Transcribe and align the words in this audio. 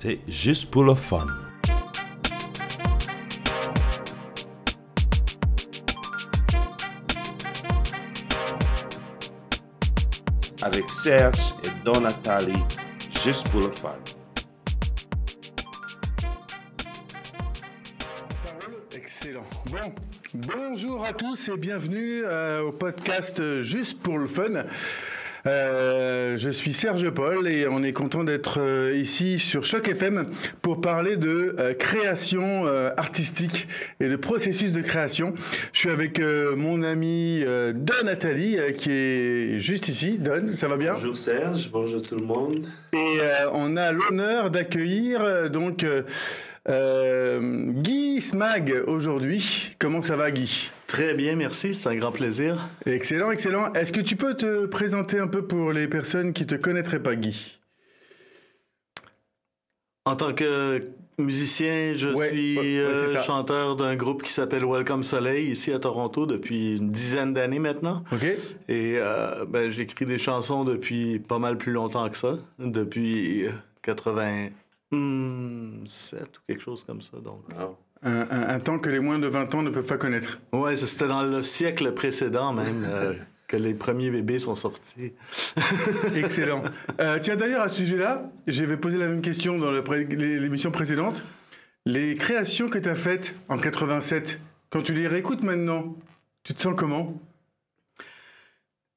c'est 0.00 0.20
juste 0.28 0.70
pour 0.70 0.84
le 0.84 0.94
fun. 0.94 1.26
Avec 10.62 10.88
Serge 10.88 11.40
et 11.64 11.84
Don 11.84 12.00
Nathalie, 12.00 12.52
juste 13.24 13.48
pour 13.48 13.62
le 13.62 13.72
fun. 13.72 13.96
Excellent. 18.94 19.42
Bon, 19.68 19.92
bonjour 20.32 21.04
à 21.04 21.12
tous 21.12 21.48
et 21.48 21.56
bienvenue 21.56 22.22
euh, 22.24 22.62
au 22.62 22.70
podcast 22.70 23.40
euh, 23.40 23.62
Juste 23.62 24.00
pour 24.00 24.18
le 24.18 24.28
fun. 24.28 24.62
Euh, 25.46 26.36
je 26.36 26.50
suis 26.50 26.72
Serge 26.72 27.08
Paul 27.10 27.48
et 27.48 27.66
on 27.68 27.82
est 27.82 27.92
content 27.92 28.24
d'être 28.24 28.58
euh, 28.60 28.94
ici 28.96 29.38
sur 29.38 29.64
Choc 29.64 29.88
FM 29.88 30.26
pour 30.62 30.80
parler 30.80 31.16
de 31.16 31.54
euh, 31.58 31.74
création 31.74 32.66
euh, 32.66 32.90
artistique 32.96 33.68
et 34.00 34.08
de 34.08 34.16
processus 34.16 34.72
de 34.72 34.80
création. 34.80 35.34
Je 35.72 35.78
suis 35.78 35.90
avec 35.90 36.20
mon 36.56 36.82
ami 36.82 37.44
Don 37.74 38.04
Nathalie 38.04 38.58
euh, 38.58 38.72
qui 38.72 38.90
est 38.90 39.60
juste 39.60 39.88
ici. 39.88 40.18
Don, 40.18 40.50
ça 40.50 40.68
va 40.68 40.76
bien? 40.76 40.94
Bonjour 40.94 41.16
Serge, 41.16 41.70
bonjour 41.70 42.02
tout 42.02 42.16
le 42.16 42.24
monde. 42.24 42.66
Et 42.92 43.18
on 43.52 43.76
a 43.76 43.92
l'honneur 43.92 44.50
d'accueillir 44.50 45.50
donc 45.50 45.84
euh, 46.68 47.72
Guy 47.72 48.20
Smag 48.20 48.82
aujourd'hui. 48.86 49.70
Comment 49.78 50.02
ça 50.02 50.16
va 50.16 50.30
Guy? 50.30 50.70
Très 50.86 51.14
bien, 51.14 51.36
merci, 51.36 51.74
c'est 51.74 51.88
un 51.88 51.96
grand 51.96 52.12
plaisir. 52.12 52.68
Excellent, 52.86 53.30
excellent. 53.30 53.72
Est-ce 53.74 53.92
que 53.92 54.00
tu 54.00 54.16
peux 54.16 54.34
te 54.34 54.66
présenter 54.66 55.18
un 55.18 55.28
peu 55.28 55.46
pour 55.46 55.72
les 55.72 55.88
personnes 55.88 56.32
qui 56.32 56.46
te 56.46 56.54
connaîtraient 56.54 57.02
pas 57.02 57.16
Guy? 57.16 57.58
En 60.04 60.16
tant 60.16 60.32
que 60.32 60.80
musicien, 61.18 61.94
je 61.96 62.08
Ouais, 62.08 62.28
suis 62.28 62.58
ouais, 62.58 62.78
euh, 62.78 63.22
chanteur 63.22 63.76
d'un 63.76 63.96
groupe 63.96 64.22
qui 64.22 64.32
s'appelle 64.32 64.64
Welcome 64.64 65.04
Soleil 65.04 65.50
ici 65.50 65.72
à 65.72 65.78
Toronto 65.78 66.24
depuis 66.26 66.76
une 66.76 66.90
dizaine 66.90 67.34
d'années 67.34 67.58
maintenant. 67.58 68.04
Ok 68.12 68.24
Et 68.68 68.96
euh, 68.98 69.44
ben, 69.46 69.70
j'écris 69.70 70.06
des 70.06 70.18
chansons 70.18 70.64
depuis 70.64 71.18
pas 71.18 71.38
mal 71.38 71.58
plus 71.58 71.72
longtemps 71.72 72.08
que 72.08 72.16
ça, 72.16 72.38
depuis 72.58 73.44
euh, 74.92 75.70
87 75.84 76.20
ou 76.38 76.40
quelque 76.46 76.62
chose 76.62 76.84
comme 76.84 77.02
ça. 77.02 77.18
Donc. 77.22 77.42
un, 78.02 78.12
un- 78.30 78.48
un 78.48 78.60
temps 78.60 78.78
que 78.78 78.90
les 78.90 79.00
moins 79.00 79.18
de 79.18 79.26
20 79.26 79.54
ans 79.54 79.62
ne 79.62 79.70
peuvent 79.70 79.84
pas 79.86 79.96
connaître. 79.98 80.40
Ouais, 80.52 80.76
ça, 80.76 80.86
c'était 80.86 81.08
dans 81.08 81.22
le 81.22 81.42
siècle 81.42 81.92
précédent 81.92 82.52
même 82.52 82.84
euh, 82.88 83.14
que 83.48 83.56
les 83.56 83.74
premiers 83.74 84.10
bébés 84.10 84.38
sont 84.38 84.54
sortis. 84.54 85.12
Excellent. 86.14 86.62
Euh, 87.00 87.18
tiens, 87.20 87.36
d'ailleurs, 87.36 87.62
à 87.62 87.68
ce 87.68 87.76
sujet-là, 87.76 88.30
j'avais 88.46 88.76
posé 88.76 88.98
la 88.98 89.06
même 89.08 89.22
question 89.22 89.58
dans 89.58 89.82
pré- 89.82 90.04
l'émission 90.04 90.70
précédente. 90.70 91.24
Les 91.86 92.14
créations 92.16 92.68
que 92.68 92.78
tu 92.78 92.88
as 92.88 92.94
faites 92.94 93.34
en 93.48 93.56
87, 93.58 94.40
quand 94.70 94.82
tu 94.82 94.92
les 94.92 95.06
réécoutes 95.06 95.42
maintenant, 95.42 95.96
tu 96.44 96.52
te 96.54 96.60
sens 96.60 96.74
comment? 96.76 97.14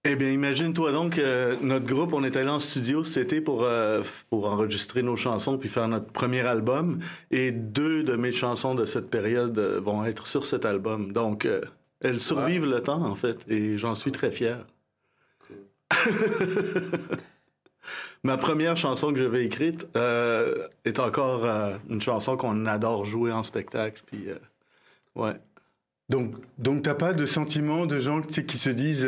Eh 0.03 0.15
bien, 0.15 0.31
imagine-toi 0.31 0.91
donc, 0.93 1.19
euh, 1.19 1.55
notre 1.61 1.85
groupe, 1.85 2.13
on 2.13 2.23
est 2.23 2.35
allé 2.35 2.49
en 2.49 2.57
studio 2.57 3.03
cet 3.03 3.25
été 3.25 3.39
pour, 3.39 3.63
euh, 3.63 4.01
pour 4.31 4.47
enregistrer 4.47 5.03
nos 5.03 5.15
chansons 5.15 5.59
puis 5.59 5.69
faire 5.69 5.87
notre 5.87 6.07
premier 6.07 6.39
album. 6.39 7.01
Et 7.29 7.51
deux 7.51 8.01
de 8.01 8.15
mes 8.15 8.31
chansons 8.31 8.73
de 8.73 8.85
cette 8.85 9.11
période 9.11 9.59
euh, 9.59 9.79
vont 9.79 10.03
être 10.03 10.25
sur 10.25 10.47
cet 10.47 10.65
album. 10.65 11.13
Donc, 11.13 11.45
euh, 11.45 11.61
elles 11.99 12.19
survivent 12.19 12.65
le 12.65 12.81
temps, 12.81 13.03
en 13.03 13.13
fait, 13.13 13.45
et 13.47 13.77
j'en 13.77 13.93
suis 13.93 14.11
très 14.11 14.31
fier. 14.31 14.65
Ma 18.23 18.37
première 18.37 18.77
chanson 18.77 19.13
que 19.13 19.19
j'avais 19.19 19.45
écrite 19.45 19.87
est 19.95 20.99
encore 20.99 21.45
une 21.89 22.01
chanson 22.01 22.37
qu'on 22.37 22.65
adore 22.65 23.05
jouer 23.05 23.31
en 23.31 23.43
spectacle. 23.43 24.01
Puis, 24.05 24.25
ouais. 25.15 25.33
Donc, 26.09 26.35
donc 26.59 26.83
t'as 26.83 26.93
pas 26.93 27.13
de 27.13 27.25
sentiment 27.25 27.85
de 27.87 27.97
gens 27.97 28.21
qui 28.21 28.57
se 28.57 28.69
disent 28.69 29.07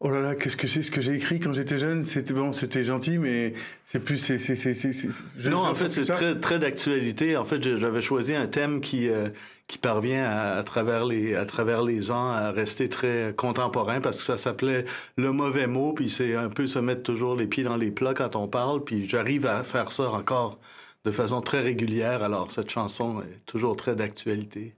Oh 0.00 0.10
là 0.10 0.20
là, 0.20 0.34
qu'est-ce 0.34 0.56
que 0.56 0.66
c'est 0.66 0.82
ce 0.82 0.90
que 0.90 1.00
j'ai 1.00 1.14
écrit 1.14 1.40
quand 1.40 1.52
j'étais 1.54 1.78
jeune? 1.78 2.02
C'était 2.02 2.34
bon, 2.34 2.52
c'était 2.52 2.84
gentil, 2.84 3.16
mais 3.16 3.54
c'est 3.84 4.00
plus. 4.00 4.18
c'est 4.18 4.36
c'est 4.38 4.54
c'est 4.56 4.74
c'est- 4.74 5.08
non, 5.48 5.58
en 5.60 5.74
fait, 5.74 5.88
c'est 5.88 6.04
très, 6.04 6.38
très 6.38 6.58
d'actualité. 6.58 7.36
En 7.38 7.44
fait, 7.44 7.62
j'avais 7.78 8.02
choisi 8.02 8.34
un 8.34 8.46
thème 8.46 8.80
qui, 8.82 9.08
euh, 9.08 9.30
qui 9.66 9.78
parvient 9.78 10.24
à, 10.24 10.56
à 10.58 10.62
travers 10.64 11.06
les, 11.06 11.34
à 11.36 11.46
travers 11.46 11.82
les 11.82 12.10
ans 12.10 12.28
à 12.32 12.50
rester 12.50 12.88
très 12.90 13.32
contemporain 13.36 14.00
parce 14.00 14.18
que 14.18 14.24
ça 14.24 14.36
s'appelait 14.36 14.84
Le 15.16 15.32
mauvais 15.32 15.66
mot, 15.68 15.94
puis 15.94 16.10
c'est 16.10 16.34
un 16.34 16.50
peu 16.50 16.66
se 16.66 16.78
mettre 16.80 17.02
toujours 17.02 17.34
les 17.34 17.46
pieds 17.46 17.64
dans 17.64 17.76
les 17.76 17.90
plats 17.90 18.14
quand 18.14 18.36
on 18.36 18.46
parle, 18.48 18.84
puis 18.84 19.08
j'arrive 19.08 19.46
à 19.46 19.62
faire 19.64 19.90
ça 19.92 20.10
encore 20.10 20.58
de 21.06 21.10
façon 21.12 21.40
très 21.40 21.60
régulière. 21.62 22.22
Alors, 22.22 22.50
cette 22.52 22.68
chanson 22.70 23.22
est 23.22 23.46
toujours 23.46 23.76
très 23.76 23.96
d'actualité. 23.96 24.74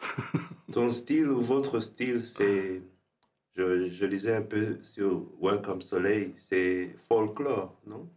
Ton 0.72 0.90
style 0.90 1.28
ou 1.28 1.40
votre 1.42 1.80
style, 1.80 2.22
c'est. 2.24 2.82
Je, 3.56 3.90
je 3.90 4.04
lisais 4.06 4.36
un 4.36 4.42
peu 4.42 4.78
sur 4.82 5.26
Welcome 5.40 5.82
Soleil, 5.82 6.34
c'est 6.38 6.90
folklore, 7.08 7.74
non? 7.86 8.08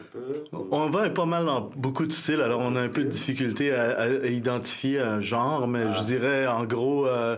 Un 0.00 0.04
peu 0.12 0.44
ou- 0.52 0.68
On 0.72 0.88
va 0.90 1.08
pas 1.10 1.26
mal 1.26 1.44
dans 1.46 1.60
beaucoup 1.76 2.06
de 2.06 2.12
styles, 2.12 2.40
alors 2.40 2.60
on 2.60 2.74
a 2.74 2.80
un 2.80 2.88
peu 2.88 3.04
de 3.04 3.08
difficulté 3.10 3.72
à, 3.72 4.08
identifier 4.26 5.00
un 5.00 5.20
genre, 5.20 5.68
mais 5.68 5.92
je 5.94 6.02
dirais 6.02 6.46
en 6.46 6.64
gros 6.64 7.06
euh, 7.06 7.36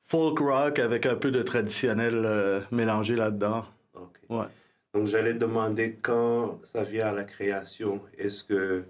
folk 0.00 0.38
rock 0.38 0.78
avec 0.78 1.06
un 1.06 1.16
peu 1.16 1.30
de 1.30 1.42
traditionnel 1.42 2.22
euh, 2.24 2.60
mélangé 2.70 3.16
là-dedans. 3.16 3.66
Ok. 3.94 4.18
Ouais. 4.30 4.46
Donc 4.94 5.08
j'allais 5.08 5.34
demander 5.34 5.96
quand 6.00 6.60
ça 6.64 6.84
vient 6.84 7.08
à 7.08 7.12
la 7.12 7.24
création, 7.24 8.00
est-ce 8.16 8.44
que 8.44 8.84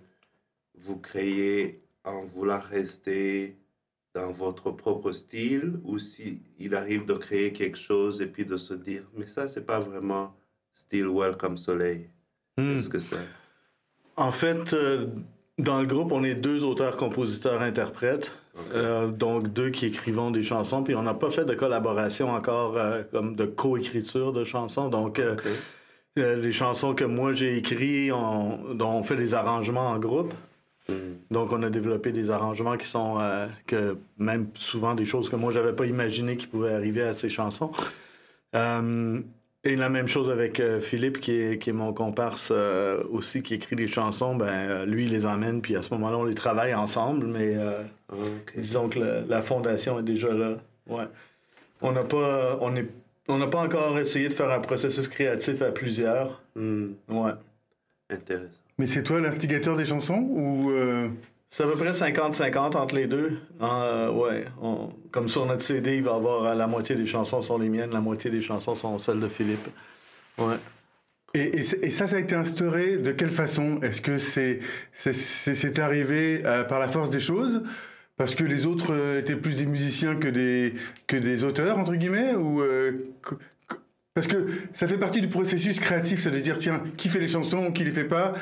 vous 0.78 0.96
créez 0.96 1.82
en 2.04 2.22
voulant 2.24 2.60
rester 2.60 3.56
dans 4.14 4.32
votre 4.32 4.70
propre 4.70 5.12
style 5.12 5.80
ou 5.84 5.98
si 5.98 6.42
il 6.58 6.74
arrive 6.74 7.04
de 7.04 7.14
créer 7.14 7.52
quelque 7.52 7.78
chose 7.78 8.20
et 8.20 8.26
puis 8.26 8.44
de 8.44 8.56
se 8.56 8.74
dire 8.74 9.04
mais 9.16 9.26
ça 9.26 9.46
c'est 9.48 9.64
pas 9.64 9.80
vraiment 9.80 10.34
style 10.74 11.08
Welcome 11.08 11.58
Soleil. 11.58 12.08
Hmm. 12.56 12.76
Qu'est-ce 12.76 12.88
que 12.88 13.00
c'est 13.00 13.16
En 14.16 14.32
fait, 14.32 14.72
euh, 14.72 15.06
dans 15.58 15.80
le 15.80 15.86
groupe, 15.86 16.12
on 16.12 16.24
est 16.24 16.34
deux 16.34 16.64
auteurs, 16.64 16.96
compositeurs, 16.96 17.60
interprètes, 17.60 18.32
euh, 18.74 19.08
donc 19.08 19.52
deux 19.52 19.70
qui 19.70 19.86
écrivons 19.86 20.30
des 20.30 20.42
chansons, 20.42 20.82
puis 20.82 20.94
on 20.94 21.02
n'a 21.02 21.14
pas 21.14 21.30
fait 21.30 21.44
de 21.44 21.54
collaboration 21.54 22.30
encore 22.30 22.76
euh, 22.76 23.02
comme 23.12 23.36
de 23.36 23.44
coécriture 23.44 24.32
de 24.32 24.44
chansons, 24.44 24.88
donc 24.88 25.20
les 26.16 26.52
chansons 26.52 26.94
que 26.94 27.04
moi 27.04 27.32
j'ai 27.32 27.56
écrites, 27.56 28.12
on, 28.12 28.74
dont 28.74 28.90
on 28.90 29.02
fait 29.02 29.16
les 29.16 29.34
arrangements 29.34 29.90
en 29.90 29.98
groupe. 29.98 30.34
Hmm. 30.90 31.14
Donc, 31.30 31.52
on 31.52 31.62
a 31.62 31.70
développé 31.70 32.12
des 32.12 32.30
arrangements 32.30 32.76
qui 32.76 32.86
sont, 32.86 33.18
euh, 33.20 33.46
que 33.66 33.96
même 34.18 34.48
souvent 34.54 34.94
des 34.94 35.04
choses 35.04 35.28
que 35.28 35.36
moi, 35.36 35.52
j'avais 35.52 35.72
pas 35.72 35.86
imaginé 35.86 36.36
qui 36.36 36.46
pouvaient 36.46 36.74
arriver 36.74 37.02
à 37.02 37.12
ces 37.12 37.28
chansons. 37.28 37.70
Euh, 38.56 39.20
et 39.62 39.76
la 39.76 39.88
même 39.88 40.08
chose 40.08 40.30
avec 40.30 40.58
euh, 40.58 40.80
Philippe, 40.80 41.20
qui 41.20 41.32
est, 41.32 41.58
qui 41.58 41.70
est 41.70 41.74
mon 41.74 41.92
comparse 41.92 42.52
aussi, 43.10 43.42
qui 43.42 43.54
écrit 43.54 43.76
des 43.76 43.86
chansons. 43.86 44.34
Ben, 44.34 44.84
lui, 44.86 45.04
il 45.04 45.10
les 45.10 45.26
emmène, 45.26 45.60
puis 45.62 45.76
à 45.76 45.82
ce 45.82 45.92
moment-là, 45.94 46.18
on 46.18 46.24
les 46.24 46.34
travaille 46.34 46.74
ensemble, 46.74 47.26
mais 47.26 47.56
Ok. 48.10 48.52
disons 48.56 48.88
que 48.88 48.98
la, 48.98 49.20
la 49.20 49.42
fondation 49.42 49.98
est 50.00 50.02
déjà 50.02 50.32
là. 50.32 50.56
Ouais. 50.88 51.04
On 51.82 51.92
n'a 51.92 52.02
pas, 52.02 52.58
on 52.60 52.74
est, 52.76 52.88
on 53.28 53.38
n'a 53.38 53.46
pas 53.46 53.62
encore 53.62 53.98
essayé 53.98 54.28
de 54.28 54.34
faire 54.34 54.50
un 54.50 54.60
processus 54.60 55.08
créatif 55.08 55.62
à 55.62 55.70
plusieurs. 55.70 56.42
Hmm. 56.56 56.92
Ouais. 57.08 57.32
Intéressant. 58.10 58.48
Mais 58.80 58.86
c'est 58.86 59.02
toi 59.02 59.20
l'instigateur 59.20 59.76
des 59.76 59.84
chansons 59.84 60.26
ou 60.30 60.70
euh, 60.70 61.08
C'est 61.50 61.64
à 61.64 61.66
peu 61.66 61.74
près 61.74 61.90
50-50 61.90 62.76
entre 62.78 62.94
les 62.94 63.06
deux. 63.06 63.36
Euh, 63.60 64.10
ouais. 64.10 64.46
on- 64.62 64.88
comme 65.10 65.28
sur 65.28 65.44
notre 65.44 65.60
CD, 65.60 65.96
il 65.98 66.02
va 66.02 66.14
avoir 66.14 66.44
euh, 66.46 66.54
la 66.54 66.66
moitié 66.66 66.94
des 66.94 67.04
chansons 67.04 67.42
sont 67.42 67.58
les 67.58 67.68
miennes, 67.68 67.90
la 67.92 68.00
moitié 68.00 68.30
des 68.30 68.40
chansons 68.40 68.74
sont 68.74 68.96
celles 68.98 69.20
de 69.20 69.28
Philippe. 69.28 69.68
Ouais. 70.38 70.54
Et, 71.34 71.58
et, 71.58 71.62
c'est- 71.62 71.84
et 71.84 71.90
ça, 71.90 72.08
ça 72.08 72.16
a 72.16 72.20
été 72.20 72.34
instauré 72.34 72.96
de 72.96 73.12
quelle 73.12 73.30
façon? 73.30 73.80
Est-ce 73.82 74.00
que 74.00 74.16
c'est 74.16 74.60
c'est- 74.92 75.78
arrivé 75.78 76.40
euh, 76.46 76.64
par 76.64 76.78
la 76.78 76.88
force 76.88 77.10
des 77.10 77.20
choses? 77.20 77.62
Parce 78.16 78.34
que 78.34 78.44
les 78.44 78.64
autres 78.64 78.94
euh, 78.94 79.20
étaient 79.20 79.36
plus 79.36 79.58
des 79.58 79.66
musiciens 79.66 80.16
que 80.16 80.28
des 80.28 80.72
que 81.06 81.18
des 81.18 81.44
auteurs 81.44 81.76
entre 81.78 81.94
guillemets 81.96 82.34
ou 82.34 82.62
euh, 82.62 82.92
parce 84.14 84.26
que 84.26 84.46
ça 84.72 84.86
fait 84.88 84.96
partie 84.98 85.20
du 85.20 85.28
processus 85.28 85.78
créatif, 85.80 86.20
ça 86.20 86.30
de 86.30 86.38
dire 86.38 86.58
tiens 86.58 86.82
qui 86.96 87.08
fait 87.08 87.20
les 87.20 87.28
chansons, 87.28 87.70
qui 87.72 87.84
les 87.84 87.90
fait 87.90 88.04
pas? 88.04 88.34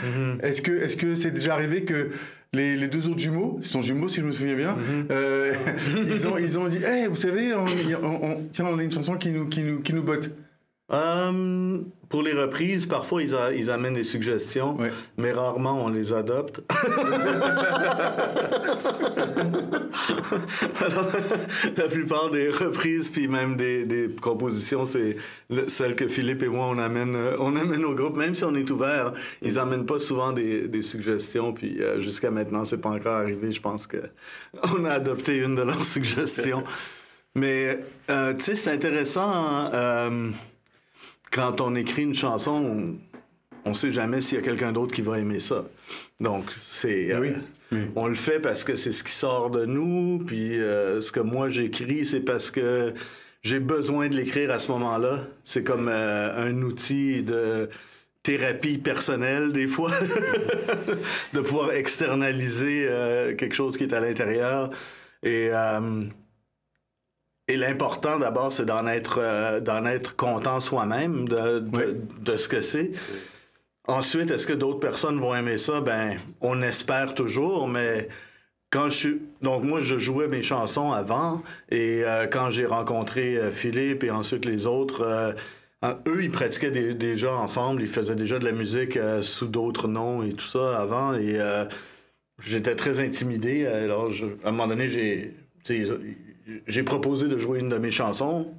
Est-ce 0.43 0.63
que 0.63 0.73
est-ce 0.73 0.97
que 0.97 1.15
c'est 1.15 1.31
déjà 1.31 1.55
arrivé 1.55 1.85
que 1.85 2.11
les, 2.55 2.77
les 2.77 2.89
deux 2.89 3.09
autres 3.09 3.19
jumeaux, 3.19 3.59
ce 3.61 3.69
sont 3.69 3.81
jumeaux 3.83 4.09
si 4.09 4.21
je 4.21 4.25
me 4.27 4.33
souviens 4.33 4.55
bien, 4.57 4.77
euh, 5.11 5.53
ils 6.09 6.27
ont 6.27 6.39
ils 6.39 6.59
ont 6.59 6.67
dit 6.69 6.79
Eh, 6.83 7.07
vous 7.09 7.17
savez 7.17 7.53
on, 7.55 7.65
on- 8.03 8.25
on- 8.31 8.43
tiens 8.53 8.65
on 8.67 8.79
a 8.79 8.83
une 8.83 8.93
chanson 8.93 9.15
qui 9.19 9.31
nous 9.31 9.49
qui 9.49 9.61
nous 9.63 9.81
qui 9.81 9.93
nous 9.93 10.03
botte. 10.03 10.31
Euh, 10.91 11.79
pour 12.09 12.23
les 12.23 12.33
reprises, 12.33 12.87
parfois 12.87 13.23
ils, 13.23 13.35
a- 13.35 13.53
ils 13.53 13.69
amènent 13.71 13.93
des 13.95 14.03
suggestions, 14.03 14.79
mais 15.19 15.33
rarement 15.33 15.85
on 15.85 15.89
les 15.91 16.13
adopte. 16.15 16.63
Alors, 20.81 21.07
la 21.77 21.89
plupart 21.89 22.31
des 22.31 22.49
reprises, 22.51 23.11
puis 23.11 23.29
même 23.29 23.57
des, 23.57 23.85
des 23.85 24.09
compositions, 24.21 24.85
c'est 24.85 25.17
le- 25.51 25.69
celles 25.69 25.95
que 25.97 26.09
Philippe 26.09 26.43
et 26.43 26.49
moi 26.49 26.67
on 26.67 26.79
amène, 26.79 27.15
euh, 27.15 27.37
on 27.39 27.57
amène 27.57 27.85
au 27.85 27.95
groupe, 27.95 28.17
même 28.17 28.35
si 28.35 28.45
on 28.45 28.55
est 28.55 28.71
ouvert. 28.71 29.13
Ils 29.43 29.59
amènent 29.59 29.87
pas 29.87 29.99
souvent 29.99 30.33
des, 30.33 30.69
des 30.69 30.83
suggestions, 30.83 31.53
puis 31.53 31.83
euh, 31.83 32.01
jusqu'à 32.01 32.31
maintenant 32.31 32.65
c'est 32.65 32.79
pas 32.79 32.91
encore 32.91 33.15
arrivé. 33.17 33.53
Je 33.53 33.61
pense 33.61 33.87
que 33.87 33.99
on 34.79 34.85
a 34.85 34.93
adopté 34.93 35.37
une 35.39 35.55
de 35.55 35.63
leurs 35.63 35.85
suggestions. 35.85 36.65
Mais 37.35 37.79
euh, 38.11 38.33
tu 38.35 38.41
sais, 38.41 38.55
c'est 38.55 38.73
intéressant. 38.73 39.31
hein, 39.31 39.71
euh, 39.75 40.31
quand 41.31 41.61
on 41.61 41.75
écrit 41.75 42.03
une 42.03 42.15
chanson, 42.15 42.53
on, 42.53 42.97
on 43.69 43.75
sait 43.75 43.93
jamais 43.93 44.21
s'il 44.21 44.39
y 44.39 44.41
a 44.41 44.45
quelqu'un 44.45 44.73
d'autre 44.73 44.95
qui 44.95 45.03
va 45.03 45.19
aimer 45.19 45.41
ça. 45.41 45.65
Donc, 46.21 46.51
c'est. 46.51 47.17
Oui, 47.19 47.29
euh, 47.29 47.35
oui. 47.73 47.79
On 47.97 48.07
le 48.07 48.15
fait 48.15 48.41
parce 48.41 48.65
que 48.65 48.77
c'est 48.77 48.93
ce 48.93 49.05
qui 49.05 49.13
sort 49.13 49.51
de 49.51 49.67
nous, 49.67 50.23
puis 50.27 50.59
euh, 50.59 51.01
ce 51.01 51.13
que 51.13 51.21
moi 51.21 51.51
j'écris, 51.51 52.07
c'est 52.07 52.21
parce 52.21 52.51
que 52.51 52.95
j'ai 53.43 53.61
besoin 53.61 54.09
de 54.09 54.17
l'écrire 54.17 54.51
à 54.51 54.59
ce 54.59 54.73
moment-là. 54.73 55.25
C'est 55.45 55.65
comme 55.65 55.89
euh, 55.89 56.49
un 56.49 56.63
outil 56.63 57.23
de 57.23 57.69
thérapie 58.23 58.79
personnelle, 58.79 59.53
des 59.53 59.69
fois, 59.69 59.93
de 61.35 61.41
pouvoir 61.41 61.73
externaliser 61.73 62.89
quelque 63.39 63.55
chose 63.55 63.77
qui 63.77 63.85
est 63.85 63.93
à 63.93 64.01
l'intérieur. 64.01 64.71
Et. 65.23 65.51
Et 67.49 67.57
l'important 67.57 68.19
d'abord, 68.19 68.53
c'est 68.53 68.67
d'en 68.67 68.87
être, 68.87 69.19
euh, 69.21 69.61
d'en 69.61 69.85
être 69.87 70.15
content 70.17 70.61
soi-même 70.61 71.29
de, 71.29 71.59
de, 71.61 71.77
Oui. 71.77 71.85
de 72.23 72.37
ce 72.37 72.49
que 72.49 72.61
c'est. 72.61 72.93
Ensuite, 73.87 74.31
est-ce 74.31 74.47
que 74.47 74.53
d'autres 74.53 74.81
personnes 74.81 75.19
vont 75.19 75.35
aimer 75.35 75.57
ça? 75.59 75.81
Ben, 75.81 76.19
on 76.43 76.61
espère 76.63 77.15
toujours, 77.15 77.67
mais 77.69 78.09
quand 78.71 78.91
je 78.91 78.95
suis... 78.95 79.23
Donc, 79.41 79.63
moi, 79.65 79.81
je 79.81 79.97
jouais 79.97 80.29
mes 80.29 80.43
chansons 80.43 80.93
avant, 80.93 81.43
et 81.71 82.03
euh, 82.05 82.27
quand 82.27 82.51
j'ai 82.51 82.67
rencontré 82.67 83.39
euh, 83.39 83.51
Philippe 83.51 84.05
et 84.05 84.11
ensuite 84.11 84.45
les 84.45 84.67
autres, 84.67 85.35
eux, 86.07 86.23
ils 86.23 86.31
pratiquaient 86.31 86.71
des- 86.71 86.93
déjà 86.93 87.35
ensemble, 87.35 87.81
ils 87.81 87.89
faisaient 87.89 88.15
déjà 88.17 88.39
de 88.39 88.45
la 88.45 88.53
musique 88.53 88.99
sous 89.23 89.47
d'autres 89.47 89.89
noms 89.89 90.23
et 90.23 90.35
tout 90.35 90.47
ça 90.47 90.79
avant, 90.81 91.15
et 91.15 91.39
j'étais 92.43 92.75
très 92.75 93.01
intimidé. 93.01 93.65
Alors, 93.67 94.11
je- 94.11 94.27
à 94.45 94.49
un 94.49 94.51
moment 94.51 94.67
donné, 94.67 94.87
j'ai... 94.89 95.35
j'ai 96.67 96.83
proposé 96.83 97.29
de 97.29 97.39
jouer 97.39 97.61
une 97.61 97.69
de 97.69 97.79
mes 97.79 97.91
chansons 97.91 98.55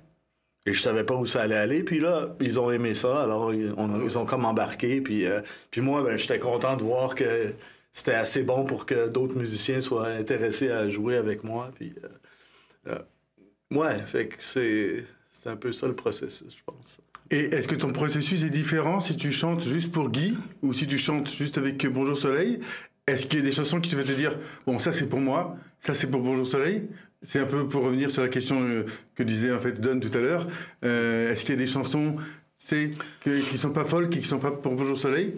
et 0.65 0.73
je 0.73 0.81
savais 0.81 1.03
pas 1.03 1.15
où 1.15 1.25
ça 1.25 1.41
allait 1.41 1.55
aller. 1.55 1.83
Puis 1.83 1.99
là, 1.99 2.35
ils 2.39 2.59
ont 2.59 2.71
aimé 2.71 2.95
ça. 2.95 3.23
Alors, 3.23 3.53
ils 3.53 4.17
ont 4.17 4.25
comme 4.25 4.45
embarqué. 4.45 5.01
Puis, 5.01 5.25
euh, 5.25 5.41
puis 5.71 5.81
moi, 5.81 6.03
ben, 6.03 6.17
j'étais 6.17 6.39
content 6.39 6.77
de 6.77 6.83
voir 6.83 7.15
que 7.15 7.53
c'était 7.93 8.13
assez 8.13 8.43
bon 8.43 8.65
pour 8.65 8.85
que 8.85 9.09
d'autres 9.09 9.35
musiciens 9.35 9.81
soient 9.81 10.07
intéressés 10.07 10.69
à 10.69 10.89
jouer 10.89 11.15
avec 11.15 11.43
moi. 11.43 11.71
Puis, 11.75 11.93
euh, 12.03 12.93
euh, 12.93 13.77
ouais, 13.77 13.97
fait 14.05 14.27
que 14.27 14.35
c'est, 14.39 15.05
c'est 15.31 15.49
un 15.49 15.55
peu 15.55 15.71
ça 15.71 15.87
le 15.87 15.95
processus, 15.95 16.57
je 16.57 16.63
pense. 16.65 16.99
Et 17.31 17.45
est-ce 17.55 17.67
que 17.67 17.75
ton 17.75 17.91
processus 17.91 18.43
est 18.43 18.49
différent 18.49 18.99
si 18.99 19.15
tu 19.15 19.31
chantes 19.31 19.63
juste 19.63 19.91
pour 19.91 20.09
Guy 20.09 20.35
ou 20.63 20.73
si 20.73 20.87
tu 20.87 20.97
chantes 20.97 21.31
juste 21.31 21.57
avec 21.57 21.85
Bonjour 21.87 22.17
Soleil? 22.17 22.59
Est-ce 23.05 23.25
qu'il 23.25 23.39
y 23.39 23.41
a 23.41 23.45
des 23.45 23.51
chansons 23.51 23.79
qui 23.79 23.91
te 23.91 23.95
font 23.95 24.03
te 24.03 24.11
dire 24.11 24.37
bon 24.65 24.77
ça 24.77 24.91
c'est 24.91 25.07
pour 25.07 25.19
moi, 25.19 25.55
ça 25.77 25.93
c'est 25.93 26.09
pour 26.09 26.21
Bonjour 26.21 26.45
Soleil? 26.45 26.87
C'est 27.21 27.39
un 27.39 27.45
peu 27.45 27.65
pour 27.65 27.83
revenir 27.83 28.11
sur 28.11 28.21
la 28.23 28.29
question 28.29 28.61
euh, 28.61 28.85
que 29.15 29.23
disait 29.23 29.51
en 29.51 29.59
fait 29.59 29.79
Don 29.79 29.99
tout 29.99 30.15
à 30.17 30.21
l'heure. 30.21 30.47
Euh, 30.85 31.31
est-ce 31.31 31.41
qu'il 31.41 31.55
y 31.55 31.57
a 31.57 31.61
des 31.61 31.67
chansons 31.67 32.15
c'est 32.57 32.89
que, 33.21 33.39
qui 33.49 33.57
sont 33.57 33.71
pas 33.71 33.85
folles, 33.85 34.09
qui 34.09 34.21
sont 34.23 34.39
pas 34.39 34.51
pour 34.51 34.73
Bonjour 34.75 34.97
Soleil? 34.97 35.35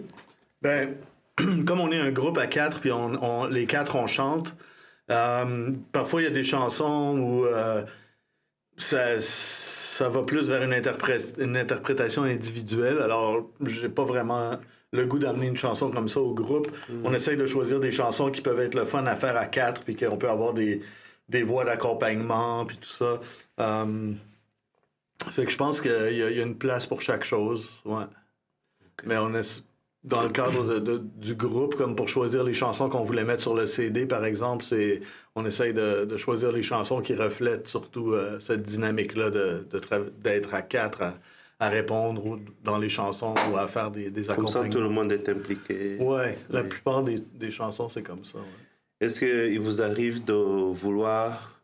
Ben, 0.60 0.94
comme 1.66 1.80
on 1.80 1.90
est 1.92 1.98
un 2.00 2.10
groupe 2.12 2.38
à 2.38 2.46
quatre, 2.46 2.80
puis 2.80 2.90
on, 2.92 3.12
on- 3.22 3.46
les 3.46 3.66
quatre, 3.66 3.96
on 3.96 4.06
chante, 4.06 4.56
euh, 5.10 5.70
parfois 5.92 6.20
il 6.20 6.24
y 6.24 6.28
a 6.28 6.30
des 6.32 6.44
chansons 6.44 7.18
où 7.18 7.46
euh, 7.46 7.82
ça, 8.76 9.20
ça 9.20 10.08
va 10.08 10.22
plus 10.22 10.48
vers 10.48 10.62
une, 10.62 10.72
interpré- 10.72 11.34
une 11.40 11.56
interprétation 11.56 12.22
individuelle. 12.22 12.98
Alors, 12.98 13.48
j'ai 13.66 13.88
pas 13.88 14.04
vraiment 14.04 14.58
le 14.92 15.04
goût 15.06 15.18
d'amener 15.18 15.46
une 15.46 15.56
chanson 15.56 15.90
comme 15.90 16.08
ça 16.08 16.20
au 16.20 16.34
groupe. 16.34 16.70
On 17.04 17.12
essaye 17.14 17.36
de 17.36 17.46
choisir 17.46 17.78
des 17.80 17.92
chansons 17.92 18.30
qui 18.30 18.40
peuvent 18.40 18.60
être 18.60 18.74
le 18.74 18.84
fun 18.84 19.04
à 19.06 19.14
faire 19.16 19.36
à 19.36 19.46
quatre, 19.46 19.82
puis 19.82 19.96
qu'on 19.96 20.16
peut 20.16 20.28
avoir 20.28 20.54
des, 20.54 20.80
des 21.32 21.42
voix 21.42 21.64
d'accompagnement, 21.64 22.64
puis 22.66 22.76
tout 22.76 22.88
ça. 22.88 23.20
Euh, 23.60 24.12
fait 25.30 25.44
que 25.46 25.50
je 25.50 25.56
pense 25.56 25.80
qu'il 25.80 25.90
y, 25.90 26.22
a- 26.22 26.30
il 26.30 26.36
y 26.36 26.40
a 26.40 26.44
une 26.44 26.56
place 26.58 26.86
pour 26.86 27.00
chaque 27.02 27.24
chose, 27.24 27.82
ouais. 27.84 28.04
Mais 29.04 29.16
on 29.18 29.34
est 29.34 29.64
dans 30.04 30.22
le 30.22 30.28
cadre 30.30 30.64
de- 30.64 30.78
de- 30.78 30.98
du 31.16 31.34
groupe, 31.34 31.76
comme 31.76 31.94
pour 31.96 32.08
choisir 32.08 32.42
les 32.44 32.54
chansons 32.54 32.88
qu'on 32.88 33.04
voulait 33.04 33.24
mettre 33.24 33.40
sur 33.42 33.54
le 33.54 33.66
CD, 33.66 34.04
par 34.06 34.24
exemple, 34.24 34.64
c'est 34.64 35.00
on 35.36 35.44
essaye 35.46 35.72
de, 35.72 36.04
de 36.04 36.16
choisir 36.16 36.52
les 36.52 36.62
chansons 36.62 37.00
qui 37.00 37.14
reflètent 37.14 37.68
surtout 37.68 38.12
euh, 38.12 38.38
cette 38.40 38.62
dynamique-là 38.62 39.30
d'être 39.30 40.54
à 40.54 40.62
quatre 40.62 41.02
à, 41.02 41.14
à 41.60 41.68
répondre 41.68 42.26
ou 42.26 42.38
dans 42.64 42.78
les 42.78 42.88
chansons 42.90 43.34
ou 43.50 43.56
à 43.56 43.68
faire 43.68 43.90
des, 43.92 44.10
des 44.10 44.24
Comme 44.24 44.48
ça, 44.48 44.58
tout 44.60 44.64
accompagnements. 44.66 44.80
le 44.88 44.88
monde 44.94 45.12
est 45.12 45.28
impliqué. 45.28 45.96
Ouais, 46.00 46.36
la 46.50 46.62
Oui. 46.62 46.68
plupart 46.68 47.02
des, 47.04 47.18
des 47.34 47.50
chansons, 47.52 47.88
c'est 47.88 48.02
comme 48.02 48.24
ça. 48.24 48.38
ouais. 48.38 48.44
Est-ce 49.02 49.18
qu'il 49.18 49.58
vous 49.58 49.82
arrive 49.82 50.22
de 50.22 50.32
vouloir 50.32 51.60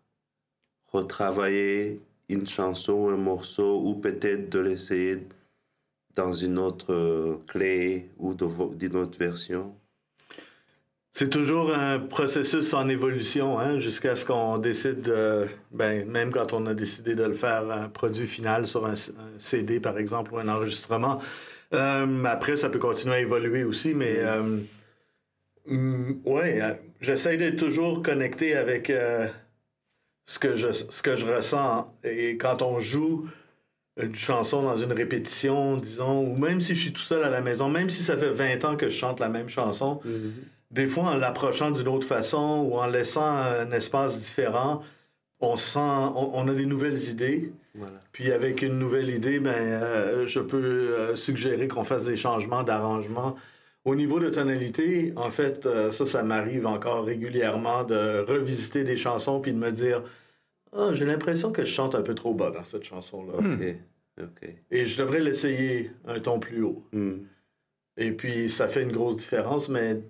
retravailler 0.92 2.00
une 2.28 2.48
chanson, 2.48 3.10
un 3.10 3.16
morceau, 3.16 3.80
ou 3.84 3.94
peut-être 3.94 4.50
de 4.50 4.58
l'essayer 4.58 5.18
dans 6.16 6.32
une 6.32 6.58
autre 6.58 6.92
euh, 6.92 7.36
clé 7.46 8.10
ou 8.18 8.34
d'une 8.34 8.96
autre 8.96 9.16
version? 9.16 9.72
C'est 11.12 11.30
toujours 11.30 11.72
un 11.72 12.00
processus 12.00 12.74
en 12.74 12.88
évolution, 12.88 13.56
hein, 13.60 13.78
jusqu'à 13.78 14.16
ce 14.16 14.24
qu'on 14.24 14.58
décide, 14.58 15.02
de- 15.02 15.46
ben, 15.70 16.10
même 16.10 16.32
quand 16.32 16.52
on 16.52 16.66
a 16.66 16.74
décidé 16.74 17.14
de 17.14 17.22
le 17.22 17.34
faire, 17.34 17.70
un 17.70 17.88
produit 17.88 18.26
final 18.26 18.66
sur 18.66 18.84
un 18.84 18.94
CD, 19.38 19.78
par 19.78 19.96
exemple, 19.96 20.34
ou 20.34 20.38
un 20.38 20.48
enregistrement. 20.48 21.20
Euh, 21.72 22.24
après, 22.24 22.56
ça 22.56 22.68
peut 22.68 22.80
continuer 22.80 23.14
à 23.14 23.20
évoluer 23.20 23.62
aussi, 23.62 23.94
mais 23.94 24.14
euh, 24.18 24.58
mm, 25.68 26.20
ouais, 26.24 26.60
euh, 26.62 26.74
j'essaie 27.00 27.36
d'être 27.36 27.56
toujours 27.56 28.02
connecté 28.02 28.56
avec 28.56 28.90
euh, 28.90 29.26
ce, 30.26 30.38
que 30.38 30.56
je, 30.56 30.72
ce 30.72 31.02
que 31.02 31.16
je 31.16 31.26
ressens. 31.26 31.86
Et 32.04 32.36
quand 32.36 32.62
on 32.62 32.80
joue 32.80 33.28
une 34.00 34.14
chanson 34.14 34.62
dans 34.62 34.76
une 34.76 34.92
répétition, 34.92 35.76
disons, 35.76 36.20
ou 36.20 36.36
même 36.36 36.60
si 36.60 36.74
je 36.74 36.80
suis 36.80 36.92
tout 36.92 37.02
seul 37.02 37.24
à 37.24 37.30
la 37.30 37.40
maison, 37.40 37.68
même 37.68 37.90
si 37.90 38.02
ça 38.02 38.16
fait 38.16 38.30
20 38.30 38.64
ans 38.64 38.76
que 38.76 38.88
je 38.88 38.96
chante 38.96 39.18
la 39.18 39.28
même 39.28 39.48
chanson, 39.48 40.00
des 40.70 40.86
fois, 40.86 41.04
en 41.04 41.16
l'approchant 41.16 41.72
d'une 41.72 41.88
autre 41.88 42.06
façon 42.06 42.68
ou 42.70 42.78
en 42.78 42.86
laissant 42.86 43.26
un 43.26 43.72
espace 43.72 44.20
différent, 44.20 44.82
on 45.40 45.56
sent, 45.56 45.80
on, 45.80 46.30
on 46.32 46.48
a 46.48 46.54
des 46.54 46.66
nouvelles 46.66 47.08
idées. 47.08 47.52
Voilà. 47.74 48.00
Puis 48.12 48.30
avec 48.30 48.62
une 48.62 48.78
nouvelle 48.78 49.08
idée, 49.08 49.40
ben, 49.40 49.52
euh, 49.52 50.26
je 50.28 50.40
peux 50.40 51.16
suggérer 51.16 51.66
qu'on 51.66 51.84
fasse 51.84 52.04
des 52.04 52.16
changements 52.16 52.62
d'arrangement. 52.62 53.34
Au 53.88 53.94
niveau 53.94 54.20
de 54.20 54.28
tonalité, 54.28 55.12
en 55.16 55.30
fait, 55.30 55.64
euh, 55.64 55.90
ça, 55.90 56.04
ça 56.04 56.22
m'arrive 56.22 56.66
encore 56.66 57.04
régulièrement 57.06 57.84
de 57.84 58.20
revisiter 58.28 58.84
des 58.84 58.96
chansons 58.96 59.40
puis 59.40 59.52
de 59.52 59.58
me 59.58 59.70
dire 59.72 60.02
Ah, 60.72 60.90
j'ai 60.92 61.06
l'impression 61.06 61.52
que 61.52 61.64
je 61.64 61.70
chante 61.70 61.94
un 61.94 62.02
peu 62.02 62.14
trop 62.14 62.34
bas 62.34 62.50
dans 62.50 62.64
cette 62.64 62.84
chanson-là. 62.84 63.38
Ok. 64.20 64.48
Et 64.70 64.84
je 64.84 65.00
devrais 65.02 65.20
l'essayer 65.20 65.90
un 66.06 66.20
ton 66.20 66.38
plus 66.38 66.62
haut. 66.62 66.82
Hmm. 66.92 67.20
Et 67.96 68.12
puis, 68.12 68.50
ça 68.50 68.68
fait 68.68 68.82
une 68.82 68.92
grosse 68.92 69.16
différence, 69.16 69.68
mais 69.70 70.02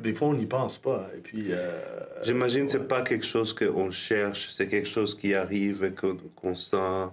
des 0.00 0.12
fois, 0.12 0.28
on 0.28 0.34
n'y 0.34 0.46
pense 0.46 0.78
pas. 0.78 1.08
Et 1.16 1.20
puis. 1.20 1.48
euh, 1.52 1.80
J'imagine 2.24 2.66
que 2.66 2.72
ce 2.72 2.78
n'est 2.78 2.84
pas 2.84 3.02
quelque 3.02 3.26
chose 3.26 3.54
qu'on 3.54 3.90
cherche, 3.90 4.48
c'est 4.50 4.66
quelque 4.68 4.88
chose 4.88 5.14
qui 5.14 5.32
arrive 5.34 5.84
et 5.84 5.92
qu'on 5.92 6.16
qu'on 6.34 6.56
sent. 6.56 7.08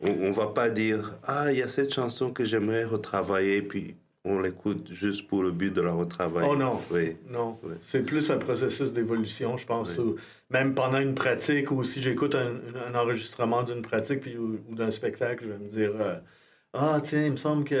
On 0.00 0.28
ne 0.28 0.32
va 0.32 0.48
pas 0.48 0.68
dire 0.68 1.18
Ah, 1.22 1.50
il 1.52 1.58
y 1.58 1.62
a 1.62 1.68
cette 1.68 1.94
chanson 1.94 2.30
que 2.32 2.44
j'aimerais 2.44 2.84
retravailler, 2.84 3.62
puis 3.62 3.94
on 4.24 4.40
l'écoute 4.40 4.92
juste 4.92 5.26
pour 5.26 5.42
le 5.42 5.50
but 5.50 5.72
de 5.74 5.80
la 5.80 5.92
retravailler. 5.92 6.48
Oh 6.50 6.56
non. 6.56 6.80
Oui. 6.90 7.16
Non, 7.28 7.58
c'est 7.80 8.04
plus 8.04 8.30
un 8.30 8.38
processus 8.38 8.92
d'évolution, 8.92 9.56
je 9.56 9.66
pense. 9.66 9.98
Même 10.50 10.74
pendant 10.74 11.00
une 11.00 11.14
pratique 11.14 11.70
ou 11.72 11.82
si 11.84 12.00
j'écoute 12.00 12.34
un, 12.34 12.52
un 12.88 12.94
enregistrement 12.94 13.62
d'une 13.64 13.82
pratique 13.82 14.20
puis, 14.20 14.36
ou, 14.36 14.60
ou 14.68 14.74
d'un 14.74 14.90
spectacle, 14.90 15.44
je 15.46 15.52
vais 15.52 15.58
me 15.58 15.68
dire 15.68 15.90
euh, 16.00 16.14
Ah, 16.72 17.00
tiens, 17.02 17.24
il 17.26 17.32
me 17.32 17.36
semble 17.36 17.64
qu'il 17.64 17.76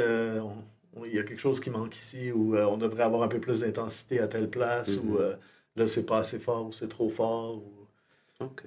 y 1.12 1.18
a 1.18 1.22
quelque 1.22 1.38
chose 1.40 1.60
qui 1.60 1.70
manque 1.70 1.96
ici 1.98 2.32
ou 2.32 2.56
euh, 2.56 2.64
on 2.64 2.76
devrait 2.76 3.04
avoir 3.04 3.22
un 3.22 3.28
peu 3.28 3.38
plus 3.38 3.60
d'intensité 3.60 4.18
à 4.20 4.26
telle 4.26 4.50
place 4.50 4.96
ou 4.96 5.10
Mhm. 5.12 5.16
euh, 5.20 5.34
là, 5.76 5.86
c'est 5.86 6.04
pas 6.06 6.18
assez 6.18 6.38
fort 6.40 6.66
ou 6.66 6.72
c'est 6.72 6.88
trop 6.88 7.08
fort. 7.08 7.58
ou- 7.58 8.44
OK. 8.44 8.64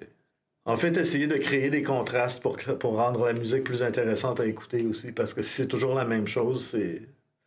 En 0.68 0.78
fait, 0.78 0.98
essayer 0.98 1.28
de 1.28 1.36
créer 1.36 1.70
des 1.70 1.84
contrastes 1.84 2.42
pour, 2.42 2.58
que- 2.58 2.72
pour 2.72 2.94
rendre 2.96 3.26
la 3.26 3.34
musique 3.34 3.64
plus 3.66 3.84
intéressante 3.84 4.40
à 4.40 4.46
écouter 4.48 4.86
aussi 4.86 5.12
parce 5.12 5.34
que 5.34 5.42
si 5.42 5.50
c'est 5.52 5.68
toujours 5.68 5.94
la 5.94 6.06
même 6.06 6.28
chose, 6.28 6.66
c'est 6.66 7.02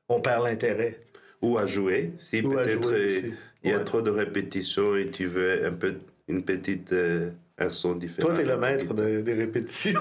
on 0.09 0.21
perd 0.21 0.45
l'intérêt. 0.45 0.99
Ou 1.41 1.57
à 1.57 1.67
jouer, 1.67 2.13
si 2.19 2.43
peut-être 2.43 2.93
euh, 2.93 3.21
il 3.63 3.71
y 3.71 3.73
a 3.73 3.79
Ouais. 3.79 3.85
trop 3.85 4.03
de 4.03 4.11
répétitions 4.11 4.97
et 4.97 5.07
tu 5.09 5.27
veux 5.27 5.65
un 5.65 5.71
peu, 5.73 5.95
une 6.27 6.43
petite 6.43 6.93
euh, 6.93 7.31
elles 7.57 7.71
sont 7.73 7.95
différentes. 7.95 8.35
Toi, 8.35 8.43
tu 8.43 8.49
es 8.49 8.53
le 8.53 8.59
maître 8.59 8.93
de- 8.93 9.21
des 9.21 9.35
répétitions. 9.35 10.01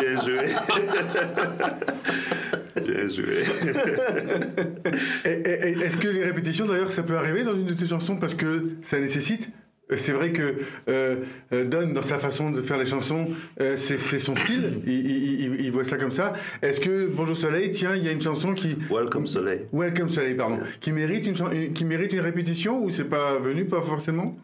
Bien 0.00 0.24
joué. 0.24 0.54
Bien 2.84 3.08
joué. 3.08 3.44
Est-ce 5.24 5.96
que 5.96 6.08
les 6.08 6.24
répétitions, 6.24 6.66
d'ailleurs, 6.66 6.90
ça 6.90 7.02
peut 7.02 7.16
arriver 7.16 7.42
dans 7.42 7.54
une 7.54 7.66
de 7.66 7.74
tes 7.74 7.86
chansons 7.86 8.16
parce 8.16 8.34
que 8.34 8.70
ça 8.82 8.98
nécessite 8.98 9.50
C'est 9.96 10.12
vrai 10.12 10.32
que 10.32 10.54
euh, 10.88 11.16
euh, 11.52 11.64
Don, 11.64 11.88
dans 11.92 12.02
sa 12.02 12.18
façon 12.18 12.50
de 12.50 12.62
faire 12.62 12.78
les 12.78 12.86
chansons, 12.86 13.28
euh, 13.60 13.76
c'est 13.76 13.98
c'est 13.98 14.18
son 14.18 14.36
style. 14.36 14.80
Il, 14.86 14.92
il- 14.92 15.40
il- 15.40 15.60
il 15.66 15.70
voit 15.72 15.84
ça 15.84 15.96
comme 15.96 16.10
ça. 16.12 16.32
Est-ce 16.62 16.80
que 16.80 17.06
Bonjour 17.06 17.36
Soleil, 17.36 17.70
tiens, 17.72 17.94
il 17.96 18.04
y 18.04 18.08
a 18.08 18.12
une 18.12 18.22
chanson 18.22 18.54
qui. 18.54 18.76
Welcome 18.90 19.26
Soleil. 19.26 19.66
Welcome 19.72 20.08
Soleil, 20.08 20.34
pardon. 20.34 20.58
Qui 20.80 20.92
mérite 20.92 21.26
une, 21.26 21.72
qui 21.72 21.84
mérite 21.84 22.12
une 22.12 22.20
répétition 22.20 22.82
ou 22.84 22.90
c'est 22.90 23.04
pas 23.04 23.38
venu, 23.38 23.64
pas 23.64 23.82
forcément? 23.82 24.36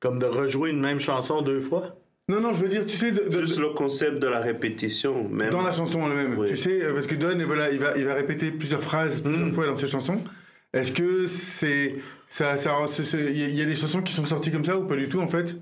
Comme 0.00 0.18
de 0.18 0.26
rejouer 0.26 0.70
une 0.70 0.80
même 0.80 1.00
chanson 1.00 1.42
deux 1.42 1.60
fois? 1.60 1.96
Non, 2.28 2.40
non, 2.40 2.52
je 2.52 2.62
veux 2.62 2.68
dire, 2.68 2.86
tu 2.86 2.96
sais, 2.96 3.10
de- 3.12 3.28
de- 3.28 3.40
Juste 3.44 3.58
le 3.58 3.70
concept 3.70 4.18
de 4.20 4.28
la 4.28 4.40
répétition, 4.40 5.28
même. 5.28 5.50
dans 5.50 5.62
la 5.62 5.72
chanson 5.72 6.00
elle-même. 6.06 6.38
Oui. 6.38 6.48
Tu 6.50 6.56
sais, 6.56 6.80
parce 6.94 7.06
que 7.06 7.14
Don, 7.16 7.36
voilà, 7.46 7.70
il 7.72 7.78
va, 7.78 7.92
il 7.96 8.04
va 8.04 8.14
répéter 8.14 8.50
plusieurs 8.52 8.80
phrases 8.80 9.20
plusieurs 9.20 9.48
Mm. 9.48 9.52
fois 9.52 9.66
dans 9.66 9.74
ses 9.74 9.88
chansons. 9.88 10.20
Est-ce 10.72 10.92
que 10.92 11.26
c'est 11.26 11.96
ça, 12.26 12.54
il 12.56 13.54
y 13.56 13.62
a- 13.62 13.64
des 13.66 13.76
chansons 13.76 14.02
qui 14.02 14.12
sont 14.14 14.24
sorties 14.24 14.50
comme 14.50 14.64
ça 14.64 14.78
ou 14.78 14.86
pas 14.86 14.96
du 14.96 15.08
tout 15.08 15.20
en 15.20 15.28
fait? 15.28 15.54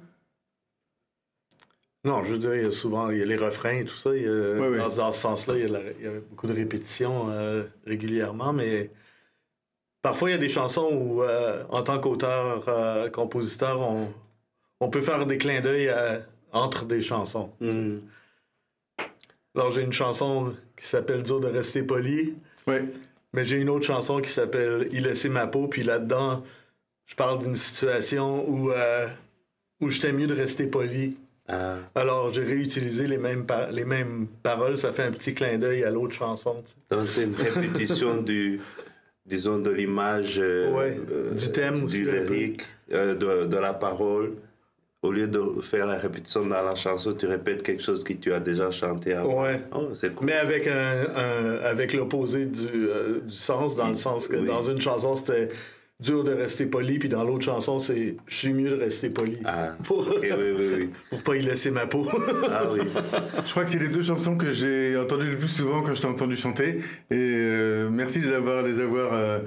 Non, 2.05 2.25
je 2.25 2.33
veux 2.33 2.39
dire, 2.39 2.55
il 2.55 2.63
y 2.63 2.67
a 2.67 2.71
souvent 2.73 3.11
il 3.11 3.19
y 3.19 3.23
a 3.23 3.27
les 3.27 3.37
refrains 3.37 3.79
et 3.79 3.85
tout 3.85 3.97
ça. 3.97 4.15
il 4.17 4.23
y 4.23 4.27
a- 4.27 4.31
Ouais, 4.31 4.69
ouais. 4.69 4.79
Dans, 4.79 4.89
dans 4.97 5.13
ce 5.13 5.21
sens-là, 5.21 5.55
il 5.57 5.63
y, 5.63 5.65
a 5.65 5.69
la- 5.69 5.91
il 5.99 6.05
y 6.05 6.07
a 6.07 6.13
beaucoup 6.21 6.47
de 6.47 6.55
répétitions 6.55 7.29
euh, 7.31 7.65
régulièrement, 7.87 8.53
mais 8.53 8.91
parfois 10.01 10.31
il 10.31 10.33
y 10.33 10.37
a 10.37 10.39
des 10.39 10.49
chansons 10.49 10.89
où, 10.93 11.23
euh, 11.23 11.65
en 11.71 11.83
tant 11.83 11.99
qu'auteur, 11.99 12.69
euh, 12.69 13.11
compositeur, 13.11 13.81
on, 13.81 14.15
on 14.81 14.89
peut 14.89 15.03
faire 15.03 15.27
des 15.27 15.37
clins 15.39 15.61
d'œil 15.61 15.93
entre 16.53 16.85
des 16.87 17.03
chansons. 17.03 17.53
Hmm. 17.61 17.99
Alors 19.57 19.73
j'ai 19.73 19.83
une 19.83 19.93
chanson 19.93 20.55
qui 20.77 20.87
s'appelle 20.87 21.23
Dur 21.25 21.41
de 21.41 21.49
rester 21.49 21.83
poli. 21.83 22.35
Mais 23.33 23.45
j'ai 23.45 23.57
une 23.57 23.69
autre 23.71 23.87
chanson 23.87 24.21
qui 24.21 24.31
s'appelle 24.31 24.89
Il 24.93 25.05
laissait 25.05 25.29
ma 25.29 25.47
peau, 25.47 25.69
puis 25.69 25.83
là-dedans, 25.83 26.43
je 27.07 27.15
parle 27.15 27.41
d'une 27.41 27.57
situation 27.57 28.49
où, 28.49 28.71
euh, 28.71 29.07
où 29.81 29.91
j'étais 29.91 30.13
mieux 30.13 30.27
de 30.27 30.35
rester 30.35 30.67
poli. 30.67 31.17
Ah, 31.49 31.79
Alors, 31.97 32.33
j'ai 32.33 32.45
réutilisé 32.45 33.09
les 33.09 33.19
mêmes, 33.19 33.45
les 33.73 33.85
mêmes 33.85 34.29
paroles. 34.43 34.77
Ça 34.79 34.93
fait 34.93 35.03
un 35.03 35.11
petit 35.11 35.35
clin 35.35 35.59
d'œil 35.59 35.83
à 35.85 35.91
l'autre 35.91 36.15
chanson. 36.15 36.63
tu 36.65 36.73
sais. 36.73 36.97
donc 36.97 37.09
c'est 37.09 37.25
une 37.25 37.35
répétition 37.35 38.23
du, 38.23 38.61
disons, 39.27 39.59
de 39.59 39.71
l'image, 39.71 40.37
euh, 40.39 40.71
Ouais, 40.73 41.01
euh, 41.11 41.31
du 41.31 41.51
thème 41.51 41.83
aussi, 41.85 41.99
du 41.99 42.05
peu. 42.05 42.11
lyrique, 42.25 42.63
euh, 42.93 43.15
de, 43.17 43.47
de 43.47 43.57
la 43.57 43.75
parole. 43.75 44.35
Au 45.03 45.13
lieu 45.13 45.27
de 45.27 45.41
faire 45.63 45.87
la 45.87 45.97
répétition 45.97 46.45
dans 46.45 46.63
la 46.63 46.75
chanson, 46.75 47.15
tu 47.15 47.25
répètes 47.27 47.63
quelque 47.63 47.83
chose 47.83 48.05
que 48.05 48.13
tu 48.13 48.35
as 48.35 48.41
déjà 48.41 48.71
chanté 48.71 49.15
avant. 49.15 49.45
Ouais. 49.45 49.63
Oh, 49.75 49.89
c'est 49.95 50.15
cool. 50.15 50.27
Mais 50.27 50.35
avec, 50.35 50.67
un, 50.67 51.05
un- 51.17 51.57
avec 51.65 51.95
l'opposé 51.95 52.45
du, 52.45 52.67
euh, 52.69 53.21
du 53.21 53.35
sens, 53.35 53.77
dans 53.77 53.89
le 53.89 53.95
sens 53.95 54.29
que 54.29 54.37
Oui. 54.37 54.47
dans 54.47 54.63
une 54.63 54.79
chanson, 54.79 55.17
c'était 55.17 55.49
dur 56.01 56.23
de 56.23 56.33
rester 56.33 56.67
poli, 56.67 56.99
puis 56.99 57.09
dans 57.09 57.25
l'autre 57.25 57.45
chanson, 57.47 57.79
c'est 57.79 58.17
je 58.27 58.35
suis 58.37 58.53
mieux 58.53 58.69
de 58.69 58.75
rester 58.77 59.09
poli. 59.09 59.39
Ah, 59.47 59.75
Pour, 59.85 60.01
ok, 60.01 60.19
oui, 60.23 60.29
oui, 60.59 60.67
oui. 60.79 60.91
pour 61.09 61.23
pas 61.23 61.37
y 61.37 61.43
laisser 61.43 61.71
ma 61.71 61.87
peau. 61.87 62.07
Ah 62.51 62.65
oui. 62.71 62.81
Je 63.47 63.51
crois 63.53 63.65
que 63.65 63.71
c'est 63.71 63.79
les 63.79 63.89
deux 63.89 64.03
chansons 64.03 64.37
que 64.37 64.51
j'ai 64.51 64.99
entendues 64.99 65.31
le 65.31 65.37
plus 65.39 65.49
souvent 65.49 65.81
quand 65.81 65.95
je 65.95 66.01
t'ai 66.03 66.09
entendu 66.09 66.37
chanter. 66.37 66.81
Et 67.11 67.15
euh, 67.15 67.89
merci 67.91 68.19
de 68.21 68.27
les 68.29 68.35
avoir, 68.35 68.63
les 68.65 68.81
avoir 68.81 69.15
euh, 69.15 69.39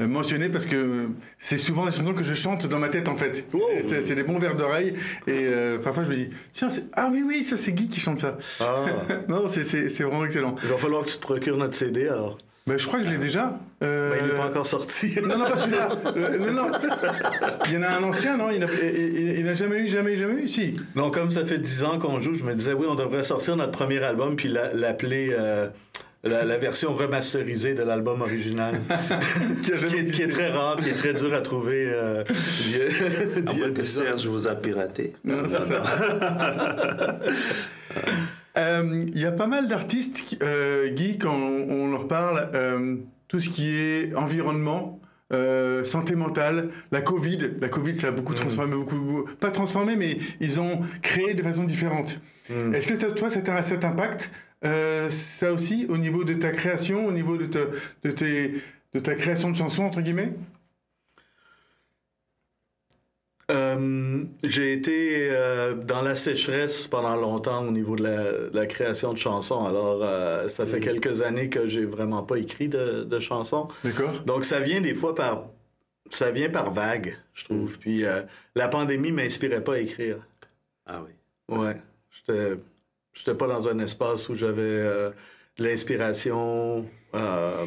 euh, 0.00 0.06
mentionnées 0.08 0.48
parce 0.48 0.66
que 0.66 1.08
c'est 1.38 1.56
souvent 1.58 1.86
des 1.86 1.92
chansons 1.92 2.14
que 2.14 2.24
je 2.24 2.34
chante 2.34 2.66
dans 2.66 2.78
ma 2.78 2.88
tête 2.88 3.08
en 3.08 3.16
fait. 3.16 3.44
Wow. 3.52 3.60
Et 3.78 3.82
C'est 3.82 4.14
des 4.14 4.22
bons 4.24 4.38
vers 4.38 4.56
d'oreille. 4.56 4.94
Et 5.26 5.46
euh, 5.46 5.78
parfois 5.78 6.02
je 6.04 6.10
me 6.10 6.14
dis, 6.16 6.30
tiens, 6.52 6.68
ah 6.94 7.08
oui, 7.12 7.22
oui, 7.26 7.44
ça 7.44 7.56
c'est 7.56 7.72
Guy 7.72 7.88
qui 7.88 8.00
chante 8.00 8.18
ça. 8.18 8.36
Ah. 8.60 8.84
non, 9.28 9.46
c'est- 9.46 9.64
c'est 9.64 9.88
c'est 9.88 10.02
vraiment 10.04 10.24
excellent. 10.24 10.56
Il 10.62 10.68
va 10.68 10.76
falloir 10.76 11.04
que 11.04 11.10
tu 11.10 11.16
te 11.16 11.22
procures 11.22 11.56
notre 11.56 11.74
CD 11.76 12.08
alors. 12.08 12.38
Mais 12.66 12.78
je 12.78 12.86
crois 12.86 12.98
que 12.98 13.04
je 13.04 13.10
l'ai 13.10 13.18
déjà. 13.18 13.60
Euh, 13.82 14.10
Ben, 14.14 14.20
il 14.22 14.26
n'est 14.28 14.34
pas 14.38 14.46
encore 14.46 14.66
sorti. 14.66 15.14
Non, 15.22 15.36
non, 15.36 15.44
pas 15.50 15.56
celui-là. 15.58 15.88
Non, 16.38 16.52
non. 16.54 16.72
Il 17.66 17.72
y 17.74 17.76
en 17.76 17.82
a 17.82 17.88
un 17.90 18.02
ancien, 18.04 18.38
non? 18.38 18.50
Il 18.50 18.60
n'a 18.60 18.66
il, 18.82 19.38
il 19.40 19.44
n'a 19.44 19.52
jamais 19.52 19.80
eu, 19.80 19.88
jamais, 19.90 20.16
jamais 20.16 20.42
eu? 20.44 20.48
Si. 20.48 20.72
Non, 20.94 21.10
comme 21.10 21.30
ça 21.30 21.44
fait 21.44 21.58
10 21.58 21.84
ans 21.84 21.98
qu'on 21.98 22.22
joue, 22.22 22.34
je 22.34 22.42
me 22.42 22.54
disais, 22.54 22.72
oui, 22.72 22.86
on 22.88 22.94
devrait 22.94 23.22
sortir 23.22 23.54
notre 23.56 23.72
premier 23.72 23.98
album 24.02 24.34
puis 24.36 24.48
la- 24.48 24.72
l'appeler 24.72 25.36
euh, 25.38 25.68
la, 26.24 26.44
la 26.44 26.58
version 26.58 26.94
remasterisée 26.94 27.74
de 27.74 27.82
l'album 27.82 28.22
original. 28.22 28.80
Qui 29.62 29.72
est, 29.72 30.04
qui 30.12 30.22
est 30.22 30.28
très 30.28 30.48
rare, 30.50 30.76
qui 30.76 30.88
est 30.90 30.94
très 30.94 31.14
dur 31.14 31.32
à 31.34 31.40
trouver. 31.40 31.86
euh, 31.86 32.22
a- 32.24 33.50
À 33.50 33.52
moins 33.54 33.68
que 33.72 33.80
10 33.80 33.98
ans. 33.98 34.02
Serge 34.04 34.26
vous 34.26 34.46
a 34.46 34.54
piraté. 34.54 35.12
Non, 35.24 35.46
ça. 35.48 35.60
Euh, 38.56 39.04
Il 39.12 39.18
y 39.18 39.24
a 39.26 39.32
pas 39.32 39.48
mal 39.48 39.66
d'artistes, 39.66 40.36
euh, 40.42 40.88
Guy, 40.90 41.18
quand 41.18 41.34
on, 41.34 41.70
on 41.70 41.90
leur 41.90 42.06
parle, 42.06 42.50
euh, 42.54 42.96
tout 43.26 43.40
ce 43.40 43.48
qui 43.50 43.74
est 43.74 44.14
environnement, 44.14 45.00
euh, 45.32 45.82
santé 45.84 46.14
mentale, 46.14 46.68
la 46.92 47.00
Covid. 47.00 47.38
La 47.60 47.68
Covid, 47.68 47.96
ça 47.96 48.08
a 48.08 48.10
beaucoup 48.12 48.34
transformé, 48.34 48.76
beaucoup, 48.76 49.24
pas 49.40 49.50
transformé, 49.50 49.96
mais 49.96 50.18
ils 50.40 50.60
ont 50.60 50.78
créé 51.02 51.34
de 51.34 51.42
façon 51.42 51.64
différente. 51.64 52.20
Mm. 52.48 52.74
Est-ce 52.74 52.86
que 52.86 52.94
toi- 53.12 53.28
ça 53.30 53.40
t'a- 53.40 53.62
ça 53.62 53.76
t'impacte 53.76 54.30
euh, 54.64 55.10
ça 55.10 55.52
aussi 55.52 55.86
au 55.88 55.96
niveau 55.98 56.24
de 56.24 56.34
ta 56.34 56.50
création, 56.52 57.06
au 57.06 57.12
niveau 57.12 57.36
de, 57.36 57.46
ta- 57.46 57.66
de, 58.04 58.10
tes, 58.10 58.54
de 58.94 58.98
ta 59.00 59.14
création 59.14 59.50
de 59.50 59.56
chansons, 59.56 59.84
entre 59.84 60.00
guillemets 60.00 60.32
Euh, 63.50 64.24
j'ai 64.42 64.72
été 64.72 65.28
euh, 65.30 65.74
dans 65.74 66.00
la 66.00 66.14
sécheresse 66.16 66.88
pendant 66.88 67.14
longtemps 67.14 67.66
au 67.66 67.70
niveau 67.70 67.94
de 67.94 68.02
la, 68.02 68.32
de 68.32 68.50
la 68.54 68.64
création 68.64 69.12
de 69.12 69.18
chansons. 69.18 69.66
Alors, 69.66 70.02
euh, 70.02 70.48
ça 70.48 70.66
fait 70.66 70.80
quelques 70.80 71.20
années 71.20 71.50
que 71.50 71.66
j'ai 71.68 71.84
vraiment 71.84 72.22
pas 72.22 72.38
écrit 72.38 72.68
de, 72.70 73.04
de 73.04 73.20
chansons. 73.20 73.68
D'accord 73.84 74.22
Donc, 74.24 74.46
ça 74.46 74.60
vient 74.60 74.80
des 74.80 74.94
fois 74.94 75.14
par. 75.14 75.44
Ça 76.08 76.30
vient 76.30 76.48
par 76.48 76.72
vague, 76.72 77.18
je 77.34 77.44
trouve. 77.44 77.78
Puis, 77.78 78.06
euh, 78.06 78.22
la 78.54 78.68
pandémie 78.68 79.12
m'inspirait 79.12 79.62
pas 79.62 79.74
à 79.74 79.78
écrire. 79.78 80.26
Ah 80.86 81.02
oui. 81.04 81.54
Ouais. 81.54 81.76
J'étais, 82.10 82.52
j'étais 83.14 83.34
pas 83.34 83.46
dans 83.46 83.68
un 83.68 83.78
espace 83.78 84.28
où 84.28 84.34
j'avais 84.34 84.60
euh, 84.62 85.10
de 85.58 85.64
l'inspiration. 85.64 86.86
euh, 87.14 87.66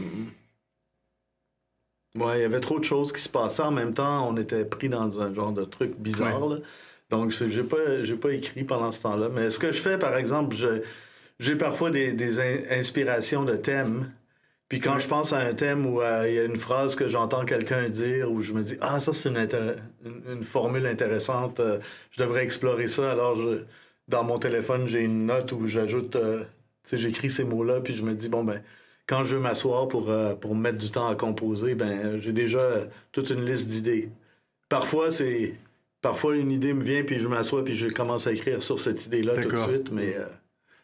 Ouais, 2.15 2.39
il 2.39 2.41
y 2.41 2.45
avait 2.45 2.59
trop 2.59 2.79
de 2.79 2.83
choses 2.83 3.11
qui 3.11 3.21
se 3.21 3.29
passaient 3.29 3.61
en 3.63 3.71
même 3.71 3.93
temps. 3.93 4.27
On 4.27 4.37
était 4.37 4.65
pris 4.65 4.89
dans 4.89 5.19
un 5.21 5.33
genre 5.33 5.51
de 5.51 5.63
truc 5.65 5.95
bizarre. 5.99 6.47
là. 6.47 6.57
Donc, 7.09 7.31
j'ai 7.31 7.63
pas, 7.63 8.03
j'ai 8.03 8.15
pas 8.15 8.31
écrit 8.33 8.63
pendant 8.63 8.91
ce 8.91 9.03
temps-là. 9.03 9.29
Mais 9.29 9.49
ce 9.49 9.59
que 9.59 9.71
je 9.71 9.79
fais, 9.79 9.97
par 9.99 10.17
exemple, 10.17 10.55
j'ai 11.39 11.55
parfois 11.55 11.91
des, 11.91 12.11
des 12.13 12.39
in- 12.39 12.79
inspirations 12.79 13.43
de 13.43 13.55
thèmes. 13.55 14.11
Puis 14.67 14.79
quand 14.81 14.95
Ouais. 14.95 14.99
je 14.99 15.07
pense 15.07 15.31
à 15.31 15.37
un 15.39 15.53
thème 15.53 15.85
où 15.85 16.01
euh, 16.01 16.27
il 16.27 16.33
y 16.35 16.39
a 16.39 16.43
une 16.43 16.57
phrase 16.57 16.95
que 16.95 17.07
j'entends 17.07 17.45
quelqu'un 17.45 17.87
dire, 17.87 18.29
où 18.31 18.41
je 18.41 18.51
me 18.51 18.63
dis, 18.63 18.75
ah, 18.81 18.99
ça, 18.99 19.13
c'est 19.13 19.29
une, 19.29 19.37
intér- 19.37 19.77
une, 20.03 20.23
une 20.39 20.43
formule 20.43 20.85
intéressante, 20.87 21.59
euh, 21.61 21.79
je 22.11 22.21
devrais 22.21 22.43
explorer 22.43 22.87
ça. 22.89 23.11
Alors, 23.11 23.37
je, 23.37 23.59
dans 24.07 24.23
mon 24.23 24.39
téléphone, 24.39 24.87
j'ai 24.87 25.01
une 25.01 25.25
note 25.25 25.51
où 25.51 25.67
j'ajoute, 25.67 26.15
euh, 26.15 26.43
tu 26.83 26.91
sais, 26.91 26.97
j'écris 26.97 27.29
ces 27.29 27.43
mots-là, 27.43 27.81
puis 27.81 27.93
je 27.93 28.03
me 28.03 28.13
dis, 28.13 28.29
bon, 28.29 28.43
ben, 28.43 28.61
quand 29.07 29.23
je 29.23 29.35
veux 29.35 29.41
m'asseoir 29.41 29.87
pour, 29.87 30.09
euh, 30.09 30.35
pour 30.35 30.55
mettre 30.55 30.77
du 30.77 30.91
temps 30.91 31.07
à 31.07 31.15
composer, 31.15 31.75
ben, 31.75 31.89
euh, 31.89 32.19
j'ai 32.19 32.33
déjà 32.33 32.59
euh, 32.59 32.85
toute 33.11 33.29
une 33.29 33.43
liste 33.45 33.69
d'idées. 33.69 34.09
Parfois, 34.69 35.09
c'est. 35.09 35.55
Parfois, 36.01 36.35
une 36.35 36.51
idée 36.51 36.73
me 36.73 36.83
vient, 36.83 37.03
puis 37.03 37.17
je 37.17 37.27
m'assois, 37.27 37.65
puis 37.65 37.73
je 37.73 37.87
commence 37.87 38.27
à 38.27 38.31
écrire 38.31 38.61
sur 38.61 38.79
cette 38.79 39.05
idée-là 39.07 39.41
tout 39.41 39.49
de 39.49 39.57
suite, 39.57 39.91
mais. 39.91 40.15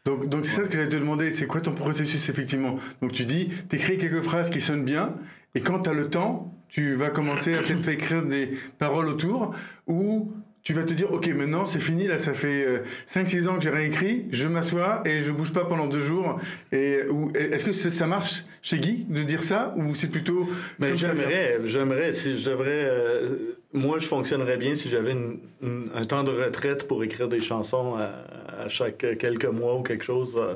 Donc, 0.06 0.28
donc 0.28 0.46
c'est 0.46 0.62
ça 0.62 0.68
que 0.68 0.74
j'allais 0.74 0.90
te 0.90 0.96
demander, 0.96 1.32
c'est 1.34 1.46
quoi 1.46 1.62
ton 1.62 1.74
processus 1.74 2.28
effectivement? 2.28 2.78
Donc 3.02 3.14
tu 3.14 3.24
dis, 3.24 3.48
tu 3.70 3.76
écris 3.76 3.98
quelques 3.98 4.22
phrases 4.22 4.50
qui 4.50 4.60
sonnent 4.60 4.84
bien, 4.84 5.14
et 5.56 5.62
quand 5.62 5.82
tu 5.82 5.90
as 5.90 5.94
le 5.94 6.10
temps, 6.10 6.54
tu 6.68 6.96
vas 6.96 7.10
commencer 7.10 7.54
à 7.54 7.62
peut-être 7.62 7.88
écrire 7.88 8.26
des 8.26 8.50
paroles 8.80 9.08
autour, 9.08 9.56
ou 9.88 10.34
tu 10.64 10.74
vas 10.74 10.84
te 10.84 10.94
dire, 10.94 11.12
ok, 11.12 11.28
maintenant 11.28 11.66
c'est 11.66 11.80
fini, 11.80 12.08
là 12.08 12.20
ça 12.20 12.34
fait 12.34 12.84
5-6 13.08 13.48
ans 13.48 13.58
que 13.58 13.64
j'ai 13.64 13.70
rien 13.70 13.86
écrit, 13.86 14.28
je 14.32 14.48
m'assois 14.48 15.02
et 15.06 15.22
je 15.22 15.32
bouge 15.32 15.52
pas 15.52 15.66
pendant 15.66 15.88
deux 15.88 16.02
jours. 16.02 16.40
Et, 16.72 17.00
ou, 17.10 17.32
Est-ce 17.36 17.66
que 17.66 17.74
ça, 17.74 18.08
marche 18.08 18.46
chez 18.62 18.80
Guy 18.80 19.06
de 19.10 19.24
dire 19.24 19.44
ça, 19.44 19.74
ou 19.78 19.94
c'est 19.94 20.08
plutôt... 20.08 20.48
Mais 20.80 20.96
j'aimerais, 20.96 21.60
j'aimerais, 21.66 22.14
si 22.14 22.38
je 22.38 22.50
devrais. 22.50 22.88
euh, 22.90 23.58
moi, 23.74 23.98
je 24.00 24.06
fonctionnerais 24.08 24.58
bien 24.58 24.76
si 24.76 24.88
j'avais 24.88 25.16
un 25.64 26.06
temps 26.06 26.24
de 26.24 26.32
retraite 26.32 26.88
pour 26.88 27.04
écrire 27.04 27.28
des 27.28 27.42
chansons 27.42 27.96
à, 27.96 28.64
à 28.64 28.70
chaque 28.70 29.18
quelques 29.18 29.46
mois 29.46 29.78
ou 29.78 29.82
quelque 29.84 30.04
chose. 30.06 30.38
euh, 30.38 30.56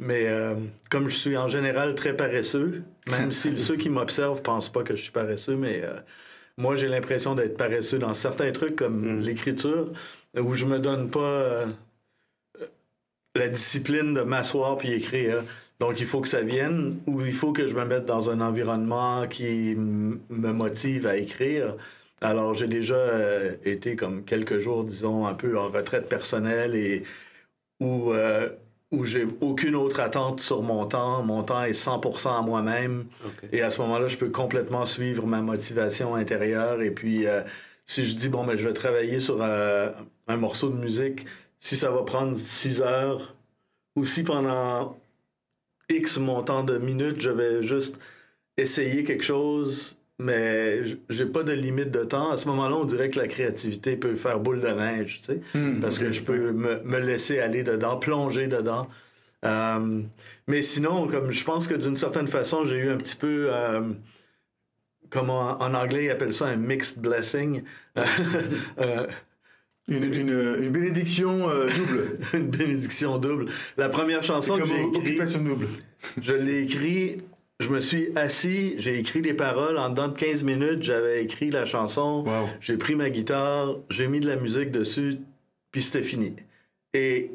mais 0.00 0.24
euh, 0.26 0.54
comme 0.88 1.08
je 1.08 1.14
suis 1.14 1.36
en 1.36 1.46
général 1.46 1.94
très 1.94 2.16
paresseux, 2.16 2.82
même 3.08 3.30
si 3.40 3.58
ceux 3.60 3.76
qui 3.76 3.90
m'observent 3.90 4.42
pensent 4.42 4.70
pas 4.70 4.82
que 4.82 4.96
je 4.96 5.02
suis 5.02 5.12
paresseux, 5.12 5.56
mais 5.56 5.82
euh, 5.84 5.92
moi, 6.60 6.76
j'ai 6.76 6.88
l'impression 6.88 7.34
d'être 7.34 7.56
paresseux 7.56 7.98
dans 7.98 8.14
certains 8.14 8.52
trucs 8.52 8.76
comme 8.76 9.18
Mm. 9.18 9.20
l'écriture, 9.22 9.92
où 10.38 10.54
je 10.54 10.66
me 10.66 10.78
donne 10.78 11.10
pas 11.10 11.20
euh, 11.20 11.66
la 13.34 13.48
discipline 13.48 14.14
de 14.14 14.22
m'asseoir 14.22 14.76
puis 14.78 14.92
écrire. 14.92 15.44
Donc, 15.80 16.00
il 16.00 16.06
faut 16.06 16.20
que 16.20 16.28
ça 16.28 16.42
vienne 16.42 17.00
ou 17.06 17.22
il 17.22 17.32
faut 17.32 17.52
que 17.52 17.66
je 17.66 17.74
me 17.74 17.84
mette 17.84 18.04
dans 18.04 18.28
un 18.30 18.40
environnement 18.40 19.26
qui 19.28 19.74
me 19.76 20.52
motive 20.52 21.06
à 21.06 21.16
écrire. 21.16 21.76
Alors, 22.20 22.54
j'ai 22.54 22.66
déjà 22.68 22.96
euh, 22.96 23.56
été 23.64 23.96
comme 23.96 24.24
quelques 24.24 24.58
jours, 24.58 24.84
disons, 24.84 25.26
un 25.26 25.34
peu 25.34 25.58
en 25.58 25.70
retraite 25.70 26.08
personnelle 26.08 26.76
et 26.76 27.04
où, 27.80 28.12
euh, 28.12 28.50
où 28.90 29.04
j'ai 29.04 29.26
aucune 29.40 29.76
autre 29.76 30.00
attente 30.00 30.40
sur 30.40 30.62
mon 30.62 30.84
temps. 30.86 31.22
Mon 31.22 31.42
temps 31.42 31.62
est 31.62 31.72
100% 31.72 32.38
à 32.38 32.42
moi-même. 32.42 33.06
Et 33.52 33.62
à 33.62 33.70
ce 33.70 33.80
moment-là, 33.82 34.08
je 34.08 34.16
peux 34.16 34.30
complètement 34.30 34.84
suivre 34.84 35.26
ma 35.26 35.42
motivation 35.42 36.16
intérieure. 36.16 36.82
Et 36.82 36.90
puis, 36.90 37.26
euh, 37.26 37.42
si 37.86 38.04
je 38.04 38.16
dis, 38.16 38.28
bon, 38.28 38.44
mais 38.44 38.58
je 38.58 38.66
vais 38.66 38.74
travailler 38.74 39.20
sur 39.20 39.42
un 39.42 40.36
morceau 40.36 40.70
de 40.70 40.76
musique, 40.76 41.26
si 41.60 41.76
ça 41.76 41.90
va 41.90 42.02
prendre 42.02 42.36
6 42.36 42.82
heures 42.82 43.36
ou 43.94 44.04
si 44.04 44.24
pendant 44.24 44.98
X 45.88 46.18
montant 46.18 46.64
de 46.64 46.78
minutes, 46.78 47.20
je 47.20 47.30
vais 47.30 47.62
juste 47.62 47.98
essayer 48.56 49.04
quelque 49.04 49.24
chose 49.24 49.99
mais 50.20 50.82
j'ai 51.08 51.26
pas 51.26 51.42
de 51.42 51.52
limite 51.52 51.90
de 51.90 52.04
temps. 52.04 52.30
À 52.30 52.36
ce 52.36 52.46
moment-là, 52.48 52.76
on 52.76 52.84
dirait 52.84 53.08
que 53.10 53.18
la 53.18 53.28
créativité 53.28 53.96
peut 53.96 54.14
faire 54.14 54.38
boule 54.40 54.60
de 54.60 54.68
neige, 54.68 55.20
tu 55.20 55.32
sais, 55.32 55.40
hmm, 55.54 55.80
parce 55.80 55.98
que 55.98 56.12
je 56.12 56.22
peux 56.22 56.52
me, 56.52 56.98
laisser 57.00 57.40
aller 57.40 57.62
dedans, 57.62 57.96
plonger 57.96 58.46
dedans. 58.46 58.88
Euh, 59.44 60.02
mais 60.46 60.62
sinon, 60.62 61.08
comme 61.08 61.30
je 61.30 61.44
pense 61.44 61.66
que 61.66 61.74
d'une 61.74 61.96
certaine 61.96 62.28
façon, 62.28 62.64
j'ai 62.64 62.76
eu 62.76 62.90
un 62.90 62.96
petit 62.96 63.16
peu, 63.16 63.48
euh, 63.50 63.80
comme 65.08 65.30
en, 65.30 65.56
anglais 65.58 66.04
ils 66.04 66.10
appellent 66.10 66.34
ça 66.34 66.46
un 66.46 66.56
mixed 66.56 67.00
blessing. 67.00 67.62
Euh, 68.78 69.06
une, 69.88 70.14
une, 70.14 70.70
bénédiction 70.70 71.48
double. 71.48 72.18
une 72.34 72.48
bénédiction 72.48 73.18
double. 73.18 73.46
La 73.76 73.88
première 73.88 74.22
chanson 74.22 74.56
que 74.56 74.64
j'ai 74.64 74.82
écrite, 74.84 75.36
je 76.22 76.32
l'ai 76.32 76.62
écrite 76.62 77.24
je 77.60 77.68
me 77.68 77.80
suis 77.80 78.10
assis, 78.16 78.74
j'ai 78.78 78.98
écrit 78.98 79.20
les 79.20 79.34
paroles. 79.34 79.76
En 79.76 79.90
dedans 79.90 80.08
de 80.08 80.16
15 80.16 80.42
minutes, 80.44 80.82
j'avais 80.82 81.22
écrit 81.22 81.50
la 81.50 81.66
chanson. 81.66 82.24
J'ai 82.60 82.78
pris 82.78 82.94
ma 82.94 83.10
guitare, 83.10 83.76
j'ai 83.90 84.08
mis 84.08 84.18
de 84.18 84.26
la 84.26 84.36
musique 84.36 84.70
dessus, 84.70 85.18
puis 85.70 85.82
c'était 85.82 86.02
fini. 86.02 86.34
Et 86.94 87.30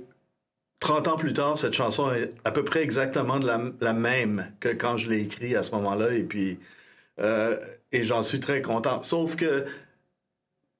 30 0.80 1.08
ans 1.10 1.18
plus 1.18 1.34
tard, 1.34 1.58
cette 1.58 1.74
chanson 1.74 2.12
est 2.12 2.32
à 2.44 2.52
peu 2.52 2.66
près 2.66 2.82
exactement 2.82 3.40
de 3.40 3.48
la, 3.80 3.94
même 3.94 4.52
que 4.60 4.70
quand 4.70 4.98
je 4.98 5.10
l'ai 5.10 5.22
écrit 5.22 5.56
à 5.56 5.62
ce 5.62 5.72
moment-là. 5.76 6.12
Et 6.12 6.24
puis, 6.24 6.60
euh, 7.20 7.58
et 7.92 8.04
j'en 8.04 8.24
suis 8.24 8.40
très 8.40 8.64
content. 8.64 9.04
Sauf 9.04 9.36
que 9.36 9.66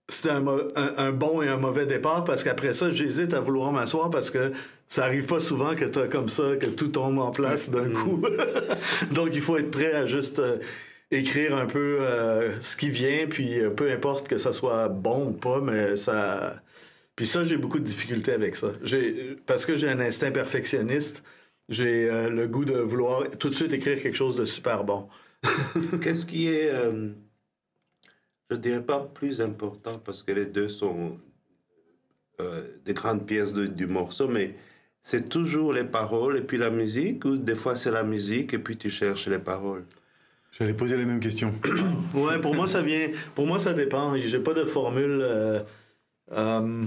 c'était 0.08 0.30
un, 0.30 1.12
bon 1.12 1.42
et 1.42 1.48
un 1.48 1.58
mauvais 1.58 1.88
départ 1.88 2.24
parce 2.26 2.44
qu'après 2.44 2.74
ça, 2.74 2.92
j'hésite 2.92 3.34
à 3.34 3.40
vouloir 3.40 3.72
m'asseoir 3.72 4.12
parce 4.12 4.30
que 4.30 4.52
ça 4.88 5.06
arrive 5.06 5.26
pas 5.26 5.40
souvent 5.40 5.76
que 5.76 5.86
tu 5.86 5.98
as 5.98 6.08
comme 6.08 6.30
ça, 6.30 6.56
que 6.58 6.68
tout 6.68 6.90
tombe 6.90 7.18
en 7.18 7.32
place 7.32 7.72
d'un 7.72 7.90
mm. 7.90 7.94
coup. 7.94 8.22
Donc, 9.12 9.30
il 9.34 9.42
faut 9.42 9.58
être 9.58 9.72
prêt 9.72 9.94
à 9.94 10.06
juste 10.06 10.38
euh, 10.38 10.58
écrire 11.10 11.56
un 11.56 11.66
peu 11.66 11.98
euh, 12.02 12.62
ce 12.62 12.76
qui 12.76 12.92
vient, 12.92 13.26
puis 13.28 13.60
euh, 13.60 13.72
peu 13.72 13.92
importe 13.92 14.28
que 14.28 14.38
ça 14.38 14.54
soit 14.54 14.90
bon 14.90 15.30
ou 15.30 15.34
pas, 15.34 15.60
mais 15.60 15.98
ça. 15.98 16.62
Puis 17.16 17.26
ça, 17.26 17.44
j'ai 17.44 17.58
beaucoup 17.58 17.80
de 17.80 17.86
difficultés 17.86 18.34
avec 18.34 18.56
ça. 18.56 18.74
Parce 19.48 19.66
que 19.66 19.76
j'ai 19.76 19.90
un 19.90 20.00
instinct 20.02 20.32
perfectionniste, 20.32 21.24
j'ai 21.70 22.10
le 22.30 22.46
goût 22.46 22.66
de 22.66 22.74
vouloir 22.74 23.30
tout 23.40 23.50
de 23.50 23.56
suite 23.56 23.72
écrire 23.74 24.02
quelque 24.02 24.18
chose 24.18 24.36
de 24.36 24.44
super 24.44 24.84
bon. 24.84 25.08
Qu'est-ce 26.04 26.26
qui 26.26 26.50
est 26.50 26.70
je 28.50 28.56
dirais 28.56 28.84
pas 28.84 29.00
plus 29.00 29.42
important 29.42 30.00
parce 30.00 30.24
que 30.24 30.32
les 30.32 30.46
deux 30.46 30.70
sont 30.70 31.18
euh, 32.40 32.64
des 32.86 32.94
grandes 32.94 33.26
pièces 33.26 33.54
du 33.54 33.88
morceau, 33.88 34.28
mais 34.28 34.56
c'est 35.02 35.30
toujours 35.30 35.74
les 35.74 35.84
paroles 35.84 36.38
et 36.38 36.42
puis 36.42 36.58
la 36.58 36.70
musique, 36.70 37.26
ou 37.26 37.38
des 37.38 37.56
fois 37.56 37.76
c'est 37.76 37.92
la 37.92 38.04
musique 38.04 38.54
et 38.54 38.60
puis 38.60 38.78
tu 38.78 38.90
cherches 38.90 39.28
les 39.28 39.40
paroles? 39.40 39.86
J'allais 40.52 40.74
poser 40.74 40.96
les 40.98 41.06
mêmes 41.06 41.20
questions. 41.20 41.54
ouais, 42.14 42.40
pour 42.40 42.56
moi 42.56 42.68
ça 42.68 42.82
vient, 42.82 43.10
pour 43.34 43.46
moi 43.46 43.60
ça 43.60 43.74
dépend. 43.74 44.16
J'ai 44.18 44.40
pas 44.40 44.54
de 44.54 44.64
formule. 44.64 45.20
Euh, 45.22 45.60
euh, 46.32 46.86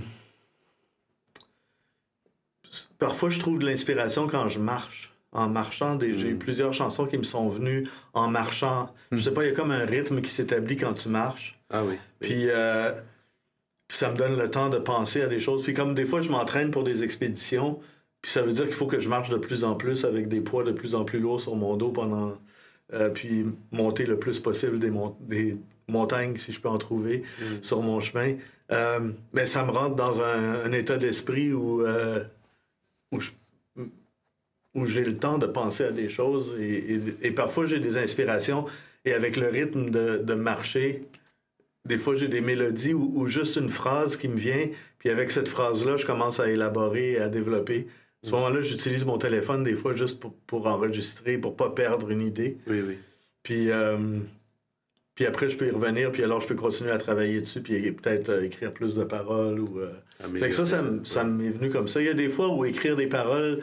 parfois 2.98 3.30
je 3.30 3.38
trouve 3.38 3.58
de 3.58 3.66
l'inspiration 3.66 4.26
quand 4.26 4.48
je 4.48 4.58
marche 4.58 5.07
en 5.32 5.48
marchant. 5.48 5.98
J'ai 6.00 6.28
eu 6.28 6.34
mm. 6.34 6.38
plusieurs 6.38 6.72
chansons 6.72 7.06
qui 7.06 7.18
me 7.18 7.22
sont 7.22 7.48
venues 7.48 7.86
en 8.14 8.28
marchant. 8.28 8.94
Je 9.12 9.16
mm. 9.16 9.20
sais 9.20 9.30
pas, 9.32 9.44
il 9.44 9.48
y 9.48 9.52
a 9.52 9.54
comme 9.54 9.70
un 9.70 9.84
rythme 9.84 10.20
qui 10.20 10.30
s'établit 10.30 10.76
quand 10.76 10.94
tu 10.94 11.08
marches. 11.08 11.58
Ah 11.70 11.84
oui. 11.84 11.98
Euh, 12.22 12.92
puis, 13.88 13.96
ça 13.96 14.10
me 14.10 14.16
donne 14.16 14.38
le 14.38 14.50
temps 14.50 14.68
de 14.68 14.78
penser 14.78 15.22
à 15.22 15.28
des 15.28 15.40
choses. 15.40 15.62
Puis 15.62 15.74
comme 15.74 15.94
des 15.94 16.06
fois, 16.06 16.20
je 16.20 16.30
m'entraîne 16.30 16.70
pour 16.70 16.84
des 16.84 17.04
expéditions, 17.04 17.80
puis 18.20 18.30
ça 18.30 18.42
veut 18.42 18.52
dire 18.52 18.64
qu'il 18.64 18.74
faut 18.74 18.86
que 18.86 19.00
je 19.00 19.08
marche 19.08 19.30
de 19.30 19.36
plus 19.36 19.64
en 19.64 19.74
plus 19.74 20.04
avec 20.04 20.28
des 20.28 20.40
poids 20.40 20.64
de 20.64 20.72
plus 20.72 20.94
en 20.94 21.04
plus 21.04 21.20
lourds 21.20 21.40
sur 21.40 21.56
mon 21.56 21.76
dos 21.76 21.90
pendant... 21.90 22.36
Euh, 22.94 23.10
puis 23.10 23.44
monter 23.70 24.06
le 24.06 24.18
plus 24.18 24.40
possible 24.40 24.78
des, 24.78 24.90
des 25.20 25.58
montagnes, 25.88 26.38
si 26.38 26.52
je 26.52 26.60
peux 26.60 26.70
en 26.70 26.78
trouver, 26.78 27.22
mm. 27.38 27.44
sur 27.60 27.82
mon 27.82 28.00
chemin. 28.00 28.36
Euh, 28.72 29.10
mais 29.34 29.44
ça 29.44 29.62
me 29.62 29.70
rentre 29.70 29.94
dans 29.94 30.22
un, 30.22 30.72
état 30.72 30.96
d'esprit 30.96 31.52
où, 31.52 31.82
où 33.12 33.20
je 33.20 33.30
où 34.78 34.86
j'ai 34.86 35.04
le 35.04 35.16
temps 35.16 35.38
de 35.38 35.46
penser 35.46 35.84
à 35.84 35.92
des 35.92 36.08
choses 36.08 36.56
et, 36.58 37.30
parfois 37.32 37.66
j'ai 37.66 37.80
des 37.80 37.96
inspirations 37.96 38.64
et 39.04 39.12
avec 39.12 39.36
le 39.36 39.48
rythme 39.48 39.90
de, 39.90 40.34
marcher, 40.34 41.04
des 41.84 41.98
fois 41.98 42.14
j'ai 42.14 42.28
des 42.28 42.40
mélodies 42.40 42.94
ou, 42.94 43.26
juste 43.26 43.56
une 43.56 43.70
phrase 43.70 44.16
qui 44.16 44.28
me 44.28 44.36
vient, 44.36 44.68
puis 44.98 45.10
avec 45.10 45.30
cette 45.30 45.48
phrase-là, 45.48 45.96
je 45.96 46.06
commence 46.06 46.40
à 46.40 46.50
élaborer 46.50 47.12
et 47.12 47.18
à 47.18 47.28
développer. 47.28 47.86
À 48.24 48.26
ce 48.26 48.32
moment-là, 48.32 48.62
j'utilise 48.62 49.04
mon 49.04 49.16
téléphone 49.16 49.62
des 49.62 49.76
fois 49.76 49.94
juste 49.94 50.20
pour, 50.46 50.66
enregistrer, 50.66 51.38
pour 51.38 51.54
pas 51.54 51.70
perdre 51.70 52.10
une 52.10 52.22
idée. 52.22 52.58
Oui, 52.66 52.82
oui. 52.86 52.98
Puis, 53.44 53.70
euh, 53.70 54.18
puis 55.14 55.26
après, 55.26 55.50
je 55.50 55.56
peux 55.56 55.66
y 55.66 55.70
revenir, 55.70 56.12
puis 56.12 56.22
alors 56.22 56.40
je 56.40 56.46
peux 56.46 56.54
continuer 56.54 56.90
à 56.90 56.98
travailler 56.98 57.40
dessus, 57.40 57.60
puis 57.60 57.90
peut-être 57.90 58.28
euh, 58.28 58.44
écrire 58.44 58.72
plus 58.72 58.94
de 58.94 59.02
paroles. 59.02 59.58
Ou, 59.58 59.80
euh. 59.80 59.90
Fait 60.38 60.48
que 60.48 60.54
ça, 60.54 60.64
ça, 60.64 60.84
ça 61.02 61.24
m'est 61.24 61.50
venu 61.50 61.70
comme 61.70 61.88
ça. 61.88 62.00
Il 62.00 62.06
y 62.06 62.08
a 62.08 62.14
des 62.14 62.28
fois 62.28 62.54
où 62.54 62.64
écrire 62.64 62.94
des 62.94 63.06
paroles, 63.06 63.60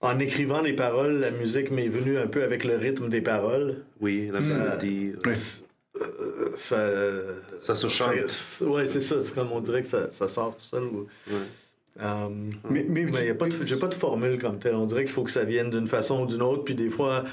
en 0.00 0.18
écrivant 0.18 0.62
les 0.62 0.72
paroles, 0.72 1.20
la 1.20 1.30
musique 1.30 1.70
m'est 1.70 1.88
venue 1.88 2.18
un 2.18 2.26
peu 2.26 2.42
avec 2.42 2.64
le 2.64 2.76
rythme 2.76 3.08
des 3.08 3.20
paroles. 3.20 3.84
Oui, 4.00 4.30
la 4.32 4.40
mélodie. 4.40 5.12
Euh, 6.00 6.50
ça, 6.54 6.78
ça 7.60 7.74
se 7.74 7.88
chante. 7.88 8.14
Oui, 8.62 8.82
c'est 8.86 9.00
ça. 9.00 9.20
C'est 9.20 9.34
comme 9.34 9.52
on 9.52 9.60
dirait 9.60 9.82
que 9.82 9.88
ça, 9.88 10.10
ça 10.10 10.28
sort 10.28 10.56
tout 10.56 10.64
seul. 10.64 10.84
Euh, 12.00 12.28
mais 12.70 12.86
il 12.88 13.06
n'y 13.06 13.28
a 13.28 13.34
pas 13.34 13.48
de, 13.48 13.66
j'ai 13.66 13.76
pas 13.76 13.88
de 13.88 13.94
formule 13.94 14.40
comme 14.40 14.58
telle. 14.58 14.74
On 14.74 14.86
dirait 14.86 15.04
qu'il 15.04 15.12
faut 15.12 15.24
que 15.24 15.30
ça 15.30 15.44
vienne 15.44 15.70
d'une 15.70 15.88
façon 15.88 16.22
ou 16.22 16.26
d'une 16.26 16.42
autre. 16.42 16.64
Puis 16.64 16.74
des 16.74 16.88
fois, 16.88 17.24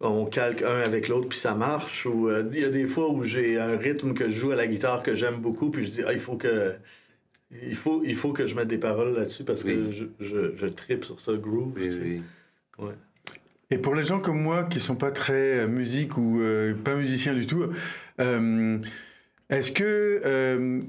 on 0.00 0.24
calque 0.24 0.62
un 0.62 0.80
avec 0.80 1.08
l'autre 1.08 1.28
puis 1.28 1.38
ça 1.38 1.54
marche. 1.54 2.06
Ou 2.06 2.28
euh, 2.28 2.44
il 2.52 2.60
y 2.60 2.64
a 2.64 2.70
des 2.70 2.86
fois 2.86 3.10
où 3.10 3.22
j'ai 3.22 3.58
un 3.58 3.76
rythme 3.76 4.14
que 4.14 4.30
je 4.30 4.34
joue 4.34 4.52
à 4.52 4.56
la 4.56 4.66
guitare 4.66 5.02
que 5.02 5.14
j'aime 5.14 5.40
beaucoup. 5.40 5.70
Puis 5.70 5.84
je 5.84 5.90
dis, 5.90 6.02
ah, 6.06 6.12
il 6.14 6.20
faut 6.20 6.36
que 6.36 6.72
il 7.60 7.76
faut, 7.76 8.02
il 8.04 8.14
faut 8.14 8.32
que 8.32 8.46
je 8.46 8.54
mette 8.54 8.68
des 8.68 8.78
paroles 8.78 9.14
là-dessus 9.14 9.44
parce 9.44 9.64
que 9.64 9.90
je, 9.90 10.04
je, 10.20 10.54
je 10.54 10.66
tripe 10.66 11.04
sur 11.04 11.20
ce 11.20 11.32
groove. 11.32 11.74
Ouais. 12.78 12.94
Et 13.72 13.78
pour 13.78 13.94
les 13.94 14.02
gens 14.02 14.20
comme 14.20 14.40
moi 14.40 14.64
qui 14.64 14.80
sont 14.80 14.96
pas 14.96 15.10
très 15.10 15.60
euh, 15.60 15.66
musique 15.66 16.18
ou 16.18 16.40
euh, 16.40 16.74
pas 16.74 16.94
musiciens 16.94 17.34
du 17.34 17.46
tout, 17.46 17.64
euh, 18.20 18.78
est-ce 19.48 19.72
que 19.72 20.80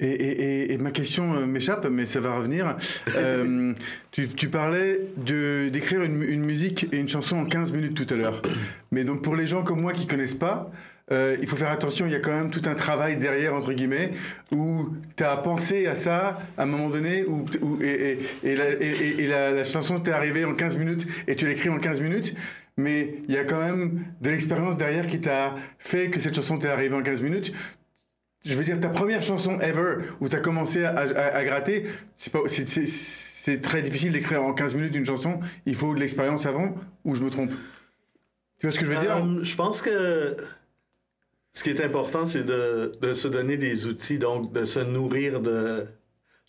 et, 0.00 0.06
et, 0.06 0.72
et, 0.72 0.78
ma 0.78 0.90
question 0.90 1.46
m'échappe, 1.46 1.86
mais 1.88 2.06
ça 2.06 2.18
va 2.18 2.36
revenir. 2.36 2.76
tu, 4.10 4.28
tu, 4.28 4.48
parlais 4.48 5.00
d'écrire 5.16 6.02
une, 6.02 6.22
une, 6.24 6.42
musique 6.42 6.88
et 6.90 6.96
une 6.96 7.08
chanson 7.08 7.36
en 7.36 7.44
15 7.44 7.70
minutes 7.70 7.94
tout 7.94 8.12
à 8.12 8.16
l'heure. 8.16 8.42
Mais 8.90 9.04
donc 9.04 9.22
pour 9.22 9.36
les 9.36 9.46
gens 9.46 9.62
comme 9.62 9.80
moi 9.80 9.92
qui 9.92 10.08
connaissent 10.08 10.34
pas, 10.34 10.72
euh, 11.10 11.36
il 11.40 11.48
faut 11.48 11.56
faire 11.56 11.70
attention, 11.70 12.06
il 12.06 12.12
y 12.12 12.14
a 12.14 12.20
quand 12.20 12.30
même 12.30 12.50
tout 12.50 12.62
un 12.66 12.74
travail 12.74 13.16
derrière, 13.16 13.54
entre 13.54 13.72
guillemets, 13.72 14.12
où 14.52 14.90
tu 15.16 15.24
as 15.24 15.36
pensé 15.36 15.86
à 15.86 15.94
ça 15.94 16.38
à 16.56 16.62
un 16.62 16.66
moment 16.66 16.88
donné, 16.88 17.24
où, 17.24 17.44
et, 17.82 18.18
la, 19.26 19.64
chanson 19.64 19.98
t'est 19.98 20.12
arrivée 20.12 20.44
en 20.44 20.54
15 20.54 20.78
minutes 20.78 21.06
et 21.26 21.34
tu 21.34 21.46
l'écris 21.46 21.68
en 21.68 21.78
15 21.78 22.00
minutes, 22.00 22.34
mais 22.76 23.16
il 23.28 23.34
y 23.34 23.36
a 23.36 23.44
quand 23.44 23.60
même 23.60 24.04
de 24.20 24.30
l'expérience 24.30 24.76
derrière 24.76 25.06
qui 25.06 25.20
t'a 25.20 25.56
fait 25.78 26.08
que 26.08 26.20
cette 26.20 26.34
chanson 26.34 26.56
t'est 26.56 26.68
arrivée 26.68 26.94
en 26.94 27.02
15 27.02 27.20
minutes. 27.20 27.52
Je 28.44 28.56
veux 28.56 28.64
dire, 28.64 28.80
ta 28.80 28.88
première 28.88 29.22
chanson 29.22 29.60
ever, 29.60 30.04
où 30.20 30.28
tu 30.28 30.34
as 30.34 30.40
commencé 30.40 30.84
à, 30.84 31.44
gratter, 31.44 31.86
c'est 32.16 33.60
très 33.60 33.82
difficile 33.82 34.12
d'écrire 34.12 34.42
en 34.42 34.52
15 34.52 34.74
minutes 34.74 34.96
une 34.96 35.06
chanson, 35.06 35.40
il 35.66 35.74
faut 35.74 35.94
de 35.94 36.00
l'expérience 36.00 36.46
avant, 36.46 36.74
ou 37.04 37.14
je 37.14 37.22
me 37.22 37.30
trompe? 37.30 37.52
Tu 38.58 38.66
vois 38.66 38.72
ce 38.72 38.78
que 38.78 38.84
je 38.84 38.92
veux 38.92 39.00
dire? 39.00 39.16
Euh, 39.16 39.42
Je 39.42 39.56
pense 39.56 39.82
que 39.82 40.36
ce 41.52 41.62
qui 41.62 41.70
est 41.70 41.80
important, 41.82 42.24
c'est 42.24 42.44
de, 42.44 43.14
se 43.14 43.28
donner 43.28 43.56
des 43.56 43.86
outils, 43.86 44.18
donc 44.18 44.52
de 44.52 44.64
se 44.64 44.78
nourrir 44.78 45.40
de, 45.40 45.84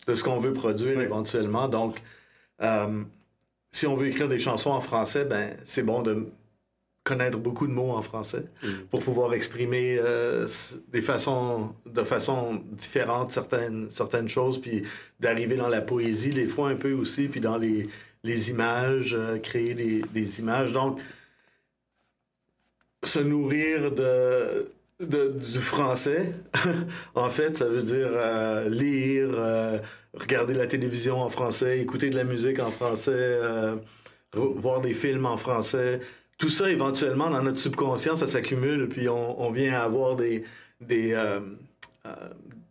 de 0.06 0.14
ce 0.14 0.24
qu'on 0.24 0.38
veut 0.38 0.54
produire 0.54 1.00
éventuellement. 1.00 1.68
Donc, 1.68 2.00
euh, 2.62 3.02
si 3.70 3.86
on 3.86 3.96
veut 3.96 4.06
écrire 4.06 4.28
des 4.28 4.38
chansons 4.38 4.70
en 4.70 4.80
français, 4.80 5.24
ben 5.24 5.56
c'est 5.64 5.82
bon 5.82 6.02
de 6.02 6.28
connaître 7.02 7.36
beaucoup 7.36 7.66
de 7.66 7.72
mots 7.72 7.90
en 7.90 8.00
français 8.00 8.44
mm. 8.62 8.68
pour 8.90 9.02
pouvoir 9.02 9.34
exprimer 9.34 9.98
euh, 9.98 10.48
des 10.88 11.02
façons, 11.02 11.74
de 11.84 12.02
façon 12.02 12.62
différente 12.72 13.30
certaines, 13.30 13.90
certaines 13.90 14.28
choses, 14.28 14.58
puis 14.58 14.84
d'arriver 15.20 15.56
dans 15.56 15.68
la 15.68 15.82
poésie 15.82 16.30
des 16.30 16.46
fois 16.46 16.70
un 16.70 16.76
peu 16.76 16.92
aussi, 16.92 17.28
puis 17.28 17.40
dans 17.40 17.58
les, 17.58 17.90
les 18.22 18.50
images, 18.50 19.14
euh, 19.14 19.38
créer 19.38 19.74
des, 19.74 20.00
des 20.14 20.40
images. 20.40 20.72
Donc, 20.72 20.98
se 23.02 23.18
nourrir 23.18 23.92
de 23.92 24.70
du 25.00 25.60
français. 25.60 26.32
en 27.14 27.28
fait, 27.28 27.58
ça 27.58 27.66
veut 27.66 27.82
dire 27.82 28.10
euh, 28.12 28.68
lire, 28.68 29.28
euh, 29.32 29.78
regarder 30.14 30.54
la 30.54 30.66
télévision 30.66 31.20
en 31.20 31.28
français, 31.28 31.80
écouter 31.80 32.10
de 32.10 32.16
la 32.16 32.24
musique 32.24 32.60
en 32.60 32.70
français, 32.70 33.12
euh, 33.14 33.76
voir 34.32 34.80
des 34.80 34.92
films 34.92 35.26
en 35.26 35.36
français. 35.36 36.00
Tout 36.38 36.50
ça, 36.50 36.70
éventuellement, 36.70 37.30
dans 37.30 37.42
notre 37.42 37.58
subconscient, 37.58 38.16
ça 38.16 38.26
s'accumule, 38.26 38.88
puis 38.88 39.08
on, 39.08 39.50
vient 39.52 39.80
avoir 39.80 40.16
des, 40.16 40.44
des, 40.80 41.16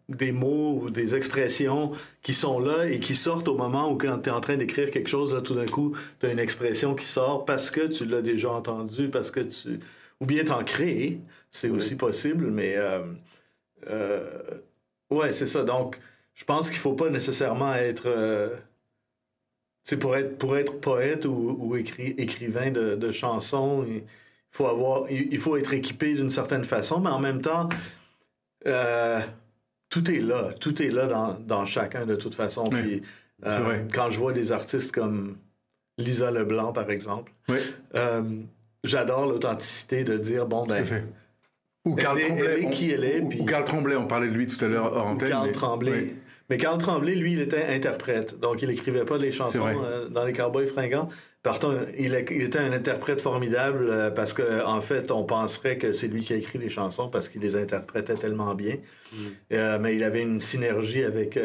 des 0.10 0.34
mots 0.34 0.82
ou 0.82 0.90
des 0.90 1.16
expressions 1.16 1.94
qui 2.22 2.34
sont 2.34 2.60
là 2.60 2.86
et 2.86 3.00
qui 3.00 3.16
sortent 3.16 3.48
au 3.48 3.56
moment 3.56 3.90
où 3.90 3.96
quand 3.96 4.20
tu 4.20 4.30
es 4.30 4.34
en 4.34 4.42
train 4.42 4.58
d'écrire 4.58 4.92
quelque 4.92 5.10
chose, 5.10 5.34
là, 5.34 5.40
tout 5.40 5.56
d'un 5.56 5.66
coup, 5.66 5.96
tu 6.20 6.26
as 6.26 6.32
une 6.34 6.40
expression 6.40 6.94
qui 6.94 7.06
sort 7.06 7.46
parce 7.46 7.72
que 7.72 7.88
tu 7.88 8.06
l'as 8.06 8.22
déjà 8.22 8.52
entendu, 8.52 9.10
parce 9.10 9.32
que 9.32 9.40
tu... 9.40 9.80
Ou 10.20 10.26
bien 10.26 10.44
t'en 10.44 10.64
créer, 10.64 11.22
c'est 11.54 11.70
aussi 11.70 11.96
possible, 11.96 12.48
mais... 12.48 12.76
Euh, 12.76 13.00
euh, 13.88 14.42
ouais, 15.12 15.32
c'est 15.32 15.46
ça. 15.46 15.63
Donc, 15.63 16.00
je 16.34 16.44
pense 16.44 16.70
qu'il 16.70 16.80
faut 16.80 16.94
pas 16.94 17.10
nécessairement 17.10 17.76
être... 17.76 18.06
c'est 19.84 19.96
euh, 19.96 20.00
pour 20.00 20.18
être, 20.18 20.38
pour 20.38 20.58
être 20.58 20.82
poète 20.82 21.26
ou, 21.26 21.56
ou 21.60 21.76
écrivain 21.76 22.72
de, 22.72 22.96
de 22.96 23.12
chansons, 23.12 23.86
il 23.88 24.02
faut, 24.50 24.66
avoir, 24.66 25.10
il, 25.12 25.38
faut 25.38 25.56
être 25.56 25.74
équipé 25.74 26.16
d'une 26.16 26.32
certaine 26.32 26.66
façon, 26.66 27.00
mais 27.00 27.12
en 27.12 27.20
même 27.20 27.42
temps... 27.42 27.70
Euh, 28.66 29.22
tout 29.89 30.10
est 30.10 30.22
là. 30.22 30.54
Tout 30.60 30.82
est 30.82 30.89
là 30.89 31.06
dans, 31.06 31.34
dans 31.34 31.66
chacun 31.66 32.08
de 32.08 32.16
toute 32.16 32.34
façon. 32.34 32.63
Puis, 32.63 33.04
euh, 33.46 33.86
quand 33.94 34.10
je 34.10 34.18
vois 34.18 34.34
des 34.34 34.52
artistes 34.52 34.92
comme 34.92 35.38
Lisa 36.00 36.32
Leblanc, 36.32 36.74
par 36.74 36.89
exemple, 36.89 37.32
euh, 37.94 38.24
j'adore 38.84 39.28
l'authenticité 39.28 40.04
de 40.04 40.18
dire, 40.18 40.48
bon, 40.48 40.66
ben... 40.66 40.84
Ou 41.86 41.96
Carl 41.96 42.19
Tremblay. 42.19 42.69
qui 42.72 42.91
elle 42.91 43.04
est. 43.04 43.22
Ou, 43.22 43.46
Carl 43.46 43.65
Tremblay, 43.65 43.96
on 43.96 44.08
parlait 44.08 44.28
de 44.28 44.34
lui 44.34 44.48
tout 44.48 44.63
à 44.63 44.67
l'heure 44.67 44.93
hors 44.96 45.08
antenne. 45.08 45.30
Carl 45.30 45.52
Tremblay. 45.52 46.15
Mais 46.50 46.58
Carl 46.58 46.78
Tremblay, 46.78 47.15
lui, 47.15 47.34
il 47.34 47.41
était 47.41 47.65
interprète. 47.65 48.39
Donc, 48.39 48.62
il 48.62 48.69
écrivait 48.69 49.06
pas 49.06 49.17
les 49.17 49.32
chansons 49.32 49.65
euh, 49.65 50.08
dans 50.10 50.26
les 50.26 50.34
Cowboys 50.34 50.67
fringants. 50.67 51.10
Partant, 51.41 51.74
il, 51.98 52.13
il, 52.32 52.41
était 52.43 52.60
un 52.60 52.72
interprète 52.72 53.22
formidable 53.22 53.88
euh, 53.89 54.12
parce 54.12 54.34
qu'en 54.34 54.76
en 54.78 54.82
fait, 54.82 55.12
on 55.12 55.24
penserait 55.24 55.78
que 55.78 55.91
c'est 55.91 56.08
lui 56.08 56.22
qui 56.22 56.34
a 56.34 56.36
écrit 56.36 56.60
les 56.60 56.69
chansons 56.69 57.10
parce 57.10 57.30
qu'il 57.30 57.41
les 57.41 57.56
interprétait 57.56 58.15
tellement 58.15 58.56
bien. 58.56 58.76
Mm. 59.13 59.17
Euh, 59.54 59.80
mais 59.80 59.96
il 59.96 60.04
avait 60.04 60.22
une 60.22 60.39
synergie 60.39 61.04
avec, 61.04 61.39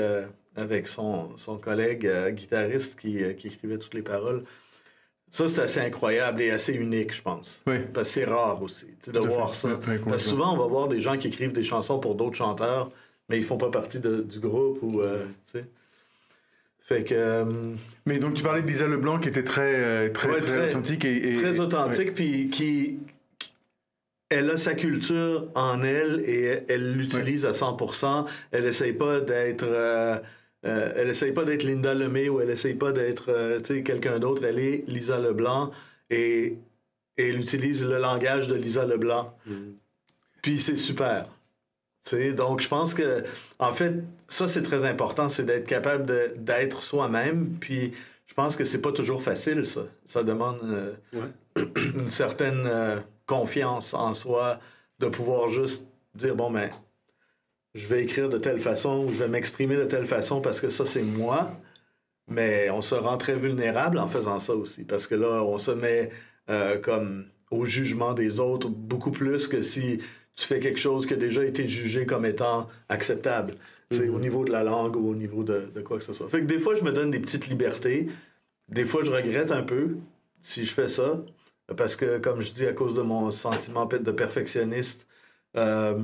avec 0.56 0.88
son, 0.88 1.36
son 1.36 1.58
collègue 1.58 2.08
guitariste 2.30 2.98
qui, 2.98 3.22
qui, 3.36 3.48
écrivait 3.48 3.78
toutes 3.78 3.94
les 3.94 4.02
paroles. 4.02 4.44
Ça, 5.30 5.46
c'est 5.48 5.62
assez 5.62 5.80
incroyable 5.80 6.40
et 6.40 6.50
assez 6.50 6.72
unique, 6.72 7.14
je 7.14 7.22
pense. 7.22 7.60
Oui. 7.66 7.76
Parce 7.92 8.08
que 8.08 8.14
c'est 8.14 8.24
rare 8.24 8.62
aussi 8.62 8.86
de 9.06 9.18
voir 9.18 9.54
ça. 9.54 9.78
parce 9.84 10.00
que 10.00 10.18
souvent, 10.18 10.54
on 10.54 10.58
va 10.58 10.66
voir 10.66 10.88
des 10.88 11.00
gens 11.00 11.16
qui 11.16 11.28
écrivent 11.28 11.52
des 11.52 11.62
chansons 11.62 11.98
pour 11.98 12.14
d'autres 12.14 12.36
chanteurs 12.36 12.88
mais 13.28 13.38
ils 13.38 13.44
font 13.44 13.58
pas 13.58 13.70
partie 13.70 14.00
du 14.00 14.40
groupe 14.40 14.78
ou 14.82 15.00
euh. 15.00 15.24
Fait 16.80 17.04
que. 17.04 17.14
Euh, 17.14 17.44
mais 18.06 18.18
donc 18.18 18.34
tu 18.34 18.42
parlais 18.42 18.62
de 18.62 18.66
Lisa 18.66 18.86
Leblanc 18.86 19.18
qui 19.18 19.28
était 19.28 19.44
très 19.44 19.74
euh, 19.74 20.10
très, 20.10 20.40
très, 20.40 20.70
authentique 20.70 21.04
et, 21.04 21.34
très 21.34 21.60
authentique 21.60 22.14
puis 22.14 22.48
qui, 22.48 22.98
elle 24.30 24.48
a 24.50 24.56
sa 24.56 24.74
culture 24.74 25.48
en 25.54 25.82
elle 25.82 26.22
et 26.24 26.62
elle 26.68 26.94
l'utilise 26.94 27.44
à 27.44 27.50
100%. 27.50 28.26
Elle 28.52 28.64
essaye 28.64 28.94
pas 28.94 29.20
d'être 29.20 29.66
elle 30.62 31.08
essaye 31.08 31.32
pas 31.32 31.44
d'être 31.44 31.62
Linda 31.62 31.94
Lemay 31.94 32.28
ou 32.28 32.40
elle 32.40 32.50
essaye 32.50 32.74
pas 32.74 32.92
d'être 32.92 33.58
quelqu'un 33.82 34.18
d'autre. 34.18 34.44
Elle 34.44 34.58
est 34.58 34.84
Lisa 34.88 35.18
Leblanc 35.18 35.70
et, 36.10 36.56
et, 37.16 37.28
elle 37.28 37.38
utilise 37.38 37.84
le 37.84 37.98
langage 37.98 38.48
de 38.48 38.56
Lisa 38.56 38.84
Leblanc. 38.84 39.36
Mm. 39.46 39.52
Puis 40.42 40.60
c'est 40.60 40.76
super 40.76 41.26
donc, 42.34 42.60
je 42.60 42.68
pense 42.68 42.94
que, 42.94 43.24
en 43.58 43.72
fait, 43.72 43.94
ça, 44.28 44.48
c'est 44.48 44.62
très 44.62 44.84
important, 44.84 45.28
c'est 45.28 45.44
d'être 45.44 45.66
capable 45.66 46.06
d'être 46.36 46.82
soi-même. 46.82 47.56
Puis, 47.60 47.92
je 48.26 48.34
pense 48.34 48.56
que 48.56 48.64
c'est 48.64 48.80
pas 48.80 48.92
toujours 48.92 49.22
facile, 49.22 49.66
ça. 49.66 49.82
Ça 50.04 50.22
demande 50.22 50.58
euh, 50.64 51.64
une 51.94 52.10
certaine 52.10 52.66
euh, 52.66 52.98
confiance 53.26 53.94
en 53.94 54.14
soi, 54.14 54.58
de 54.98 55.06
pouvoir 55.06 55.48
juste 55.48 55.86
dire, 56.14 56.34
bon, 56.34 56.50
ben, 56.50 56.70
je 57.78 57.86
vais 57.86 58.02
écrire 58.02 58.28
de 58.28 58.38
telle 58.38 58.58
façon, 58.58 59.10
je 59.12 59.18
vais 59.18 59.28
m'exprimer 59.28 59.76
de 59.76 59.84
telle 59.84 60.06
façon 60.06 60.40
parce 60.40 60.60
que 60.60 60.68
ça, 60.68 60.84
c'est 60.84 61.02
moi. 61.02 61.52
Mais 62.30 62.68
on 62.70 62.82
se 62.82 62.94
rend 62.94 63.16
très 63.16 63.36
vulnérable 63.36 63.98
en 63.98 64.06
faisant 64.06 64.38
ça 64.38 64.54
aussi, 64.54 64.84
parce 64.84 65.06
que 65.06 65.14
là, 65.14 65.42
on 65.44 65.56
se 65.56 65.70
met 65.70 66.10
euh, 66.50 66.76
comme 66.76 67.24
au 67.50 67.64
jugement 67.64 68.12
des 68.12 68.38
autres 68.38 68.68
beaucoup 68.68 69.10
plus 69.10 69.48
que 69.48 69.62
si 69.62 70.02
tu 70.34 70.44
fais 70.44 70.60
quelque 70.60 70.78
chose 70.78 71.06
qui 71.06 71.14
a 71.14 71.16
déjà 71.16 71.42
été 71.44 71.66
jugé 71.66 72.04
comme 72.04 72.26
étant 72.26 72.68
acceptable. 72.90 73.54
Au 73.94 73.96
mhm. 73.96 74.20
niveau 74.20 74.44
de 74.44 74.52
la 74.52 74.62
langue 74.62 74.96
ou 74.96 75.08
au 75.08 75.14
niveau 75.14 75.42
de, 75.42 75.70
quoi 75.82 75.96
que 75.96 76.04
ce 76.04 76.12
soit. 76.12 76.28
Fait 76.28 76.42
que 76.42 76.46
des 76.46 76.58
fois, 76.58 76.74
je 76.74 76.82
me 76.82 76.92
donne 76.92 77.10
des 77.10 77.20
petites 77.20 77.48
libertés. 77.48 78.08
Des 78.68 78.84
fois, 78.84 79.02
je 79.02 79.10
regrette 79.10 79.50
un 79.50 79.62
peu 79.62 79.96
si 80.42 80.66
je 80.66 80.74
fais 80.74 80.88
ça. 80.88 81.22
Parce 81.74 81.96
que, 81.96 82.18
comme 82.18 82.42
je 82.42 82.52
dis, 82.52 82.66
à 82.66 82.74
cause 82.74 82.94
de 82.94 83.00
mon 83.00 83.30
sentiment 83.30 83.86
de 83.86 84.12
perfectionniste, 84.12 85.06
euh, 85.56 85.96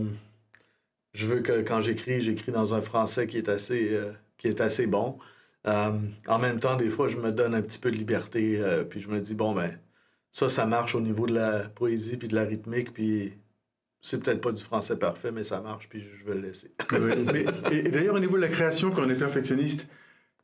je 1.14 1.26
veux 1.26 1.40
que 1.40 1.62
quand 1.62 1.80
j'écris, 1.80 2.20
j'écris 2.20 2.52
dans 2.52 2.74
un 2.74 2.82
français 2.82 3.26
qui 3.26 3.38
est 3.38 3.48
assez, 3.48 3.90
euh, 3.92 4.12
qui 4.36 4.48
est 4.48 4.60
assez 4.60 4.86
bon. 4.86 5.18
Euh, 5.66 5.92
en 6.28 6.38
même 6.38 6.60
temps, 6.60 6.76
des 6.76 6.90
fois, 6.90 7.08
je 7.08 7.16
me 7.16 7.32
donne 7.32 7.54
un 7.54 7.62
petit 7.62 7.78
peu 7.78 7.90
de 7.90 7.96
liberté, 7.96 8.60
puis 8.90 9.00
je 9.00 9.08
me 9.08 9.20
dis, 9.20 9.34
bon, 9.34 9.54
ben, 9.54 9.78
ça, 10.30 10.48
ça 10.48 10.66
marche 10.66 10.94
au 10.94 11.00
niveau 11.00 11.26
de 11.26 11.34
la 11.34 11.68
poésie 11.68 12.16
puis 12.16 12.28
de 12.28 12.34
la 12.34 12.42
rythmique, 12.42 12.92
puis 12.92 13.32
c'est 14.04 14.22
peut-être 14.22 14.42
pas 14.42 14.52
du 14.52 14.62
français 14.62 14.98
parfait, 14.98 15.32
mais 15.32 15.44
ça 15.44 15.60
marche, 15.60 15.88
puis 15.88 16.02
je 16.02 16.26
vais 16.26 16.34
le 16.34 16.42
laisser. 16.48 16.72
et, 17.72 17.84
d'ailleurs, 17.84 18.16
au 18.16 18.20
niveau 18.20 18.36
de 18.36 18.42
la 18.42 18.48
création, 18.48 18.90
quand 18.90 19.02
on 19.02 19.08
est 19.08 19.14
perfectionniste, 19.14 19.86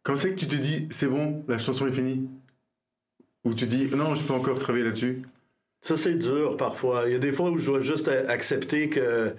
quand 0.03 0.17
c'est 0.17 0.31
que 0.31 0.39
tu 0.39 0.49
te 0.49 0.57
dis, 0.57 0.89
c'est 0.91 1.09
bon, 1.09 1.45
la 1.47 1.59
chanson 1.59 1.87
est 1.87 1.93
finie? 1.93 2.27
Ou 3.45 3.53
tu 3.53 3.67
dis, 3.67 3.91
non, 3.95 4.15
je 4.15 4.23
peux 4.25 4.33
encore 4.33 4.59
travailler 4.59 4.85
là-dessus? 4.85 5.23
Ça, 5.83 5.99
c'est 5.99 6.15
dur 6.15 6.57
parfois. 6.57 7.05
Il 7.07 7.13
y 7.13 7.17
a 7.17 7.19
des 7.19 7.33
fois 7.33 7.51
où 7.51 7.59
je 7.59 7.67
dois 7.67 7.83
juste 7.83 8.09
accepter 8.09 8.89
que. 8.89 9.35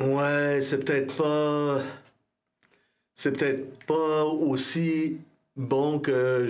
Ouais, 0.00 0.60
c'est 0.60 0.84
peut-être 0.84 1.14
pas. 1.16 1.82
C'est 3.14 3.32
peut-être 3.32 3.86
pas 3.86 4.24
aussi 4.24 5.18
bon 5.56 6.00
que 6.00 6.48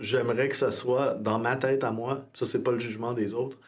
j'aimerais 0.00 0.48
que 0.48 0.56
ça 0.56 0.70
soit 0.70 1.14
dans 1.14 1.38
ma 1.38 1.56
tête 1.56 1.82
à 1.82 1.90
moi. 1.90 2.26
Ça, 2.32 2.46
c'est 2.46 2.62
pas 2.62 2.72
le 2.72 2.78
jugement 2.78 3.12
des 3.12 3.34
autres. 3.34 3.58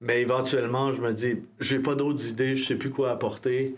Mais 0.00 0.20
éventuellement, 0.20 0.92
je 0.92 1.00
me 1.00 1.12
dis, 1.12 1.36
j'ai 1.60 1.78
pas 1.78 1.94
d'autres 1.94 2.28
idées, 2.28 2.56
je 2.56 2.64
sais 2.64 2.76
plus 2.76 2.90
quoi 2.90 3.10
apporter. 3.10 3.76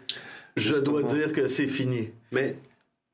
Je 0.56 0.74
dois 0.74 1.02
dire 1.02 1.32
que 1.32 1.48
c'est 1.48 1.68
fini. 1.68 2.10
Mais, 2.32 2.56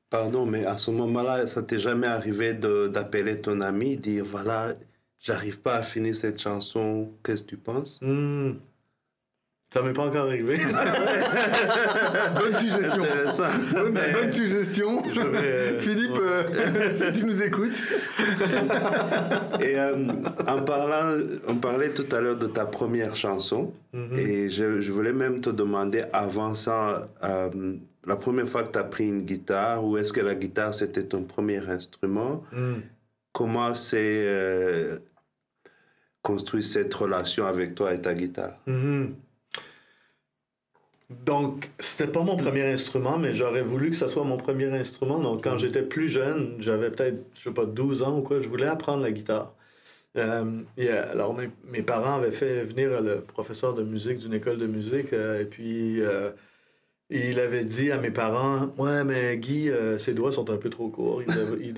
pardon, 0.09 0.45
mais 0.45 0.65
à 0.65 0.77
ce 0.77 0.91
moment-là, 0.91 1.47
ça 1.47 1.61
t'est 1.63 1.79
jamais 1.79 2.07
arrivé 2.07 2.53
d'appeler 2.53 3.39
ton 3.39 3.61
ami, 3.61 3.97
dire, 3.97 4.25
voilà, 4.25 4.73
j'arrive 5.19 5.59
pas 5.59 5.75
à 5.75 5.83
finir 5.83 6.15
cette 6.15 6.41
chanson, 6.41 7.11
qu'est-ce 7.23 7.43
que 7.43 7.49
tu 7.49 7.57
penses? 7.57 7.99
Hmm. 8.01 8.53
Ça 9.73 9.81
m'est 9.81 9.91
pas 9.91 10.03
encore 10.03 10.27
arrivé. 10.27 10.57
bonne 12.35 12.55
suggestion. 12.59 13.03
Bonne, 13.73 14.31
suggestion. 14.31 15.01
Euh, 15.17 15.79
Philippe, 15.79 16.19
euh, 16.21 16.93
si 16.93 17.11
tu 17.13 17.25
nous 17.25 17.41
écoutes. 17.41 17.81
et 19.59 19.79
euh, 19.79 19.95
en 20.47 20.61
parlant, 20.61 21.23
on 21.47 21.55
parlait 21.55 21.89
tout 21.89 22.05
à 22.15 22.21
l'heure 22.21 22.35
de 22.35 22.45
ta 22.45 22.67
première 22.67 23.15
chanson. 23.15 23.73
Mm-hmm. 23.95 24.17
Et 24.19 24.51
je, 24.51 24.91
voulais 24.91 25.11
même 25.11 25.41
te 25.41 25.49
demander 25.49 26.03
avant 26.13 26.53
ça, 26.53 27.07
la 27.23 28.15
première 28.15 28.47
fois 28.47 28.61
que 28.61 28.73
tu 28.73 28.77
as 28.77 28.83
pris 28.83 29.05
une 29.05 29.23
guitare, 29.23 29.83
ou 29.83 29.97
est-ce 29.97 30.13
que 30.13 30.21
la 30.21 30.35
guitare 30.35 30.75
c'était 30.75 31.05
ton 31.05 31.23
premier 31.23 31.67
instrument? 31.67 32.43
Mm. 32.51 32.73
Comment 33.31 33.73
s'est 33.73 34.99
construit 36.21 36.63
cette 36.63 36.93
relation 36.93 37.47
avec 37.47 37.73
toi 37.73 37.91
et 37.91 37.99
ta 37.99 38.13
guitare? 38.13 38.59
Mm-hmm. 38.67 39.07
Donc, 41.25 41.71
c'était 41.79 42.07
pas 42.07 42.23
mon 42.23 42.37
premier 42.37 42.63
instrument, 42.63 43.17
mais 43.17 43.35
j'aurais 43.35 43.61
voulu 43.61 43.91
que 43.91 43.95
ça 43.97 44.07
soit 44.07 44.23
mon 44.23 44.37
premier 44.37 44.65
instrument. 44.65 45.19
Donc, 45.19 45.43
quand 45.43 45.57
j'étais 45.57 45.83
plus 45.83 46.09
jeune, 46.09 46.55
j'avais 46.59 46.89
peut-être, 46.91 47.25
je 47.35 47.41
sais 47.43 47.51
pas, 47.51 47.65
12 47.65 48.01
ans 48.03 48.19
ou 48.19 48.21
quoi, 48.21 48.41
je 48.41 48.47
voulais 48.49 48.67
apprendre 48.67 49.03
la 49.03 49.11
guitare. 49.11 49.53
Euh, 50.17 50.61
euh, 50.79 51.11
alors, 51.11 51.35
mes, 51.35 51.81
parents 51.81 52.15
avaient 52.15 52.31
fait 52.31 52.63
venir 52.63 53.01
le 53.01 53.21
professeur 53.21 53.73
de 53.73 53.83
musique 53.83 54.19
d'une 54.19 54.33
école 54.33 54.57
de 54.57 54.67
musique, 54.67 55.13
euh, 55.13 55.41
et 55.41 55.45
puis 55.45 56.01
il 57.09 57.39
avait 57.39 57.65
dit 57.65 57.91
à 57.91 57.97
mes 57.97 58.11
parents 58.11 58.71
Ouais, 58.77 59.03
mais 59.03 59.37
Guy, 59.37 59.69
ses 59.99 60.13
doigts 60.13 60.31
sont 60.31 60.49
un 60.49 60.57
peu 60.57 60.69
trop 60.69 60.89
courts, 60.89 61.23
il, 61.23 61.73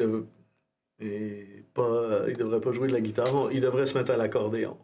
il, 0.99 1.65
pas, 1.73 2.21
il 2.27 2.37
devrait 2.37 2.61
pas 2.61 2.71
jouer 2.73 2.87
de 2.87 2.93
la 2.93 3.01
guitare, 3.01 3.49
il 3.51 3.59
devrait 3.59 3.85
se 3.85 3.97
mettre 3.97 4.11
à 4.11 4.17
l'accordéon. 4.17 4.77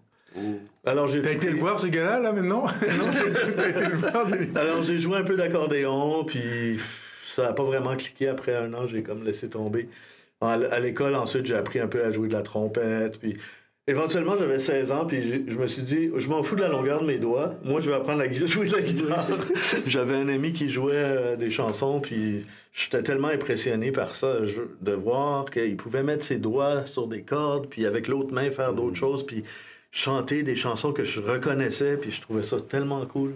Alors 0.85 1.07
j'ai 1.07 1.21
T'as 1.21 1.31
été 1.31 1.49
le 1.49 1.57
voir 1.57 1.79
ce 1.79 1.87
gars-là 1.87 2.19
là 2.19 2.31
maintenant? 2.31 2.65
Alors 4.55 4.83
j'ai 4.83 4.99
joué 4.99 5.17
un 5.17 5.23
peu 5.23 5.35
d'accordéon, 5.35 6.23
puis 6.23 6.79
ça 7.23 7.43
n'a 7.43 7.53
pas 7.53 7.63
vraiment 7.63 7.95
cliqué. 7.95 8.27
Après 8.27 8.55
un 8.55 8.73
an, 8.73 8.87
j'ai 8.87 9.03
comme 9.03 9.23
laissé 9.23 9.49
tomber. 9.49 9.89
À 10.41 10.79
l'école, 10.79 11.13
ensuite, 11.13 11.45
j'ai 11.45 11.55
appris 11.55 11.79
un 11.79 11.87
peu 11.87 12.03
à 12.03 12.09
jouer 12.09 12.27
de 12.27 12.33
la 12.33 12.41
trompette. 12.41 13.19
Puis... 13.19 13.37
éventuellement, 13.85 14.35
j'avais 14.39 14.57
16 14.57 14.91
ans, 14.91 15.05
puis 15.05 15.45
je 15.47 15.55
me 15.55 15.67
suis 15.67 15.83
dit, 15.83 16.09
je 16.17 16.27
m'en 16.29 16.41
fous 16.41 16.55
de 16.55 16.61
la 16.61 16.69
longueur 16.69 17.01
de 17.01 17.05
mes 17.05 17.19
doigts. 17.19 17.53
Moi, 17.63 17.79
je 17.79 17.91
vais 17.91 17.95
apprendre 17.95 18.21
à 18.21 18.31
jouer 18.47 18.67
de 18.67 18.75
la 18.75 18.81
guitare. 18.81 19.27
j'avais 19.85 20.15
un 20.15 20.29
ami 20.29 20.51
qui 20.51 20.67
jouait 20.69 20.93
euh, 20.95 21.35
des 21.35 21.51
chansons, 21.51 21.99
puis 21.99 22.43
j'étais 22.73 23.03
tellement 23.03 23.27
impressionné 23.27 23.91
par 23.91 24.15
ça, 24.15 24.37
de 24.81 24.91
voir 24.93 25.45
qu'il 25.51 25.77
pouvait 25.77 26.01
mettre 26.01 26.23
ses 26.23 26.37
doigts 26.37 26.87
sur 26.87 27.05
des 27.05 27.21
cordes, 27.21 27.67
puis 27.67 27.85
avec 27.85 28.07
l'autre 28.07 28.33
main 28.33 28.49
faire 28.49 28.73
d'autres 28.73 28.93
mm. 28.93 28.95
choses, 28.95 29.23
puis 29.23 29.43
chanter 29.91 30.43
des 30.43 30.55
chansons 30.55 30.93
que 30.93 31.03
je 31.03 31.19
reconnaissais, 31.19 31.97
puis 31.97 32.11
je 32.11 32.21
trouvais 32.21 32.43
ça 32.43 32.59
tellement 32.59 33.05
cool. 33.05 33.35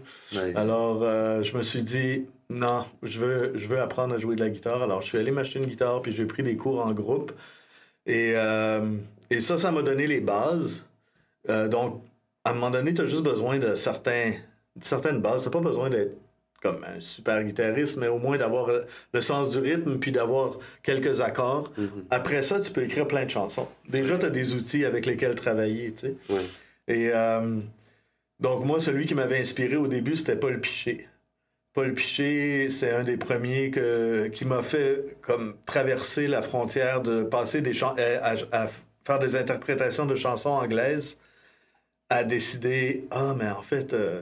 Alors, 0.55 1.03
euh, 1.03 1.43
je 1.43 1.55
me 1.57 1.61
suis 1.61 1.83
dit, 1.83 2.25
non, 2.49 2.85
je 3.03 3.19
veux, 3.19 3.51
je 3.55 3.67
veux 3.67 3.79
apprendre 3.79 4.15
à 4.15 4.17
jouer 4.17 4.35
de 4.35 4.41
la 4.41 4.49
guitare. 4.49 4.81
Alors, 4.81 5.01
je 5.01 5.07
suis 5.07 5.17
allé 5.17 5.31
m'acheter 5.31 5.59
une 5.59 5.65
guitare, 5.65 6.01
puis 6.01 6.13
j'ai 6.13 6.25
pris 6.25 6.43
des 6.43 6.55
cours 6.55 6.85
en 6.85 6.93
groupe. 6.93 7.33
Et, 8.05 8.33
euh, 8.35 8.89
et 9.29 9.41
ça, 9.41 9.57
ça 9.57 9.71
m'a 9.71 9.81
donné 9.81 10.07
les 10.07 10.21
bases. 10.21 10.85
Euh, 11.49 11.67
donc, 11.67 12.01
à 12.45 12.51
un 12.51 12.53
moment 12.53 12.71
donné, 12.71 12.93
tu 12.93 13.01
as 13.01 13.07
juste 13.07 13.23
besoin 13.23 13.59
de 13.59 13.75
certains, 13.75 14.33
certaines 14.79 15.19
bases. 15.21 15.43
Tu 15.43 15.49
pas 15.49 15.59
besoin 15.59 15.89
d'être 15.89 16.15
comme 16.61 16.83
un 16.83 16.99
super 16.99 17.43
guitariste, 17.43 17.97
mais 17.97 18.07
au 18.07 18.17
moins 18.17 18.37
d'avoir 18.37 18.69
le 19.13 19.21
sens 19.21 19.49
du 19.49 19.59
rythme 19.59 19.99
puis 19.99 20.11
d'avoir 20.11 20.57
quelques 20.81 21.21
accords. 21.21 21.71
Mm-hmm. 21.77 22.03
Après 22.09 22.43
ça, 22.43 22.59
tu 22.59 22.71
peux 22.71 22.83
écrire 22.83 23.07
plein 23.07 23.25
de 23.25 23.29
chansons. 23.29 23.67
Déjà, 23.87 24.17
tu 24.17 24.25
as 24.25 24.29
des 24.29 24.53
outils 24.53 24.83
avec 24.85 25.05
lesquels 25.05 25.35
travailler, 25.35 25.93
tu 25.93 26.07
sais. 26.07 26.15
Et 26.87 27.11
euh, 27.13 27.59
donc, 28.39 28.65
moi, 28.65 28.79
celui 28.79 29.05
qui 29.05 29.15
m'avait 29.15 29.39
inspiré 29.39 29.75
au 29.75 29.87
début, 29.87 30.15
c'était 30.15 30.35
Paul 30.35 30.59
Piché. 30.59 31.07
Paul 31.73 31.93
Piché, 31.93 32.69
c'est 32.69 32.91
un 32.91 33.03
des 33.03 33.17
premiers 33.17 33.69
que, 33.69 34.27
qui 34.27 34.45
m'a 34.45 34.63
fait 34.63 35.17
comme 35.21 35.55
traverser 35.65 36.27
la 36.27 36.41
frontière 36.41 37.01
de 37.01 37.23
passer 37.23 37.61
des 37.61 37.83
euh, 37.83 38.19
à, 38.21 38.67
faire 39.05 39.19
des 39.19 39.35
interprétations 39.35 40.05
de 40.05 40.15
chansons 40.15 40.51
anglaises, 40.51 41.17
à 42.09 42.23
décider 42.23 43.05
ah 43.11 43.33
mais 43.37 43.49
en 43.49 43.61
fait 43.61 43.93
euh, 43.93 44.21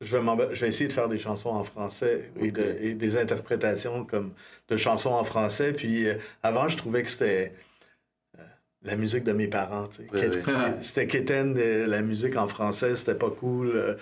je 0.00 0.16
vais, 0.16 0.54
je 0.54 0.60
vais 0.60 0.68
essayer 0.68 0.88
de 0.88 0.92
faire 0.92 1.08
des 1.08 1.18
chansons 1.18 1.50
en 1.50 1.64
français 1.64 2.30
et, 2.40 2.94
des 2.94 3.16
interprétations 3.16 4.04
comme 4.04 4.32
de 4.68 4.76
chansons 4.76 5.10
en 5.10 5.24
français. 5.24 5.72
Puis 5.72 6.06
euh, 6.06 6.14
avant, 6.42 6.68
je 6.68 6.76
trouvais 6.76 7.02
que 7.02 7.10
c'était 7.10 7.52
euh, 8.38 8.42
la 8.82 8.96
musique 8.96 9.24
de 9.24 9.32
mes 9.32 9.48
parents. 9.48 9.88
C'était 10.82 11.06
Kéten, 11.06 11.56
euh, 11.58 11.86
la 11.86 12.02
musique 12.02 12.36
en 12.36 12.46
français, 12.46 12.94
c'était 12.94 13.18
pas 13.18 13.30
cool. 13.30 13.96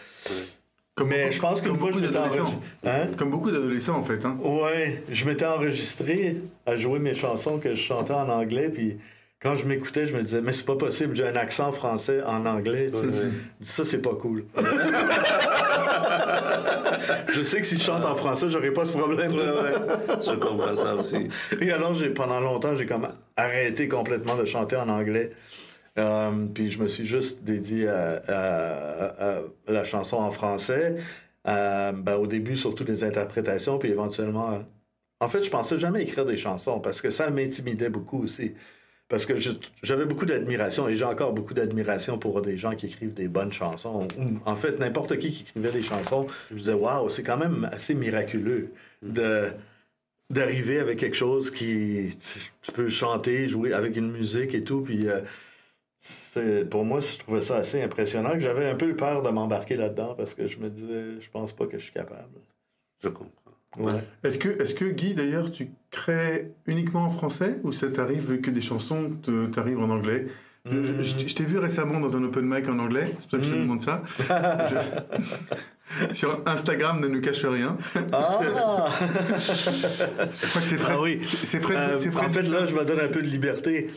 Comme 0.94 1.08
mais 1.08 1.30
je 1.30 1.40
pense 1.40 1.60
qu'une 1.60 1.76
fois, 1.76 1.92
je 1.92 1.98
m'étais 1.98 2.16
enregistré. 2.16 2.56
Hein? 2.84 3.08
Comme 3.18 3.30
beaucoup 3.30 3.50
d'adolescents, 3.50 3.96
en 3.96 4.02
fait. 4.02 4.24
Hein? 4.24 4.38
Ouais, 4.42 5.02
je 5.10 5.26
m'étais 5.26 5.44
enregistré 5.44 6.38
à 6.64 6.76
jouer 6.78 6.98
mes 6.98 7.14
chansons 7.14 7.58
que 7.58 7.74
je 7.74 7.82
chantais 7.82 8.14
en 8.14 8.30
anglais. 8.30 8.70
Puis 8.70 8.98
quand 9.46 9.54
je 9.54 9.64
m'écoutais, 9.64 10.08
je 10.08 10.14
me 10.14 10.22
disais, 10.22 10.40
mais 10.42 10.52
c'est 10.52 10.66
pas 10.66 10.74
possible, 10.74 11.14
j'ai 11.14 11.24
un 11.28 11.36
accent 11.36 11.70
français 11.70 12.20
en 12.24 12.44
anglais. 12.46 12.90
Ça, 13.60 13.84
c'est 13.84 14.02
pas 14.02 14.16
cool. 14.16 14.44
je 17.32 17.42
sais 17.44 17.60
que 17.60 17.66
si 17.66 17.76
je 17.76 17.82
chante 17.82 18.04
en 18.04 18.16
français, 18.16 18.50
j'aurais 18.50 18.72
pas 18.72 18.84
ce 18.84 18.98
problème. 18.98 19.30
je 19.32 20.34
comprends 20.34 20.74
ça 20.74 20.96
aussi. 20.96 21.28
Et 21.60 21.70
alors, 21.70 21.94
pendant 22.16 22.40
longtemps, 22.40 22.74
j'ai 22.74 22.86
comme 22.86 23.06
arrêté 23.36 23.86
complètement 23.86 24.34
de 24.34 24.44
chanter 24.44 24.74
en 24.74 24.88
anglais. 24.88 25.30
Euh, 25.96 26.32
puis 26.52 26.72
je 26.72 26.80
me 26.80 26.88
suis 26.88 27.06
juste 27.06 27.44
dédié 27.44 27.86
à, 27.86 29.42
la 29.68 29.84
chanson 29.84 30.16
en 30.16 30.32
français. 30.32 30.96
Euh, 31.46 31.92
ben, 31.92 32.16
au 32.16 32.26
début, 32.26 32.56
surtout 32.56 32.82
des 32.82 33.04
interprétations, 33.04 33.78
puis 33.78 33.90
éventuellement. 33.90 34.58
En 35.20 35.28
fait, 35.28 35.44
je 35.44 35.50
pensais 35.50 35.78
jamais 35.78 36.02
écrire 36.02 36.26
des 36.26 36.36
chansons 36.36 36.80
parce 36.80 37.00
que 37.00 37.10
ça 37.10 37.30
m'intimidait 37.30 37.90
beaucoup 37.90 38.24
aussi. 38.24 38.52
Parce 39.08 39.24
que 39.24 39.34
j'avais 39.82 40.04
beaucoup 40.04 40.26
d'admiration 40.26 40.88
et 40.88 40.96
j'ai 40.96 41.04
encore 41.04 41.32
beaucoup 41.32 41.54
d'admiration 41.54 42.18
pour 42.18 42.42
des 42.42 42.56
gens 42.56 42.74
qui 42.74 42.86
écrivent 42.86 43.14
des 43.14 43.28
bonnes 43.28 43.52
chansons. 43.52 44.08
En 44.44 44.56
fait, 44.56 44.80
n'importe 44.80 45.16
qui 45.18 45.30
qui 45.30 45.42
écrivait 45.42 45.70
des 45.70 45.84
chansons, 45.84 46.26
je 46.50 46.56
disais, 46.56 46.72
waouh, 46.72 47.08
c'est 47.08 47.22
quand 47.22 47.36
même 47.36 47.68
assez 47.72 47.94
miraculeux 47.94 48.72
de 49.02 49.52
d'arriver 50.28 50.80
avec 50.80 50.98
quelque 50.98 51.14
chose 51.14 51.52
qui 51.52 52.10
tu 52.62 52.72
peux 52.72 52.88
chanter, 52.88 53.46
jouer 53.46 53.72
avec 53.72 53.94
une 53.96 54.10
musique 54.10 54.54
et 54.54 54.64
tout. 54.64 54.82
Puis 54.82 55.06
euh, 55.08 56.64
pour 56.64 56.84
moi, 56.84 56.98
je 56.98 57.18
trouvais 57.18 57.42
ça 57.42 57.58
assez 57.58 57.80
impressionnant 57.80 58.32
que 58.32 58.40
j'avais 58.40 58.66
un 58.66 58.74
peu 58.74 58.94
peur 58.96 59.22
de 59.22 59.30
m'embarquer 59.30 59.76
là-dedans 59.76 60.14
parce 60.16 60.34
que 60.34 60.48
je 60.48 60.58
me 60.58 60.68
disais, 60.68 61.20
je 61.20 61.30
pense 61.30 61.52
pas 61.52 61.66
que 61.66 61.78
je 61.78 61.84
suis 61.84 61.92
capable. 61.92 62.40
Je 63.04 63.08
comprends. 63.08 63.30
Est-ce 64.24 64.38
que, 64.38 64.48
est 64.48 64.74
que 64.74 64.86
Guy, 64.86 65.14
d'ailleurs, 65.14 65.50
tu 65.50 65.70
uniquement 66.66 67.04
en 67.04 67.10
français 67.10 67.58
ou 67.62 67.72
ça 67.72 67.90
t'arrive 67.90 68.40
que 68.40 68.50
des 68.50 68.60
chansons 68.60 69.12
t'arrivent 69.52 69.80
en 69.80 69.90
anglais? 69.90 70.26
Je, 70.70 71.34
t'ai 71.34 71.44
vu 71.44 71.58
récemment 71.58 72.00
dans 72.00 72.16
un 72.16 72.24
open 72.24 72.44
mic 72.44 72.68
en 72.68 72.78
anglais, 72.78 73.14
c'est 73.18 73.28
pour 73.28 73.30
ça 73.30 73.38
que 73.38 73.44
je 73.44 73.50
te 73.50 73.56
hmm. 73.56 73.62
demande 73.62 73.82
ça. 73.82 74.02
Sur 76.12 76.42
Instagram, 76.46 77.00
ne 77.00 77.06
nous 77.06 77.20
cache 77.20 77.44
rien. 77.44 77.76
Ah 78.12 78.40
Je 79.38 80.48
crois 80.48 80.60
que 80.60 80.66
c'est 80.66 80.76
Fred. 80.76 80.96
Ah 80.98 81.00
oui. 81.00 81.20
C'est 81.24 81.60
Fred, 81.60 81.78
euh, 81.78 81.96
En 81.96 82.30
fait, 82.30 82.42
là, 82.42 82.66
je 82.66 82.74
me 82.74 82.84
donne 82.84 83.00
un 83.00 83.08
peu 83.08 83.22
de 83.22 83.28
liberté. 83.28 83.88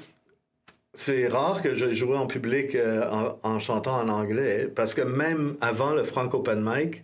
C'est 0.93 1.27
rare 1.27 1.61
que 1.63 1.73
je 1.73 1.93
joue 1.93 2.13
en 2.13 2.27
public 2.27 2.75
euh, 2.75 3.09
en, 3.09 3.37
en, 3.41 3.59
chantant 3.59 3.99
en 3.99 4.09
anglais, 4.09 4.71
parce 4.73 4.93
que 4.93 5.01
même 5.01 5.55
avant 5.61 5.93
le 5.93 6.03
Frank 6.03 6.33
Open 6.33 6.61
Mic, 6.63 7.03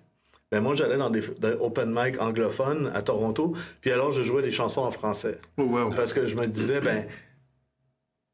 ben 0.52 0.62
moi, 0.62 0.76
j'allais 0.76 0.98
dans 0.98 1.10
des, 1.10 1.24
open 1.60 1.92
mic 1.94 2.22
anglophones 2.22 2.92
à 2.94 3.02
Toronto, 3.02 3.54
puis 3.82 3.92
alors 3.92 4.12
je 4.12 4.22
jouais 4.22 4.42
des 4.42 4.52
chansons 4.52 4.82
en 4.82 4.92
français. 4.92 5.40
Oh, 5.58 5.68
parce 5.96 6.14
que 6.14 6.28
je 6.28 6.36
me 6.36 6.48
disais, 6.48 6.82
ben, 6.82 7.06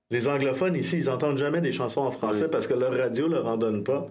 les 0.10 0.28
anglophones 0.28 0.76
ici, 0.76 0.98
ils 0.98 1.10
entendent 1.10 1.38
jamais 1.38 1.62
des 1.62 1.72
chansons 1.72 2.02
en 2.02 2.12
français 2.12 2.50
parce 2.50 2.68
que 2.68 2.74
leur 2.74 2.96
radio 2.96 3.28
leur 3.28 3.48
en 3.48 3.58
donne 3.58 3.84
pas. 3.84 4.08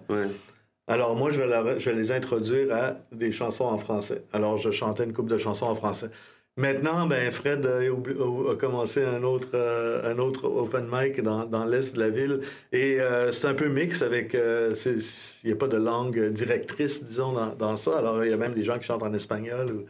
Alors 0.86 1.14
moi, 1.14 1.30
je 1.30 1.42
vais, 1.42 1.78
je 1.78 1.90
vais 1.90 1.96
les 1.96 2.10
introduire 2.10 2.74
à 2.74 2.96
des 3.12 3.32
chansons 3.32 3.66
en 3.66 3.78
français. 3.78 4.24
Alors 4.32 4.56
je 4.56 4.70
chantais 4.70 5.04
une 5.04 5.12
couple 5.12 5.30
de 5.30 5.38
chansons 5.38 5.66
en 5.66 5.74
français. 5.74 6.10
Maintenant, 6.56 7.06
ben, 7.06 7.30
Fred 7.30 7.66
a, 7.66 8.56
commencé 8.56 9.04
un 9.04 9.22
autre, 9.22 9.50
euh, 9.54 10.12
un 10.12 10.18
autre 10.18 10.44
open 10.44 10.88
mic 10.90 11.22
dans, 11.22 11.46
dans 11.46 11.64
l'est 11.64 11.94
de 11.94 12.00
la 12.00 12.10
ville. 12.10 12.40
Et 12.72 13.00
euh, 13.00 13.32
c'est 13.32 13.46
un 13.46 13.54
peu 13.54 13.68
mix 13.68 14.02
avec. 14.02 14.34
Euh, 14.34 14.74
il 14.84 15.46
n'y 15.46 15.52
a 15.52 15.56
pas 15.56 15.68
de 15.68 15.76
langue 15.76 16.30
directrice, 16.30 17.04
disons, 17.04 17.32
dans, 17.32 17.54
dans, 17.54 17.76
ça. 17.76 17.98
Alors, 17.98 18.24
il 18.24 18.30
y 18.30 18.32
a 18.34 18.36
même 18.36 18.54
des 18.54 18.64
gens 18.64 18.78
qui 18.78 18.84
chantent 18.84 19.02
en 19.02 19.14
espagnol. 19.14 19.84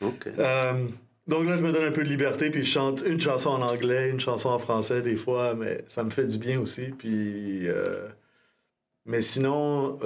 donc 0.00 0.26
là, 1.46 1.56
je 1.56 1.62
me 1.62 1.72
donne 1.72 1.84
un 1.84 1.92
peu 1.92 2.02
de 2.02 2.08
liberté, 2.08 2.50
puis 2.50 2.62
je 2.62 2.70
chante 2.70 3.02
une 3.06 3.20
chanson 3.20 3.50
en 3.50 3.62
anglais, 3.62 4.10
une 4.10 4.20
chanson 4.20 4.50
en 4.50 4.58
français 4.58 5.02
des 5.02 5.16
fois, 5.16 5.54
mais 5.54 5.84
ça 5.86 6.02
me 6.02 6.10
fait 6.10 6.26
du 6.26 6.38
bien 6.38 6.60
aussi. 6.60 6.88
Puis. 6.98 7.68
mais 9.06 9.22
sinon. 9.22 9.98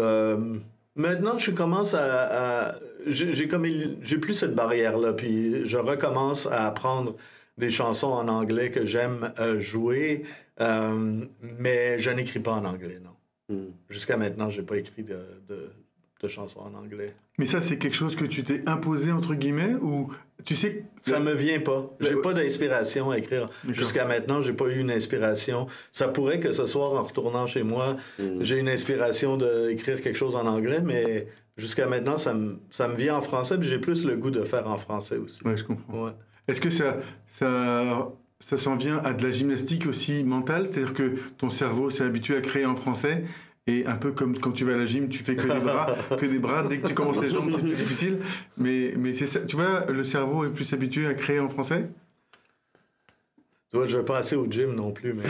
Maintenant, 0.97 1.37
je 1.37 1.51
commence 1.51 1.93
à, 1.93 2.75
j'ai 3.07 3.49
comme 3.49 3.67
j'ai 4.03 4.19
plus 4.19 4.35
cette 4.35 4.55
barrière 4.55 4.99
là, 4.99 5.13
puis 5.13 5.65
je 5.65 5.77
recommence 5.77 6.47
à 6.47 6.67
apprendre 6.67 7.17
des 7.57 7.71
chansons 7.71 8.09
en 8.09 8.29
anglais 8.29 8.71
que 8.71 8.85
j'aime 8.85 9.33
euh, 9.39 9.59
jouer, 9.59 10.25
euh, 10.61 11.25
mais 11.41 11.99
je 11.99 12.11
n'écris 12.11 12.41
pas 12.41 12.53
en 12.53 12.65
anglais, 12.65 13.01
non. 13.03 13.11
Hmm. 13.49 13.71
Jusqu'à 13.89 14.17
maintenant, 14.17 14.51
j'ai 14.51 14.63
pas 14.63 14.77
écrit 14.77 15.05
de, 15.05 15.19
de 15.49 15.71
chansons 16.29 16.61
en 16.61 16.75
anglais. 16.75 17.15
Mais 17.39 17.47
ça, 17.47 17.61
c'est 17.61 17.79
quelque 17.79 17.97
chose 17.97 18.17
que 18.17 18.25
tu 18.25 18.43
t'es 18.43 18.63
imposé, 18.67 19.13
entre 19.13 19.35
guillemets, 19.35 19.75
ou 19.75 20.13
tu 20.45 20.55
sais... 20.55 20.85
Ça 21.01 21.21
me 21.21 21.33
vient 21.33 21.61
pas. 21.61 21.95
J'ai 22.01 22.17
pas 22.17 22.33
d'inspiration 22.33 23.11
à 23.11 23.19
écrire. 23.19 23.49
Jusqu'à 23.69 24.05
maintenant, 24.05 24.43
j'ai 24.43 24.53
pas 24.53 24.67
eu 24.67 24.79
une 24.81 24.91
inspiration. 24.91 25.67
Ça 25.93 26.09
pourrait 26.09 26.41
que 26.41 26.53
ce 26.53 26.67
soir, 26.67 26.95
en 26.95 27.03
retournant 27.03 27.47
chez 27.47 27.63
moi, 27.63 27.97
mm. 28.19 28.43
j'ai 28.43 28.59
une 28.59 28.69
inspiration 28.69 29.37
d'écrire 29.37 30.01
quelque 30.01 30.17
chose 30.17 30.37
en 30.37 30.47
anglais, 30.47 30.81
mais 30.83 31.29
jusqu'à 31.57 31.87
maintenant, 31.87 32.17
ça 32.17 32.35
me, 32.35 32.59
ça 32.71 32.89
me 32.89 32.97
vient 32.97 33.17
en 33.17 33.23
français, 33.23 33.59
puis 33.59 33.69
j'ai 33.69 33.79
plus 33.79 34.05
le 34.05 34.17
goût 34.17 34.31
de 34.31 34.45
faire 34.45 34.67
en 34.69 34.79
français 34.79 35.17
aussi. 35.17 35.41
Oui, 35.45 35.57
je 35.57 35.65
comprends. 35.65 36.13
Est-ce 36.49 36.61
que 36.61 36.71
ça... 36.71 36.97
ça... 37.27 38.13
Ça 38.39 38.59
s'en 38.59 38.77
vient 38.77 38.99
à 38.99 39.15
de 39.15 39.23
la 39.23 39.31
gymnastique 39.31 39.87
aussi 39.87 40.23
mentale, 40.23 40.67
c'est-à-dire 40.67 40.93
que 40.93 41.15
ton 41.39 41.49
cerveau 41.49 41.89
s'est 41.89 42.05
habitué 42.05 42.37
à 42.37 42.43
créer 42.43 42.67
en 42.67 42.77
français 42.77 43.25
et 43.67 43.85
un 43.87 43.97
peu 43.97 44.13
comme 44.13 44.39
quand 44.39 44.53
tu 44.53 44.65
vas 44.65 44.75
à 44.75 44.77
la 44.77 44.87
gym, 44.87 45.09
tu 45.09 45.25
fais 45.25 45.35
que 45.35 45.47
des 45.47 45.61
bras, 45.61 45.97
que 46.21 46.27
des 46.27 46.39
bras. 46.39 46.63
Dès 46.63 46.79
que 46.79 46.87
tu 46.87 46.95
commences 46.95 47.21
les 47.21 47.31
jambes, 47.31 47.51
c'est 47.51 47.61
plus 47.61 47.71
difficile. 47.75 48.19
Mais, 48.57 48.95
mais 48.97 49.13
c'est 49.13 49.27
ça. 49.27 49.41
Tu 49.41 49.57
vois, 49.57 49.87
le 49.87 50.05
cerveau 50.05 50.45
est 50.45 50.51
plus 50.51 50.73
habitué 50.73 51.07
à 51.07 51.15
créer 51.15 51.41
en 51.41 51.49
français? 51.49 51.89
Tu 53.71 53.77
vois, 53.77 53.87
je 53.87 53.97
vais 53.97 54.05
pas 54.05 54.19
assez 54.19 54.37
au 54.37 54.47
gym 54.47 54.75
non 54.75 54.93
plus, 54.93 55.13
mais... 55.13 55.25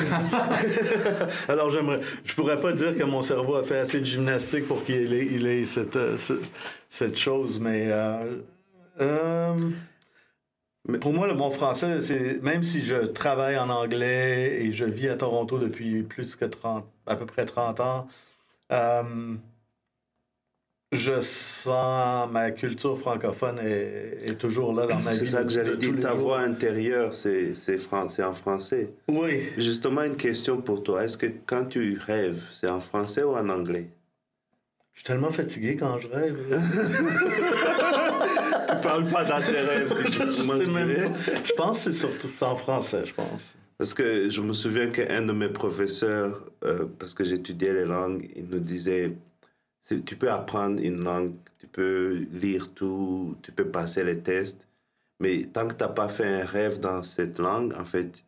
Alors, 1.49 1.70
j'aimerais... 1.70 2.01
Je 2.25 2.35
pourrais 2.35 2.61
pas 2.61 2.72
dire 2.72 2.94
que 2.96 3.05
mon 3.05 3.22
cerveau 3.22 3.55
a 3.55 3.64
fait 3.64 3.79
assez 3.79 4.01
de 4.01 4.05
gymnastique 4.05 4.68
pour 4.68 4.85
qu'il 4.85 5.12
ait, 5.14 5.27
il 5.27 5.46
ait 5.46 5.64
cette, 5.64 5.96
euh, 5.96 6.18
cette, 6.88 7.16
chose, 7.16 7.59
mais... 7.61 7.87
Euh, 7.90 8.42
euh, 9.01 9.57
pour 11.01 11.14
moi, 11.14 11.27
le 11.27 11.35
mon 11.35 11.51
français, 11.51 12.03
c'est... 12.03 12.42
Même 12.42 12.62
si 12.62 12.85
je 12.85 13.07
travaille 13.07 13.57
en 13.59 13.70
anglais 13.70 14.62
et 14.62 14.72
je 14.72 14.85
vis 14.85 15.09
à 15.09 15.16
Toronto 15.16 15.59
depuis 15.59 16.03
plus 16.03 16.37
que 16.37 16.44
30... 16.44 16.85
à 17.07 17.16
peu 17.16 17.25
près 17.25 17.46
30 17.46 17.81
ans, 17.81 18.07
euh, 18.70 19.35
je 20.92 21.20
sens 21.20 22.31
ma 22.31 22.53
culture 22.53 22.96
francophone 22.99 23.59
est, 23.59 24.38
toujours 24.38 24.72
là 24.72 24.87
dans 24.87 25.01
ma 25.01 25.12
vie. 25.12 25.18
C'est 25.18 25.27
ça 25.27 25.42
que 25.42 25.51
j'allais 25.51 25.77
dire. 25.77 25.99
Ta 26.01 26.14
voix 26.14 26.40
intérieure, 26.40 27.12
c'est 27.14 27.53
en 28.22 28.35
français. 28.35 28.90
Oui. 29.09 29.42
Justement, 29.59 30.05
une 30.05 30.16
question 30.16 30.61
pour 30.61 30.83
toi. 30.83 31.05
Est-ce 31.05 31.18
que 31.18 31.27
quand 31.46 31.66
tu 31.66 31.99
rêves, 31.99 32.42
c'est 32.53 32.68
en 32.68 32.81
français 32.81 33.22
ou 33.22 33.31
en 33.31 33.49
anglais? 33.49 33.88
Je 34.94 35.01
suis 35.01 35.09
tellement 35.09 35.31
fatigué 35.31 35.77
quand 35.77 36.01
je 36.01 36.09
rêve. 36.09 36.38
tu 38.70 38.77
parles 38.83 39.07
pas 39.09 39.25
dans 39.25 39.40
tes 39.40 39.61
rêves. 39.61 39.92
je, 40.07 40.12
je 41.44 41.53
pense 41.53 41.85
que 41.85 41.92
c'est 41.92 41.99
surtout 41.99 42.29
en 42.42 42.57
français, 42.57 43.03
je 43.05 43.12
pense. 43.12 43.55
Parce 43.77 43.92
que 43.92 44.31
je 44.31 44.40
me 44.40 44.55
souviens 44.55 44.88
qu'un 44.88 45.20
de 45.20 45.33
mes 45.33 45.49
professeurs, 45.49 46.46
euh, 46.64 46.87
parce 46.99 47.12
que 47.12 47.25
j'étudiais 47.25 47.75
les 47.75 47.85
langues, 47.85 48.27
il 48.35 48.46
nous 48.46 48.59
disait 48.59 49.12
tu 49.94 50.16
peux 50.16 50.31
apprendre 50.31 50.81
une 50.83 51.03
langue, 51.03 51.33
tu 51.61 51.66
peux 51.66 52.27
lire 52.33 52.72
tout, 52.75 53.37
tu 53.42 53.53
peux 53.53 53.68
passer 53.68 54.03
les 54.05 54.20
tests, 54.20 54.66
mais 55.20 55.44
tant 55.44 55.66
que 55.66 55.75
tu 55.75 55.83
n'as 55.83 55.90
pas 55.90 56.09
fait 56.09 56.27
un 56.27 56.44
rêve 56.44 56.79
dans 56.81 57.03
cette 57.03 57.38
langue, 57.38 57.75
en 57.75 57.85
fait, 57.85 58.25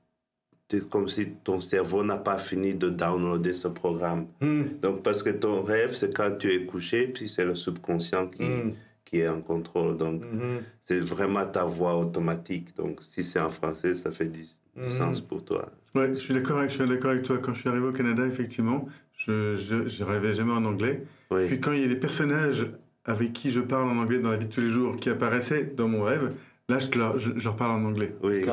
c'est 0.71 0.89
comme 0.89 1.09
si 1.09 1.31
ton 1.45 1.61
cerveau 1.61 2.05
n'a 2.05 2.19
pas 2.19 2.39
fini 2.39 2.75
de 2.75 2.91
downloader 2.91 3.55
ce 3.55 3.69
programme. 3.69 4.27
Hmm. 4.41 4.65
Donc, 4.83 5.03
parce 5.03 5.23
que 5.23 5.31
ton 5.31 5.63
rêve, 5.63 5.95
c'est 5.95 6.15
quand 6.15 6.37
tu 6.39 6.53
es 6.53 6.67
couché, 6.67 7.09
puis 7.09 7.29
c'est 7.29 7.45
le 7.45 7.55
subconscient 7.55 8.29
qui, 8.29 8.43
hmm. 8.43 8.75
qui 9.05 9.21
est 9.21 9.29
en 9.29 9.41
contrôle. 9.41 9.97
Donc, 9.97 10.23
hmm. 10.23 10.59
c'est 10.85 11.01
vraiment 11.01 11.47
ta 11.47 11.65
voix 11.65 11.97
automatique. 11.97 12.77
Donc, 12.77 13.03
si 13.03 13.25
c'est 13.25 13.41
en 13.41 13.51
français, 13.51 13.95
ça 13.95 14.13
fait 14.13 14.29
du, 14.29 14.47
sens 14.91 15.21
pour 15.21 15.45
toi. 15.45 15.73
Oui, 15.95 16.03
je 16.11 16.19
suis 16.19 16.35
d'accord 16.35 16.59
avec, 16.59 16.79
avec 16.81 17.23
toi. 17.23 17.39
Quand 17.39 17.55
je 17.55 17.61
suis 17.61 17.69
arrivé 17.69 17.87
au 17.87 17.93
Canada, 17.93 18.27
effectivement, 18.27 18.89
je, 19.17 19.55
je, 19.57 19.89
je 19.89 20.05
rêvais 20.05 20.35
jamais 20.35 20.53
en 20.53 20.65
anglais. 20.65 21.05
Puis 21.31 21.61
quand 21.61 21.73
il 21.73 21.81
y 21.81 21.85
a 21.85 21.89
des 21.89 21.97
personnages 21.97 22.67
avec 23.05 23.33
qui 23.33 23.51
je 23.51 23.61
parle 23.61 23.89
en 23.89 23.97
anglais 23.97 24.19
dans 24.19 24.31
la 24.31 24.37
vie 24.37 24.47
de 24.47 24.53
tous 24.53 24.61
les 24.61 24.71
jours 24.71 24.97
qui 24.97 25.09
apparaissaient 25.09 25.65
dans 25.65 25.89
mon 25.89 26.03
rêve, 26.03 26.35
là, 26.69 26.79
je 26.79 26.91
leur, 26.99 27.19
je, 27.19 27.31
leur 27.33 27.57
parle 27.57 27.81
en 27.81 27.85
anglais. 27.85 28.15
Oui. 28.23 28.45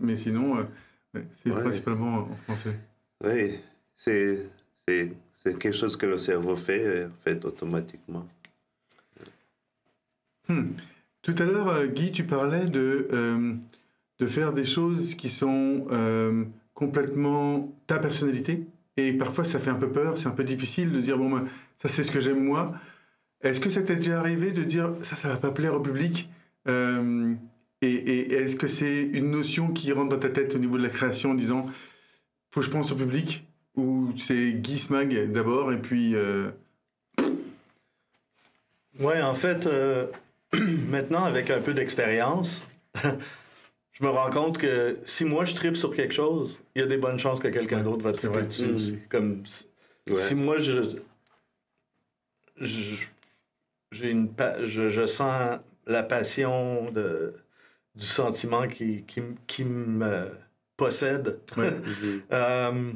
mais 0.00 0.16
sinon, 0.16 0.66
euh, 1.14 1.22
c'est 1.32 1.50
principalement 1.50 2.28
en 2.30 2.36
français. 2.44 2.76
Oui, 3.24 3.60
c'est 3.96 5.58
quelque 5.58 5.72
chose 5.72 5.96
que 5.96 6.06
le 6.06 6.18
cerveau 6.18 6.56
fait, 6.56 6.84
euh, 6.84 7.06
en 7.06 7.22
fait, 7.22 7.44
automatiquement. 7.44 8.26
Hmm. 10.48 10.70
Tout 11.22 11.34
à 11.38 11.44
l'heure, 11.44 11.68
euh, 11.68 11.86
Guy, 11.86 12.10
tu 12.10 12.24
parlais 12.24 12.66
de, 12.66 13.08
de 14.18 14.26
faire 14.26 14.52
des 14.52 14.64
choses 14.64 15.14
qui 15.14 15.28
sont 15.28 15.86
complètement 16.80 17.70
ta 17.86 17.98
personnalité. 17.98 18.66
Et 18.96 19.12
parfois, 19.12 19.44
ça 19.44 19.58
fait 19.58 19.68
un 19.68 19.74
peu 19.74 19.90
peur, 19.90 20.16
c'est 20.16 20.28
un 20.28 20.32
peu 20.32 20.44
difficile 20.44 20.90
de 20.90 21.00
dire, 21.00 21.18
bon, 21.18 21.28
ben, 21.28 21.44
ça 21.76 21.88
c'est 21.88 22.02
ce 22.02 22.10
que 22.10 22.20
j'aime 22.20 22.42
moi. 22.42 22.72
Est-ce 23.42 23.60
que 23.60 23.68
ça 23.68 23.82
t'est 23.82 23.96
déjà 23.96 24.18
arrivé 24.18 24.50
de 24.50 24.62
dire, 24.62 24.94
ça, 25.02 25.14
ça 25.14 25.28
va 25.28 25.36
pas 25.36 25.50
plaire 25.50 25.74
au 25.74 25.80
public 25.80 26.30
euh, 26.68 27.34
Et, 27.82 28.32
est-ce 28.32 28.56
que 28.56 28.66
c'est 28.66 29.02
une 29.02 29.30
notion 29.30 29.72
qui 29.72 29.92
rentre 29.92 30.08
dans 30.08 30.18
ta 30.18 30.30
tête 30.30 30.54
au 30.54 30.58
niveau 30.58 30.78
de 30.78 30.82
la 30.82 30.88
création 30.88 31.32
en 31.32 31.34
disant, 31.34 31.66
faut 32.50 32.60
que 32.60 32.66
je 32.66 32.70
pense 32.70 32.92
au 32.92 32.96
public 32.96 33.46
Ou 33.76 34.12
c'est 34.16 34.52
Guy 34.52 34.78
Smag 34.78 35.30
d'abord 35.32 35.72
et 35.72 35.78
puis... 35.78 36.14
Euh... 36.14 36.50
Ouais, 38.98 39.20
en 39.20 39.34
fait, 39.34 39.66
euh, 39.66 40.06
maintenant, 40.90 41.24
avec 41.24 41.50
un 41.50 41.60
peu 41.60 41.74
d'expérience, 41.74 42.64
je 44.00 44.06
me 44.06 44.10
rends 44.10 44.30
compte 44.30 44.58
que 44.58 44.98
si 45.04 45.24
moi 45.24 45.44
je 45.44 45.54
tripe 45.54 45.76
sur 45.76 45.94
quelque 45.94 46.14
chose, 46.14 46.60
il 46.74 46.80
y 46.80 46.84
a 46.84 46.86
des 46.86 46.96
bonnes 46.96 47.18
chances 47.18 47.38
que 47.38 47.48
quelqu'un 47.48 47.82
d'autre 47.82 48.02
va 48.02 48.12
triper 48.12 48.42
dessus 48.42 48.66
mm. 48.66 48.74
aussi. 48.74 48.98
Comme 49.10 49.42
si 50.14 50.34
moi 50.34 50.58
je, 50.58 50.96
j'ai 53.92 54.10
une 54.10 54.32
je, 54.64 55.06
sens 55.06 55.58
la 55.86 56.02
passion 56.02 56.90
de, 56.90 57.34
du 57.94 58.06
sentiment 58.06 58.68
qui, 58.68 59.04
qui, 59.04 59.20
qui 59.46 59.64
me 59.64 60.30
possède 60.76 61.40
euh, 62.32 62.92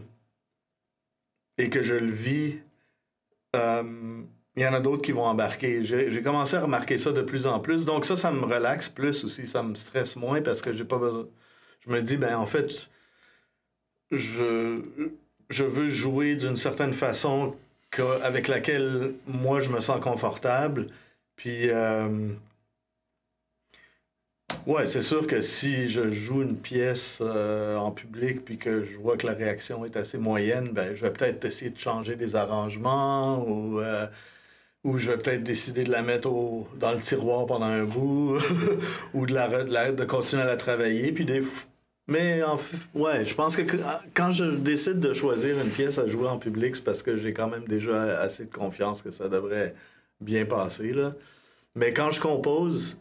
et 1.59 1.69
que 1.69 1.83
je 1.83 1.95
le 1.95 2.11
vis. 2.11 2.59
Euh, 3.57 4.23
il 4.57 4.63
y 4.63 4.67
en 4.67 4.73
a 4.73 4.81
d'autres 4.81 5.03
qui 5.03 5.13
vont 5.13 5.25
embarquer. 5.25 5.85
J'ai 5.85 6.23
commencé 6.23 6.57
à 6.57 6.61
remarquer 6.61 6.97
ça 6.99 7.13
de 7.13 7.23
plus 7.23 7.47
en 7.47 7.59
plus. 7.61 7.85
Donc 7.87 8.05
ça, 8.05 8.17
ça 8.17 8.31
me 8.31 8.45
relaxe 8.45 8.89
plus 8.89 9.25
aussi. 9.25 9.47
Ça 9.49 9.63
me 9.63 9.75
stresse 9.75 10.17
moins 10.17 10.41
parce 10.43 10.63
que 10.63 10.73
j'ai 10.73 10.85
pas 10.85 10.99
besoin... 10.99 11.27
Je 11.87 11.91
me 11.91 12.01
dis, 12.01 12.17
ben 12.17 12.37
en 12.37 12.47
fait, 12.47 12.89
je, 14.11 14.81
je 15.51 15.65
veux 15.65 15.91
jouer 15.91 16.37
d'une 16.37 16.57
certaine 16.57 16.95
façon 16.95 17.57
avec 18.23 18.49
laquelle 18.49 19.15
moi, 19.27 19.61
je 19.61 19.71
me 19.71 19.81
sens 19.81 20.01
confortable. 20.01 20.89
Puis... 21.37 21.71
Euh, 21.71 22.29
ouais, 24.67 24.87
c'est 24.87 25.03
sûr 25.03 25.27
que 25.27 25.41
si 25.41 25.91
je 25.91 26.11
joue 26.13 26.43
une 26.43 26.57
pièce 26.57 27.19
euh, 27.21 27.77
en 27.77 27.91
public 27.91 28.45
puis 28.45 28.57
que 28.59 28.83
je 28.83 28.99
vois 28.99 29.17
que 29.17 29.27
la 29.27 29.35
réaction 29.35 29.85
est 29.85 29.97
assez 29.97 30.19
moyenne, 30.19 30.71
ben, 30.71 30.95
je 30.95 31.03
vais 31.03 31.13
peut-être 31.13 31.45
essayer 31.45 31.71
de 31.71 31.79
changer 31.79 32.17
des 32.17 32.37
arrangements 32.37 33.45
ou 33.47 33.81
euh, 33.81 34.07
ou 34.85 34.99
je 34.99 35.11
vais 35.11 35.17
peut-être 35.17 35.43
décider 35.43 35.83
de 35.83 35.91
la 35.91 36.03
mettre 36.03 36.29
dans 36.79 36.93
le 36.93 37.01
tiroir 37.01 37.47
pendant 37.47 37.67
un 37.67 37.85
bout, 37.85 38.39
ou 39.15 39.27
de, 39.27 39.35
la, 39.35 39.93
de, 39.93 40.05
continuer 40.05 40.43
à 40.43 40.47
la 40.47 40.57
travailler. 40.57 41.11
Puis 41.13 41.25
des, 41.25 41.43
mais 42.07 42.43
en 42.43 42.59
ouais, 42.95 43.25
je 43.25 43.35
pense 43.35 43.57
que 43.57 43.63
quand 44.13 44.31
je 44.31 44.45
décide 44.45 45.01
de 45.01 45.15
choisir 45.15 45.59
une 45.59 45.71
pièce 45.71 45.99
à 45.99 46.07
jouer 46.07 46.29
en 46.29 46.39
public, 46.39 46.77
c'est 46.77 46.85
parce 46.85 47.03
que 47.03 47.17
j'ai 47.17 47.33
quand 47.33 47.49
même 47.49 47.65
déjà 47.67 48.21
assez 48.21 48.45
de 48.45 48.53
confiance 48.53 49.01
que 49.01 49.11
ça 49.11 49.29
devrait 49.29 49.75
bien 50.21 50.45
passer. 50.45 50.93
Là. 50.93 51.15
Mais 51.75 51.95
quand 51.95 52.11
je 52.11 52.21
compose, 52.21 52.99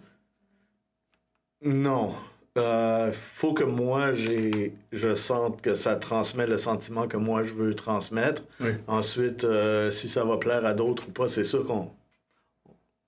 non. 1.62 2.16
Il 2.56 2.62
euh, 2.62 3.12
faut 3.12 3.54
que 3.54 3.64
moi, 3.64 4.12
je 4.12 5.16
sente 5.16 5.62
que 5.62 5.74
ça 5.74 5.96
transmet 5.96 6.46
le 6.46 6.58
sentiment 6.58 7.08
que 7.08 7.18
moi, 7.18 7.44
je 7.44 7.54
veux 7.54 7.74
transmettre. 7.74 8.44
Ensuite, 8.86 9.44
euh, 9.44 9.90
si 9.90 10.08
ça 10.08 10.24
va 10.24 10.38
plaire 10.38 10.64
à 10.66 10.74
d'autres 10.74 11.08
ou 11.08 11.12
pas, 11.12 11.28
c'est 11.28 11.44
sûr 11.44 11.66
qu'on... 11.66 11.92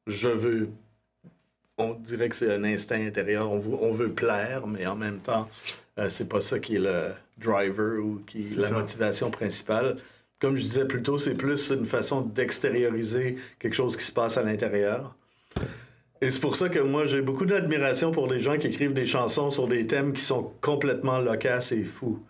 Je 0.07 0.27
veux... 0.27 0.69
On 1.77 1.93
dirait 1.93 2.29
que 2.29 2.35
c'est 2.35 2.53
un 2.53 2.63
instinct 2.63 3.05
intérieur. 3.05 3.51
On 3.51 3.59
veut, 3.59 3.77
on 3.81 3.93
veut 3.93 4.11
plaire, 4.11 4.65
mais 4.65 4.87
en 4.87 4.95
même 4.95 5.19
temps, 5.19 5.47
euh, 5.99 6.09
c'est 6.09 6.27
pas 6.27 6.41
ça 6.41 6.57
qui 6.57 6.77
est 6.77 6.79
le 6.79 7.11
driver 7.37 7.99
ou 7.99 8.21
qui 8.25 8.53
est 8.53 8.57
la 8.57 8.71
motivation 8.71 9.29
principale. 9.29 9.97
Comme 10.39 10.55
je 10.55 10.63
disais 10.63 10.85
plus 10.85 11.03
tôt, 11.03 11.19
c'est 11.19 11.35
plus 11.35 11.69
une 11.69 11.85
façon 11.85 12.21
d'extérioriser 12.21 13.37
quelque 13.59 13.73
chose 13.73 13.95
qui 13.95 14.05
se 14.05 14.11
passe 14.11 14.37
à 14.37 14.43
l'intérieur. 14.43 15.15
Et 16.21 16.31
c'est 16.31 16.39
pour 16.39 16.55
ça 16.55 16.69
que 16.69 16.79
moi, 16.79 17.05
j'ai 17.05 17.21
beaucoup 17.21 17.45
d'admiration 17.45 18.11
pour 18.11 18.27
les 18.27 18.39
gens 18.39 18.57
qui 18.57 18.67
écrivent 18.67 18.93
des 18.93 19.05
chansons 19.05 19.49
sur 19.49 19.67
des 19.67 19.85
thèmes 19.85 20.13
qui 20.13 20.23
sont 20.23 20.53
complètement 20.61 21.19
loquaces 21.19 21.71
et 21.71 21.83
fous. 21.83 22.23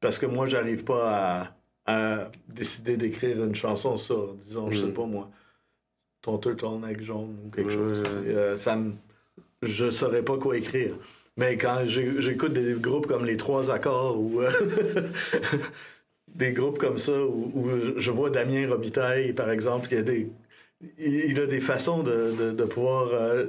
Parce 0.00 0.18
que 0.18 0.26
moi, 0.26 0.46
j'arrive 0.46 0.84
pas 0.84 1.54
à, 1.86 2.30
décider 2.48 2.96
d'écrire 2.96 3.42
une 3.42 3.54
chanson 3.54 3.96
sur, 3.96 4.34
disons, 4.34 4.70
je 4.70 4.80
sais 4.80 4.86
mm. 4.86 4.94
pas 4.94 5.06
moi, 5.06 5.30
ton 6.20 6.38
turtleneck 6.38 7.02
jaune 7.02 7.36
ou 7.44 7.50
quelque 7.50 7.70
chose. 7.70 8.04
Euh, 8.26 8.56
ça 8.56 8.76
me... 8.76 8.92
Je 9.62 9.90
saurais 9.90 10.22
pas 10.22 10.38
quoi 10.38 10.56
écrire. 10.56 10.96
Mais 11.36 11.56
quand 11.56 11.86
j'écoute 11.86 12.52
des 12.52 12.74
groupes 12.74 13.06
comme 13.06 13.24
Les 13.24 13.36
Trois 13.36 13.70
Accords 13.70 14.20
ou 14.20 14.40
euh, 14.40 14.50
des 16.34 16.52
groupes 16.52 16.78
comme 16.78 16.98
ça, 16.98 17.24
où, 17.24 17.68
je 17.96 18.10
vois 18.10 18.30
Damien 18.30 18.68
Robitaille, 18.68 19.32
par 19.32 19.50
exemple, 19.50 19.88
qui 19.88 19.96
a 19.96 20.02
des 20.02 20.30
il 20.98 21.40
a 21.40 21.46
des 21.46 21.60
façons 21.60 22.02
de, 22.02 22.52
de, 22.52 22.64
pouvoir 22.64 23.08
euh, 23.12 23.46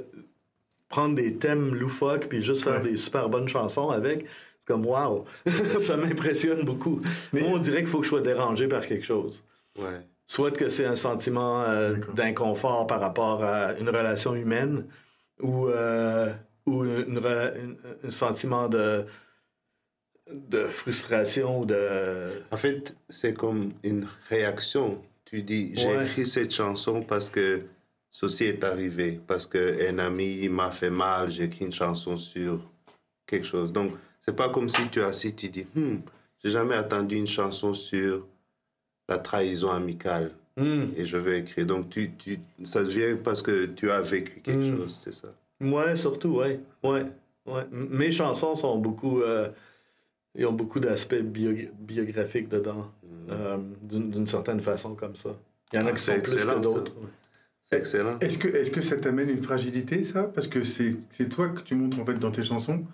prendre 0.88 1.14
des 1.14 1.36
thèmes 1.36 1.74
loufoques 1.74 2.28
puis 2.28 2.42
juste 2.42 2.64
faire 2.64 2.80
des 2.80 2.96
super 2.96 3.28
bonnes 3.28 3.48
chansons 3.48 3.90
avec. 3.90 4.26
C'est 4.58 4.66
comme 4.66 4.86
waouh, 4.86 5.24
ça 5.80 5.96
m'impressionne 5.96 6.64
beaucoup. 6.64 7.00
Mais 7.32 7.40
Moi, 7.42 7.50
on 7.54 7.58
dirait 7.58 7.78
qu'il 7.78 7.88
faut 7.88 7.98
que 7.98 8.04
je 8.04 8.10
sois 8.10 8.20
dérangé 8.20 8.68
par 8.68 8.86
quelque 8.86 9.04
chose. 9.04 9.42
Ouais. 9.78 10.00
Soit 10.26 10.52
que 10.52 10.68
c'est 10.68 10.86
un 10.86 10.96
sentiment 10.96 11.62
euh, 11.62 11.96
d'inconfort 12.14 12.86
par 12.86 13.00
rapport 13.00 13.44
à 13.44 13.74
une 13.78 13.88
relation 13.88 14.34
humaine 14.34 14.86
ou, 15.40 15.68
euh, 15.68 16.32
ou 16.66 16.82
un 16.82 18.10
sentiment 18.10 18.68
de, 18.68 19.04
de 20.30 20.60
frustration 20.60 21.60
ou 21.60 21.66
de... 21.66 22.30
En 22.50 22.56
fait, 22.56 22.96
c'est 23.10 23.34
comme 23.34 23.68
une 23.82 24.08
réaction 24.30 25.02
tu 25.34 25.42
dis, 25.42 25.72
j'ai 25.74 26.04
écrit 26.04 26.26
cette 26.26 26.54
chanson 26.54 27.02
parce 27.02 27.28
que 27.28 27.62
ceci 28.10 28.44
est 28.44 28.62
arrivé, 28.62 29.20
parce 29.26 29.46
qu'un 29.46 29.98
ami 29.98 30.48
m'a 30.48 30.70
fait 30.70 30.90
mal, 30.90 31.30
j'ai 31.32 31.44
écrit 31.44 31.64
une 31.64 31.72
chanson 31.72 32.16
sur 32.16 32.60
quelque 33.26 33.46
chose. 33.46 33.72
Donc, 33.72 33.94
c'est 34.20 34.36
pas 34.36 34.48
comme 34.48 34.68
si 34.68 34.88
tu 34.90 35.02
as 35.02 35.08
assis, 35.08 35.34
tu 35.34 35.48
dis, 35.48 35.66
hmm, 35.74 35.96
j'ai 36.42 36.50
jamais 36.50 36.76
entendu 36.76 37.16
une 37.16 37.26
chanson 37.26 37.74
sur 37.74 38.24
la 39.08 39.18
trahison 39.18 39.70
amicale. 39.70 40.30
Hmm. 40.56 40.84
Et 40.96 41.04
je 41.04 41.16
vais 41.16 41.40
écrire. 41.40 41.66
Donc, 41.66 41.90
tu, 41.90 42.12
tu, 42.16 42.38
ça 42.62 42.84
vient 42.84 43.16
parce 43.16 43.42
que 43.42 43.66
tu 43.66 43.90
as 43.90 44.02
vécu 44.02 44.40
quelque 44.40 44.72
hmm. 44.72 44.76
chose, 44.76 45.00
c'est 45.02 45.14
ça? 45.14 45.34
Ouais, 45.60 45.96
surtout, 45.96 46.36
ouais. 46.36 46.60
ouais. 46.84 47.06
ouais. 47.46 47.66
Mes 47.72 48.12
chansons 48.12 48.54
sont 48.54 48.78
beaucoup. 48.78 49.20
Euh, 49.20 49.48
ils 50.34 50.46
ont 50.46 50.52
beaucoup 50.52 50.80
d'aspects 50.80 51.22
biographiques 51.22 52.48
dedans. 52.48 52.90
Euh, 53.30 53.56
d'une 53.82 54.26
certaine 54.26 54.60
façon 54.60 54.94
comme 54.94 55.16
ça. 55.16 55.30
Il 55.72 55.80
y 55.80 55.82
en 55.82 55.86
a 55.86 55.92
qui 55.92 56.02
sont 56.02 56.20
plus 56.20 56.34
que 56.34 56.60
d'autres. 56.60 56.92
excellent. 57.72 58.18
Est-ce 58.20 58.38
que, 58.38 58.48
est 58.48 58.70
que 58.70 58.80
ça 58.80 58.96
t'amène 58.96 59.30
une 59.30 59.42
fragilité, 59.42 60.02
ça? 60.02 60.24
Parce 60.24 60.46
que 60.46 60.62
c'est 60.62 61.28
toi 61.30 61.48
que 61.48 61.60
tu 61.62 61.74
montres 61.74 61.98
en 61.98 62.04
fait 62.04 62.14
dans 62.14 62.30
tes 62.30 62.42
chansons. 62.42 62.84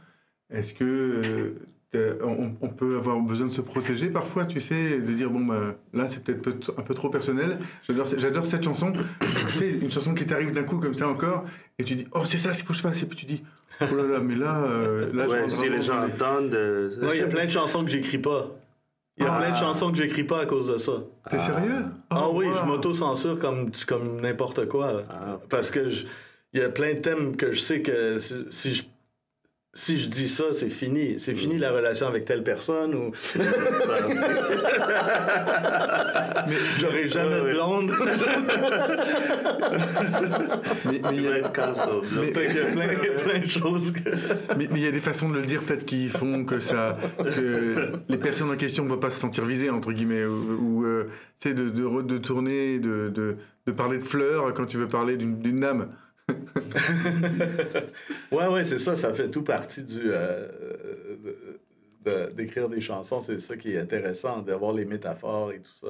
Est-ce 0.50 0.74
que 0.74 1.54
euh, 1.96 2.18
on, 2.60 2.68
peut 2.68 2.96
avoir 2.96 3.20
besoin 3.20 3.48
de 3.48 3.52
se 3.52 3.60
protéger 3.60 4.08
parfois, 4.08 4.46
tu 4.46 4.60
sais, 4.60 5.00
de 5.00 5.12
dire 5.12 5.30
bon 5.30 5.44
bah 5.44 5.76
là 5.92 6.06
c'est 6.06 6.22
peut-être 6.22 6.72
un 6.78 6.82
peu 6.82 6.94
trop 6.94 7.10
personnel. 7.10 7.58
J'adore 7.88 8.46
cette 8.46 8.62
chanson. 8.62 8.92
tu 9.20 9.58
sais, 9.58 9.70
une 9.70 9.90
chanson 9.90 10.14
qui 10.14 10.24
t'arrive 10.24 10.52
d'un 10.52 10.62
coup 10.62 10.78
comme 10.78 10.94
ça 10.94 11.08
encore, 11.08 11.44
et 11.78 11.84
tu 11.84 11.96
dis 11.96 12.06
oh 12.12 12.24
c'est 12.24 12.38
ça, 12.38 12.52
qu'il 12.52 12.64
faut 12.64 12.72
que 12.72 12.74
je 12.74 12.82
fasse, 12.82 13.02
et 13.02 13.06
puis 13.06 13.16
tu 13.16 13.26
dis 13.26 13.42
oh 13.80 13.94
là 13.94 14.02
là, 14.04 14.20
mais 14.20 14.34
là, 14.34 14.64
euh, 14.64 15.12
là 15.12 15.26
ouais, 15.26 15.50
si 15.50 15.68
les 15.68 15.82
gens 15.82 16.04
entendent. 16.04 16.54
Euh, 16.54 16.90
il 17.14 17.20
y 17.20 17.22
a 17.22 17.28
plein 17.28 17.44
de 17.44 17.50
chansons 17.50 17.84
que 17.84 17.90
j'écis 17.90 18.18
pas. 18.18 18.48
Il 19.16 19.24
y 19.24 19.26
a 19.26 19.32
plein 19.32 19.50
de 19.50 19.54
ah. 19.54 19.60
chansons 19.60 19.90
que 19.90 19.98
j'écris 19.98 20.24
pas 20.24 20.40
à 20.40 20.46
cause 20.46 20.72
de 20.72 20.78
ça. 20.78 20.92
T'es 21.28 21.38
sérieux? 21.38 21.84
Ah, 22.08 22.30
oui, 22.30 22.46
je 22.58 22.66
m'auto-censure 22.66 23.38
comme, 23.38 23.70
comme 23.86 24.20
n'importe 24.20 24.66
quoi. 24.66 25.02
Ah, 25.10 25.38
Parce 25.50 25.70
que 25.70 25.88
il 26.52 26.60
y 26.60 26.62
a 26.62 26.68
plein 26.70 26.94
de 26.94 27.00
thèmes 27.00 27.36
que 27.36 27.52
je 27.52 27.60
sais 27.60 27.82
que 27.82 28.18
si 28.18 28.74
je 28.74 28.82
si 29.72 30.00
je 30.00 30.08
dis 30.08 30.28
ça, 30.28 30.52
c'est 30.52 30.68
fini. 30.68 31.14
C'est 31.18 31.36
fini 31.36 31.56
la 31.56 31.70
relation 31.70 32.08
avec 32.08 32.24
telle 32.24 32.42
personne 32.42 32.92
ou. 32.92 33.12
mais 36.48 36.56
j'aurai 36.78 37.08
jamais 37.08 37.36
de 37.36 37.52
blonde. 37.52 37.92
mais, 40.86 41.00
il 41.12 41.22
y 41.22 41.28
a 41.28 41.48
plein, 41.48 43.38
de 43.38 43.46
choses. 43.46 43.92
mais 44.58 44.68
il 44.72 44.82
y 44.82 44.88
a 44.88 44.90
des 44.90 44.98
façons 44.98 45.28
de 45.28 45.36
le 45.38 45.46
dire 45.46 45.60
peut-être 45.60 45.84
qui 45.86 46.08
font 46.08 46.44
que 46.44 46.58
ça, 46.58 46.98
que 47.18 47.92
les 48.08 48.18
personnes 48.18 48.50
en 48.50 48.56
question 48.56 48.82
ne 48.84 48.88
vont 48.88 48.98
pas 48.98 49.10
se 49.10 49.20
sentir 49.20 49.44
visées 49.44 49.70
entre 49.70 49.92
guillemets 49.92 50.24
ou, 50.24 50.84
euh, 50.84 51.08
de, 51.44 51.52
de, 51.52 52.02
de, 52.02 52.18
tourner, 52.18 52.80
de, 52.80 53.08
de, 53.08 53.36
de 53.66 53.72
parler 53.72 53.98
de 53.98 54.04
fleurs 54.04 54.52
quand 54.52 54.66
tu 54.66 54.78
veux 54.78 54.88
parler 54.88 55.16
d'une 55.16 55.62
âme. 55.62 55.86
ouais, 58.32 58.46
ouais, 58.48 58.64
c'est 58.64 58.78
ça. 58.78 58.96
Ça 58.96 59.14
fait 59.14 59.30
tout 59.30 59.42
partie 59.42 59.84
du. 59.84 60.00
Euh, 60.04 60.48
d'écrire 62.34 62.68
des 62.68 62.80
chansons, 62.80 63.20
c'est 63.20 63.40
ça 63.40 63.56
qui 63.56 63.72
est 63.72 63.78
intéressant, 63.78 64.40
d'avoir 64.40 64.72
les 64.72 64.84
métaphores 64.84 65.52
et 65.52 65.60
tout 65.60 65.74
ça. 65.74 65.88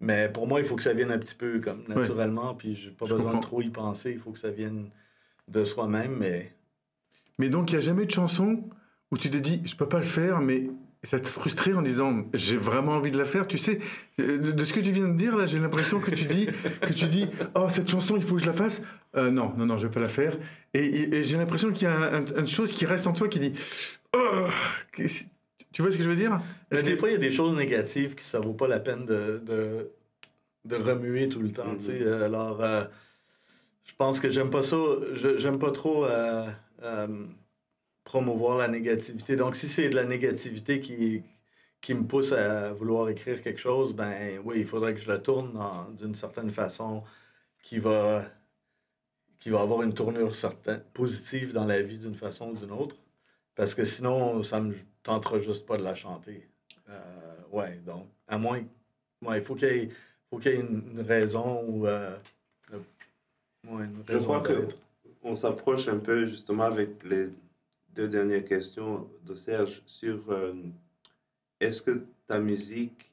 Mais 0.00 0.28
pour 0.28 0.46
moi, 0.46 0.60
il 0.60 0.66
faut 0.66 0.76
que 0.76 0.82
ça 0.82 0.92
vienne 0.92 1.10
un 1.10 1.18
petit 1.18 1.34
peu 1.34 1.58
comme 1.58 1.82
naturellement, 1.88 2.54
puis 2.54 2.74
j'ai 2.74 2.90
pas 2.90 3.06
besoin 3.06 3.34
de 3.34 3.40
trop 3.40 3.60
y 3.60 3.68
penser. 3.68 4.12
Il 4.12 4.18
faut 4.18 4.30
que 4.30 4.38
ça 4.38 4.50
vienne 4.50 4.90
de 5.48 5.64
soi-même, 5.64 6.16
mais. 6.18 6.54
Mais 7.38 7.48
donc, 7.48 7.70
il 7.70 7.74
n'y 7.74 7.78
a 7.78 7.80
jamais 7.80 8.06
de 8.06 8.10
chanson 8.10 8.64
où 9.10 9.18
tu 9.18 9.30
te 9.30 9.36
dis, 9.36 9.62
je 9.64 9.76
peux 9.76 9.88
pas 9.88 9.98
le 9.98 10.04
faire, 10.04 10.40
mais 10.40 10.70
ça 11.04 11.20
te 11.20 11.28
frustrait 11.28 11.74
en 11.74 11.82
disant 11.82 12.24
j'ai 12.34 12.56
vraiment 12.56 12.92
envie 12.92 13.12
de 13.12 13.18
la 13.18 13.24
faire 13.24 13.46
tu 13.46 13.56
sais 13.56 13.78
de, 14.18 14.64
ce 14.64 14.72
que 14.72 14.80
tu 14.80 14.90
viens 14.90 15.06
de 15.06 15.16
dire 15.16 15.36
là 15.36 15.46
j'ai 15.46 15.60
l'impression 15.60 16.00
que 16.00 16.10
tu 16.10 16.24
dis 16.24 16.46
que 16.80 16.92
tu 16.92 17.06
dis 17.06 17.28
oh 17.54 17.68
cette 17.70 17.88
chanson 17.88 18.16
il 18.16 18.22
faut 18.22 18.36
que 18.36 18.42
je 18.42 18.46
la 18.46 18.52
fasse. 18.52 18.82
Euh, 19.16 19.30
non 19.30 19.52
non 19.56 19.66
non 19.66 19.76
je 19.76 19.86
vais 19.86 19.92
pas 19.92 20.00
la 20.00 20.08
faire. 20.08 20.36
Et, 20.74 21.22
j'ai 21.22 21.36
l'impression 21.36 21.72
qu'il 21.72 21.88
y 21.88 21.90
a 21.90 22.22
une 22.36 22.46
chose 22.46 22.72
qui 22.72 22.84
reste 22.84 23.06
en 23.06 23.12
toi 23.12 23.28
qui 23.28 23.38
dit 23.38 23.52
oh, 24.14 24.46
tu 25.72 25.82
vois 25.82 25.92
ce 25.92 25.96
que 25.96 26.02
je 26.02 26.10
veux 26.10 26.16
dire? 26.16 26.40
Parce 26.68 26.82
que 26.82 26.88
des 26.88 26.96
fois 26.96 27.08
il 27.10 27.12
y 27.12 27.16
a 27.16 27.18
des 27.18 27.30
choses 27.30 27.56
négatives 27.56 28.16
qui 28.16 28.24
ça 28.24 28.40
vaut 28.40 28.54
pas 28.54 28.66
la 28.66 28.80
peine 28.80 29.06
de, 29.06 29.40
de, 29.46 29.90
de 30.64 30.76
remuer 30.76 31.28
tout 31.28 31.40
le 31.40 31.52
temps 31.52 31.76
tu 31.76 31.86
sais. 31.86 32.00
Mm-hmm. 32.00 32.22
alors 32.22 32.62
euh, 32.62 32.84
je 33.84 33.92
pense 33.96 34.18
que 34.18 34.28
j'aime 34.28 34.50
pas 34.50 34.62
ça 34.62 34.76
j'aime 35.36 35.58
pas 35.58 35.70
trop 35.70 36.04
euh, 36.04 36.46
promouvoir 38.08 38.56
la 38.56 38.68
négativité. 38.68 39.36
Donc, 39.36 39.54
si 39.54 39.68
c'est 39.68 39.90
de 39.90 39.94
la 39.94 40.04
négativité 40.04 40.80
qui, 40.80 41.22
qui 41.82 41.92
me 41.92 42.04
pousse 42.04 42.32
à 42.32 42.72
vouloir 42.72 43.10
écrire 43.10 43.42
quelque 43.42 43.60
chose, 43.60 43.92
ben 43.94 44.40
oui, 44.44 44.60
il 44.60 44.66
faudrait 44.66 44.94
que 44.94 45.00
je 45.00 45.08
la 45.08 45.18
tourne 45.18 45.52
d'une 45.98 46.14
certaine 46.14 46.50
façon 46.50 47.04
qui 47.62 47.78
va, 47.78 48.24
qui 49.38 49.50
va 49.50 49.60
avoir 49.60 49.82
une 49.82 49.92
tournure 49.92 50.34
certaine, 50.34 50.80
positive 50.94 51.52
dans 51.52 51.66
la 51.66 51.82
vie 51.82 51.98
d'une 51.98 52.14
façon 52.14 52.52
ou 52.52 52.56
d'une 52.56 52.72
autre. 52.72 52.96
Parce 53.54 53.74
que 53.74 53.84
sinon, 53.84 54.42
ça 54.42 54.58
me 54.62 54.74
tentera 55.02 55.38
juste 55.40 55.66
pas 55.66 55.76
de 55.76 55.84
la 55.84 55.94
chanter. 55.94 56.48
Euh, 56.88 57.36
ouais, 57.52 57.76
donc, 57.84 58.06
à 58.26 58.38
moins. 58.38 58.62
Ouais, 59.20 59.38
il 59.38 59.44
faut 59.44 59.54
qu'il 59.54 59.68
y, 59.68 60.40
qu'il 60.40 60.52
y 60.52 60.54
ait 60.54 60.60
une, 60.60 61.04
raison 61.06 61.62
ou. 61.68 61.86
Euh, 61.86 62.16
ouais, 63.66 63.84
une 63.84 64.02
raison 64.06 64.18
je 64.18 64.24
crois 64.24 64.42
qu'on 65.20 65.36
s'approche 65.36 65.88
un 65.88 65.98
peu 65.98 66.26
justement 66.26 66.64
avec 66.64 67.04
les 67.04 67.28
deux 67.98 68.08
dernières 68.08 68.44
questions 68.44 69.10
de 69.24 69.34
Serge 69.34 69.82
sur 69.84 70.30
euh, 70.30 70.52
est-ce 71.58 71.82
que 71.82 72.04
ta 72.28 72.38
musique, 72.38 73.10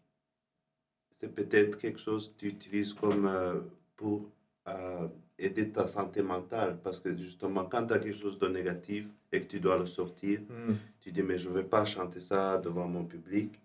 c'est 1.09 1.33
peut-être 1.33 1.79
quelque 1.79 1.99
chose 1.99 2.29
que 2.29 2.41
tu 2.41 2.47
utilises 2.49 2.93
comme 2.93 3.25
euh, 3.25 3.61
pour 3.95 4.29
euh, 4.67 5.07
aider 5.39 5.71
ta 5.71 5.88
santé 5.88 6.21
mentale? 6.21 6.77
Parce 6.83 6.99
que 6.99 7.17
justement, 7.17 7.65
quand 7.65 7.88
tu 7.88 7.93
as 7.93 7.99
quelque 7.99 8.19
chose 8.19 8.38
de 8.38 8.47
négatif 8.47 9.07
et 9.31 9.41
que 9.41 9.47
tu 9.47 9.59
dois 9.59 9.79
le 9.79 9.88
sortir, 9.88 10.41
hmm. 10.41 10.75
tu 10.99 11.11
dis, 11.11 11.23
mais 11.23 11.39
je 11.39 11.49
ne 11.49 11.55
vais 11.55 11.63
pas 11.63 11.83
chanter 11.83 12.19
ça 12.19 12.59
devant 12.59 12.88
mon 12.88 13.05
public, 13.05 13.59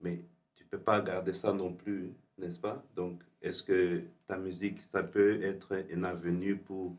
mais 0.00 0.24
tu 0.56 0.64
ne 0.64 0.68
peux 0.68 0.80
pas 0.80 1.00
garder 1.00 1.34
ça 1.34 1.52
non 1.52 1.72
plus, 1.74 2.12
n'est-ce 2.38 2.58
pas? 2.58 2.82
Donc, 2.96 3.22
est-ce 3.40 3.62
que 3.62 4.02
ta 4.26 4.36
musique, 4.36 4.82
ça 4.82 5.04
peut 5.04 5.40
être 5.44 5.84
une 5.90 6.04
avenue 6.04 6.56
pour 6.56 6.96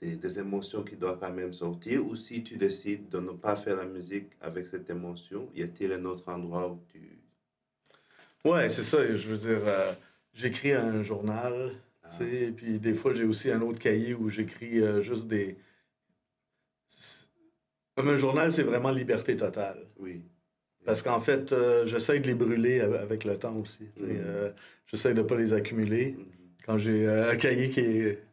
des, 0.00 0.38
émotions 0.38 0.82
qui 0.82 0.96
doivent 0.96 1.18
quand 1.18 1.32
même 1.32 1.52
sortir, 1.52 2.04
ou 2.04 2.16
si 2.16 2.42
tu 2.42 2.56
décides 2.56 3.08
de 3.08 3.18
ne 3.18 3.30
pas 3.30 3.56
faire 3.56 3.76
la 3.76 3.86
musique 3.86 4.28
avec 4.40 4.66
cette 4.66 4.88
émotion, 4.90 5.48
y 5.54 5.62
a-t-il 5.62 5.92
un 5.92 6.04
autre 6.04 6.28
endroit 6.28 6.68
où 6.70 6.78
tu... 6.92 7.18
Ouais, 8.44 8.68
c'est 8.68 8.82
ça, 8.82 8.98
je 9.14 9.28
veux 9.28 9.36
dire, 9.36 9.62
euh, 9.66 9.92
j'écris 10.34 10.72
un 10.72 11.02
journal, 11.02 11.72
ah. 12.04 12.08
tu 12.10 12.16
sais, 12.16 12.42
et 12.44 12.50
puis 12.52 12.78
des 12.78 12.94
fois 12.94 13.14
j'ai 13.14 13.24
aussi 13.24 13.50
un 13.50 13.60
autre 13.62 13.78
cahier 13.78 14.14
où 14.14 14.28
j'écris 14.28 14.80
euh, 14.80 15.00
juste 15.00 15.26
des... 15.26 15.56
Comme 17.96 18.08
un 18.08 18.18
journal, 18.18 18.52
c'est 18.52 18.62
vraiment 18.62 18.90
liberté 18.90 19.36
totale. 19.38 19.86
Oui. 19.98 20.20
Parce 20.84 21.02
qu'en 21.02 21.18
fait, 21.18 21.52
euh, 21.52 21.86
j'essaie 21.86 22.20
de 22.20 22.26
les 22.26 22.34
brûler 22.34 22.80
avec 22.80 23.24
le 23.24 23.38
temps 23.38 23.56
aussi. 23.56 23.88
Mm-hmm. 23.98 24.52
j'essaie 24.86 25.14
de 25.14 25.22
ne 25.22 25.26
pas 25.26 25.34
les 25.34 25.54
accumuler. 25.54 26.12
Mm-hmm. 26.12 26.66
Quand 26.66 26.78
j'ai 26.78 27.08
un 27.08 27.36
cahier 27.36 27.70
qui 27.70 27.80
est 27.80 28.25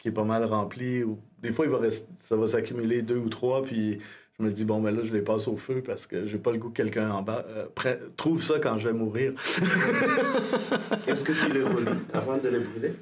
qui 0.00 0.08
est 0.08 0.12
pas 0.12 0.24
mal 0.24 0.44
rempli. 0.44 1.04
Ou... 1.04 1.20
Des 1.40 1.52
fois, 1.52 1.66
il 1.66 1.70
va 1.70 1.78
rester, 1.78 2.10
ça 2.18 2.36
va 2.36 2.48
s'accumuler 2.48 3.02
deux 3.02 3.18
ou 3.18 3.28
trois, 3.28 3.62
puis 3.62 3.98
je 4.38 4.44
me 4.44 4.50
dis, 4.50 4.64
bon, 4.64 4.80
ben 4.80 4.90
là, 4.90 5.02
je 5.04 5.12
les 5.12 5.20
passe 5.22 5.46
au 5.46 5.56
feu 5.56 5.82
parce 5.84 6.06
que 6.06 6.26
j'ai 6.26 6.38
pas 6.38 6.50
le 6.50 6.58
goût 6.58 6.70
que 6.70 6.76
quelqu'un 6.76 7.10
en 7.10 7.22
bas 7.22 7.44
euh, 7.48 7.96
trouve 8.16 8.42
ça 8.42 8.58
quand 8.58 8.78
je 8.78 8.88
vais 8.88 8.94
mourir. 8.94 9.32
Est-ce 11.06 11.24
que 11.24 11.32
tu 11.32 11.52
les 11.52 11.62
relis 11.62 11.98
avant 12.12 12.38
de 12.38 12.48
les 12.48 12.60
brûler? 12.60 12.94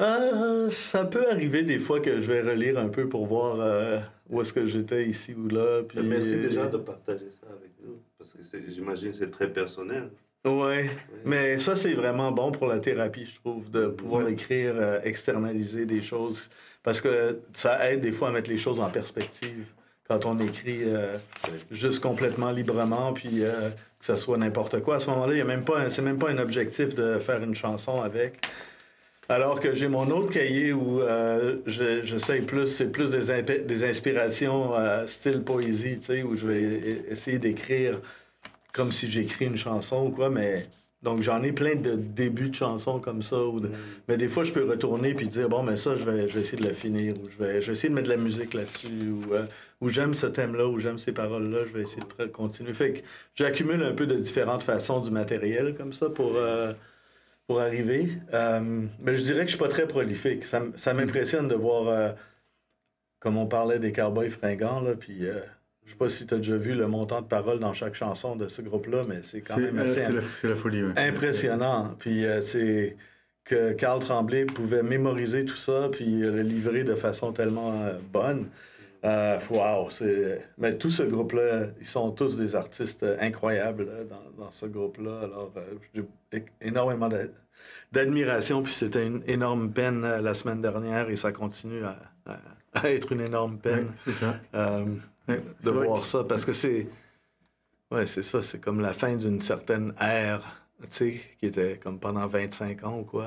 Euh, 0.00 0.70
ça 0.70 1.04
peut 1.04 1.30
arriver 1.30 1.62
des 1.62 1.78
fois 1.78 2.00
que 2.00 2.20
je 2.22 2.26
vais 2.32 2.40
relire 2.40 2.78
un 2.78 2.88
peu 2.88 3.06
pour 3.06 3.26
voir 3.26 3.60
euh, 3.60 3.98
où 4.30 4.40
est-ce 4.40 4.54
que 4.54 4.64
j'étais 4.64 5.06
ici 5.06 5.34
ou 5.34 5.48
là. 5.48 5.82
Puis... 5.82 6.00
Merci 6.02 6.36
déjà 6.36 6.66
de 6.66 6.78
partager 6.78 7.28
ça 7.38 7.48
avec 7.50 7.72
nous, 7.84 7.98
parce 8.16 8.32
que 8.32 8.38
j'imagine 8.70 9.10
que 9.10 9.16
c'est 9.16 9.30
très 9.30 9.52
personnel. 9.52 10.10
Ouais, 10.44 10.88
mais 11.26 11.58
ça, 11.58 11.76
c'est 11.76 11.92
vraiment 11.92 12.32
bon 12.32 12.50
pour 12.50 12.66
la 12.66 12.78
thérapie, 12.78 13.26
je 13.26 13.34
trouve, 13.40 13.70
de 13.70 13.88
pouvoir 13.88 14.26
écrire, 14.28 14.72
euh, 14.74 14.98
externaliser 15.04 15.84
des 15.84 16.00
choses. 16.00 16.48
Parce 16.82 17.02
que 17.02 17.40
ça 17.52 17.90
aide 17.90 18.00
des 18.00 18.10
fois 18.10 18.28
à 18.28 18.32
mettre 18.32 18.48
les 18.48 18.56
choses 18.56 18.80
en 18.80 18.88
perspective. 18.88 19.66
Quand 20.08 20.24
on 20.24 20.40
écrit 20.40 20.80
euh, 20.84 21.18
juste 21.70 22.00
complètement 22.00 22.52
librement, 22.52 23.12
puis 23.12 23.44
euh, 23.44 23.68
que 23.98 24.04
ça 24.04 24.16
soit 24.16 24.38
n'importe 24.38 24.80
quoi, 24.80 24.96
à 24.96 24.98
ce 24.98 25.10
moment-là, 25.10 25.34
il 25.34 25.44
même 25.44 25.62
pas, 25.64 25.90
c'est 25.90 26.00
même 26.00 26.18
pas 26.18 26.30
un 26.30 26.38
objectif 26.38 26.94
de 26.94 27.18
faire 27.18 27.42
une 27.42 27.54
chanson 27.54 28.00
avec. 28.00 28.42
Alors 29.28 29.60
que 29.60 29.74
j'ai 29.74 29.88
mon 29.88 30.10
autre 30.10 30.32
cahier 30.32 30.72
où 30.72 31.02
j'essaye 31.66 32.40
plus, 32.42 32.66
c'est 32.66 32.90
plus 32.90 33.10
des, 33.10 33.42
des 33.42 33.84
inspirations 33.84 34.72
style 35.06 35.42
poésie, 35.42 35.98
tu 36.00 36.06
sais, 36.06 36.22
où 36.24 36.34
je 36.36 36.48
vais 36.48 36.62
e-, 36.62 37.12
essayer 37.12 37.38
d'écrire 37.38 38.00
comme 38.72 38.92
si 38.92 39.06
j'écris 39.06 39.46
une 39.46 39.56
chanson 39.56 40.06
ou 40.06 40.10
quoi, 40.10 40.30
mais. 40.30 40.66
Donc, 41.02 41.22
j'en 41.22 41.42
ai 41.42 41.52
plein 41.52 41.76
de 41.76 41.94
débuts 41.94 42.50
de 42.50 42.54
chansons 42.54 43.00
comme 43.00 43.22
ça. 43.22 43.42
Ou 43.42 43.60
mm. 43.60 43.72
Mais 44.08 44.18
des 44.18 44.28
fois, 44.28 44.44
je 44.44 44.52
peux 44.52 44.68
retourner 44.68 45.14
puis 45.14 45.28
dire, 45.28 45.48
bon, 45.48 45.62
mais 45.62 45.78
ça, 45.78 45.96
je 45.96 46.04
vais, 46.04 46.28
je 46.28 46.34
vais 46.34 46.42
essayer 46.42 46.58
de 46.58 46.68
la 46.68 46.74
finir. 46.74 47.14
Ou 47.14 47.30
je 47.30 47.42
vais, 47.42 47.62
je 47.62 47.66
vais 47.68 47.72
essayer 47.72 47.88
de 47.88 47.94
mettre 47.94 48.08
de 48.08 48.12
la 48.12 48.20
musique 48.20 48.52
là-dessus. 48.52 48.88
Ou, 48.88 49.32
euh, 49.32 49.46
ou 49.80 49.88
j'aime 49.88 50.12
ce 50.12 50.26
thème-là, 50.26 50.66
ou 50.66 50.78
j'aime 50.78 50.98
ces 50.98 51.12
paroles-là. 51.12 51.60
Je 51.66 51.72
vais 51.72 51.82
essayer 51.84 52.02
de 52.18 52.26
continuer. 52.26 52.74
Fait 52.74 52.92
que 52.92 53.00
j'accumule 53.34 53.82
un 53.82 53.92
peu 53.92 54.06
de 54.06 54.16
différentes 54.16 54.62
façons 54.62 55.00
du 55.00 55.10
matériel 55.10 55.74
comme 55.74 55.94
ça 55.94 56.10
pour, 56.10 56.36
euh, 56.36 56.72
pour 57.46 57.60
arriver. 57.60 58.10
Euh, 58.34 58.84
mais 59.00 59.16
je 59.16 59.22
dirais 59.22 59.40
que 59.40 59.50
je 59.50 59.56
suis 59.56 59.58
pas 59.58 59.68
très 59.68 59.88
prolifique. 59.88 60.44
Ça, 60.46 60.64
ça 60.76 60.92
m'impressionne 60.92 61.48
de 61.48 61.54
voir, 61.54 62.14
comme 63.20 63.38
on 63.38 63.46
parlait 63.46 63.78
des 63.78 63.92
cowboys 63.92 64.28
fringants, 64.28 64.82
là, 64.82 64.94
puis 64.96 65.24
je 65.84 65.92
sais 65.92 65.96
pas 65.96 66.08
si 66.08 66.26
tu 66.26 66.34
as 66.34 66.36
déjà 66.36 66.56
vu 66.56 66.74
le 66.74 66.86
montant 66.86 67.20
de 67.20 67.26
paroles 67.26 67.58
dans 67.58 67.72
chaque 67.72 67.94
chanson 67.94 68.36
de 68.36 68.48
ce 68.48 68.62
groupe-là, 68.62 69.04
mais 69.08 69.22
c'est 69.22 69.40
quand 69.40 69.58
même 69.58 69.78
assez 69.78 70.06
la, 70.44 70.54
folie, 70.54 70.82
impressionnant. 70.96 71.96
Puis 71.98 72.24
c'est 72.42 72.90
euh, 72.90 72.94
que 73.44 73.72
Carl 73.72 73.98
Tremblay 73.98 74.44
pouvait 74.44 74.82
mémoriser 74.82 75.44
tout 75.44 75.56
ça 75.56 75.88
puis 75.90 76.20
le 76.20 76.42
livrer 76.42 76.84
de 76.84 76.94
façon 76.94 77.32
tellement 77.32 77.72
euh, 77.82 77.94
bonne. 78.12 78.46
Euh, 79.04 79.38
wow, 79.48 79.88
c'est. 79.88 80.46
Mais 80.58 80.76
tout 80.76 80.90
ce 80.90 81.02
groupe-là, 81.02 81.68
ils 81.80 81.86
sont 81.86 82.10
tous 82.10 82.36
des 82.36 82.54
artistes 82.54 83.04
incroyables 83.18 83.86
là, 83.86 84.04
dans, 84.04 84.44
dans, 84.44 84.50
ce 84.50 84.66
groupe-là. 84.66 85.22
Alors, 85.24 85.52
euh, 85.56 86.04
j'ai 86.30 86.44
énormément 86.60 87.08
d'admiration, 87.92 88.62
puis 88.62 88.72
c'était 88.72 89.06
une 89.06 89.22
énorme 89.26 89.72
peine 89.72 90.04
euh, 90.04 90.20
la 90.20 90.34
semaine 90.34 90.60
dernière 90.60 91.08
et 91.08 91.16
ça 91.16 91.32
continue 91.32 91.82
à, 91.82 91.98
à, 92.74 92.90
être 92.90 93.12
une 93.12 93.22
énorme 93.22 93.58
peine. 93.58 93.88
c'est 94.04 94.12
ça. 94.12 94.36
De 95.62 95.70
voir 95.70 96.04
ça 96.04 96.24
parce 96.24 96.44
que 96.44 96.52
c'est. 96.52 96.88
Ouais, 97.90 98.06
c'est 98.06 98.22
ça, 98.22 98.40
c'est 98.40 98.60
comme 98.60 98.80
la 98.80 98.92
fin 98.92 99.16
d'une 99.16 99.40
certaine 99.40 99.92
ère, 100.00 100.64
tu 100.82 100.86
sais, 100.90 101.20
qui 101.40 101.46
était 101.46 101.78
comme 101.82 101.98
pendant 101.98 102.26
25 102.26 102.84
ans 102.84 103.00
ou 103.00 103.04
quoi. 103.04 103.26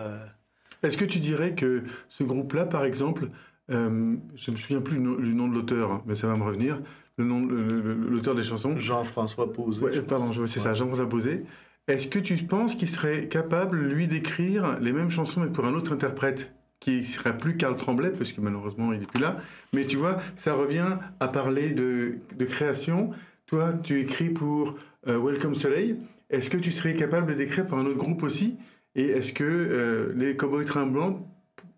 Est-ce 0.83 0.97
que 0.97 1.05
tu 1.05 1.19
dirais 1.19 1.53
que 1.53 1.83
ce 2.09 2.23
groupe-là, 2.23 2.65
par 2.65 2.85
exemple, 2.85 3.29
euh, 3.71 4.15
je 4.35 4.51
ne 4.51 4.55
me 4.55 4.61
souviens 4.61 4.81
plus 4.81 4.97
du 4.97 5.35
nom 5.35 5.47
de 5.47 5.53
l'auteur, 5.53 5.91
hein, 5.91 6.03
mais 6.05 6.15
ça 6.15 6.27
va 6.27 6.35
me 6.35 6.43
revenir. 6.43 6.81
Le 7.17 7.25
nom, 7.25 7.45
l'auteur 7.45 8.35
des 8.35 8.43
chansons. 8.43 8.75
Jean-François 8.77 9.51
Posé. 9.51 10.01
pardon, 10.01 10.31
c'est 10.47 10.59
ça, 10.59 10.73
Jean-François 10.73 11.07
Posé. 11.07 11.43
Est-ce 11.87 12.07
que 12.07 12.19
tu 12.19 12.35
penses 12.37 12.75
qu'il 12.75 12.89
serait 12.89 13.27
capable, 13.27 13.77
lui, 13.77 14.07
d'écrire 14.07 14.79
les 14.79 14.93
mêmes 14.93 15.11
chansons, 15.11 15.41
mais 15.41 15.49
pour 15.49 15.65
un 15.65 15.73
autre 15.73 15.93
interprète? 15.93 16.53
Qui 16.83 17.05
serait 17.05 17.37
plus 17.37 17.55
Carl 17.55 17.77
Tremblay, 17.77 18.09
parce 18.09 18.33
que 18.33 18.41
malheureusement, 18.41 18.91
il 18.91 18.99
n'est 18.99 19.05
plus 19.05 19.21
là. 19.21 19.37
Mais 19.73 19.85
tu 19.85 19.95
vois, 19.95 20.17
ça 20.35 20.53
revient 20.53 20.97
à 21.21 21.29
parler 21.29 21.69
de, 21.69 22.15
de 22.35 22.45
création. 22.45 23.11
Toi, 23.45 23.73
tu 23.81 24.01
écris 24.01 24.29
pour 24.29 24.75
euh, 25.07 25.17
Welcome 25.17 25.55
Soleil. 25.55 25.95
Est-ce 26.29 26.49
que 26.49 26.57
tu 26.57 26.73
serais 26.73 26.93
capable 26.95 27.37
d'écrire 27.37 27.65
pour 27.67 27.77
un 27.77 27.85
autre 27.85 27.97
groupe 27.97 28.21
aussi? 28.21 28.57
Et 28.95 29.05
est-ce 29.05 29.31
que 29.31 29.45
euh, 29.45 30.11
les 30.17 30.35
Cowboys 30.35 30.65
Tremblants 30.65 31.25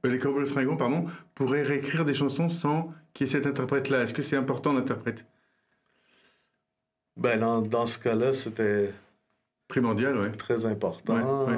euh, 0.07 0.09
les 0.09 0.17
Cowboys 0.17 0.47
Fringants, 0.47 0.75
pardon, 0.75 1.05
pourraient 1.35 1.61
réécrire 1.61 2.03
des 2.03 2.15
chansons 2.15 2.49
sans 2.49 2.91
qu'il 3.13 3.27
y 3.27 3.29
ait 3.29 3.33
cet 3.33 3.45
interprète-là? 3.45 4.01
Est-ce 4.01 4.13
que 4.13 4.23
c'est 4.23 4.37
important 4.37 4.73
l'interprète? 4.73 5.27
Ben, 7.15 7.39
dans, 7.39 7.61
dans 7.61 7.85
ce 7.85 7.99
cas-là, 7.99 8.33
c'était. 8.33 8.91
Primordial, 9.67 10.17
oui. 10.17 10.31
Très 10.31 10.65
important. 10.65 11.15
Ouais, 11.15 11.57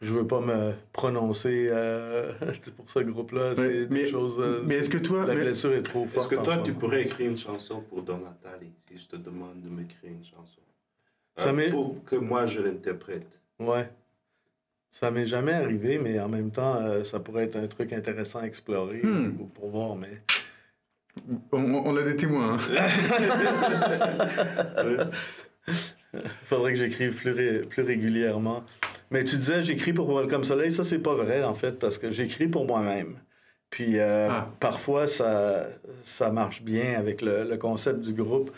Je 0.00 0.14
veux 0.14 0.26
pas 0.26 0.40
me 0.40 0.72
prononcer 0.92 1.68
euh, 1.70 2.32
pour 2.76 2.88
ce 2.88 3.00
groupe-là. 3.00 3.56
C'est 3.56 3.86
des 3.86 4.08
choses. 4.08 4.38
Euh, 4.38 4.62
mais 4.66 4.76
est-ce 4.76 4.88
que 4.88 4.98
toi. 4.98 5.24
La 5.24 5.34
blessure 5.34 5.72
est 5.72 5.82
trop 5.82 6.06
forte. 6.06 6.32
Est-ce 6.32 6.40
que 6.40 6.44
toi, 6.44 6.58
tu 6.58 6.72
pourrais 6.72 7.02
écrire 7.02 7.30
une 7.30 7.36
chanson 7.36 7.82
pour 7.88 8.02
Don 8.02 8.18
Nathalie 8.18 8.72
si 8.86 8.96
je 8.96 9.08
te 9.08 9.16
demande 9.16 9.60
de 9.60 9.70
m'écrire 9.70 10.12
une 10.12 10.24
chanson? 10.24 10.60
Ça 11.36 11.52
Pour 11.70 12.04
que 12.04 12.16
moi, 12.16 12.46
je 12.46 12.60
l'interprète. 12.60 13.40
Ouais. 13.58 13.90
Ça 14.90 15.10
m'est 15.10 15.26
jamais 15.26 15.52
arrivé, 15.52 15.98
mais 15.98 16.18
en 16.18 16.28
même 16.28 16.50
temps, 16.50 16.76
euh, 16.76 17.04
ça 17.04 17.20
pourrait 17.20 17.44
être 17.44 17.56
un 17.56 17.66
truc 17.66 17.92
intéressant 17.92 18.40
à 18.40 18.44
explorer 18.44 19.02
hmm. 19.02 19.36
ou 19.38 19.44
pour 19.46 19.70
voir, 19.70 19.96
mais... 19.96 20.22
On, 21.52 21.96
a 21.96 22.02
des 22.02 22.16
témoins. 22.16 22.58
Hein. 22.58 25.10
Faudrait 26.44 26.72
que 26.72 26.78
j'écrive 26.78 27.16
plus, 27.16 27.66
plus 27.66 27.82
régulièrement. 27.82 28.64
Mais 29.10 29.24
tu 29.24 29.36
disais, 29.36 29.62
j'écris 29.62 29.92
pour 29.92 30.14
Welcome 30.18 30.44
Soleil. 30.44 30.72
Ça, 30.72 30.84
c'est 30.84 30.98
pas 30.98 31.14
vrai, 31.14 31.42
en 31.44 31.54
fait, 31.54 31.78
parce 31.78 31.98
que 31.98 32.10
j'écris 32.10 32.48
pour 32.48 32.66
moi-même. 32.66 33.16
Puis 33.70 33.98
euh, 33.98 34.28
ah. 34.30 34.48
parfois, 34.60 35.06
ça, 35.06 35.66
ça 36.02 36.30
marche 36.30 36.62
bien 36.62 36.94
avec 36.98 37.22
le, 37.22 37.44
le, 37.44 37.56
concept 37.56 38.00
du 38.00 38.12
groupe. 38.12 38.50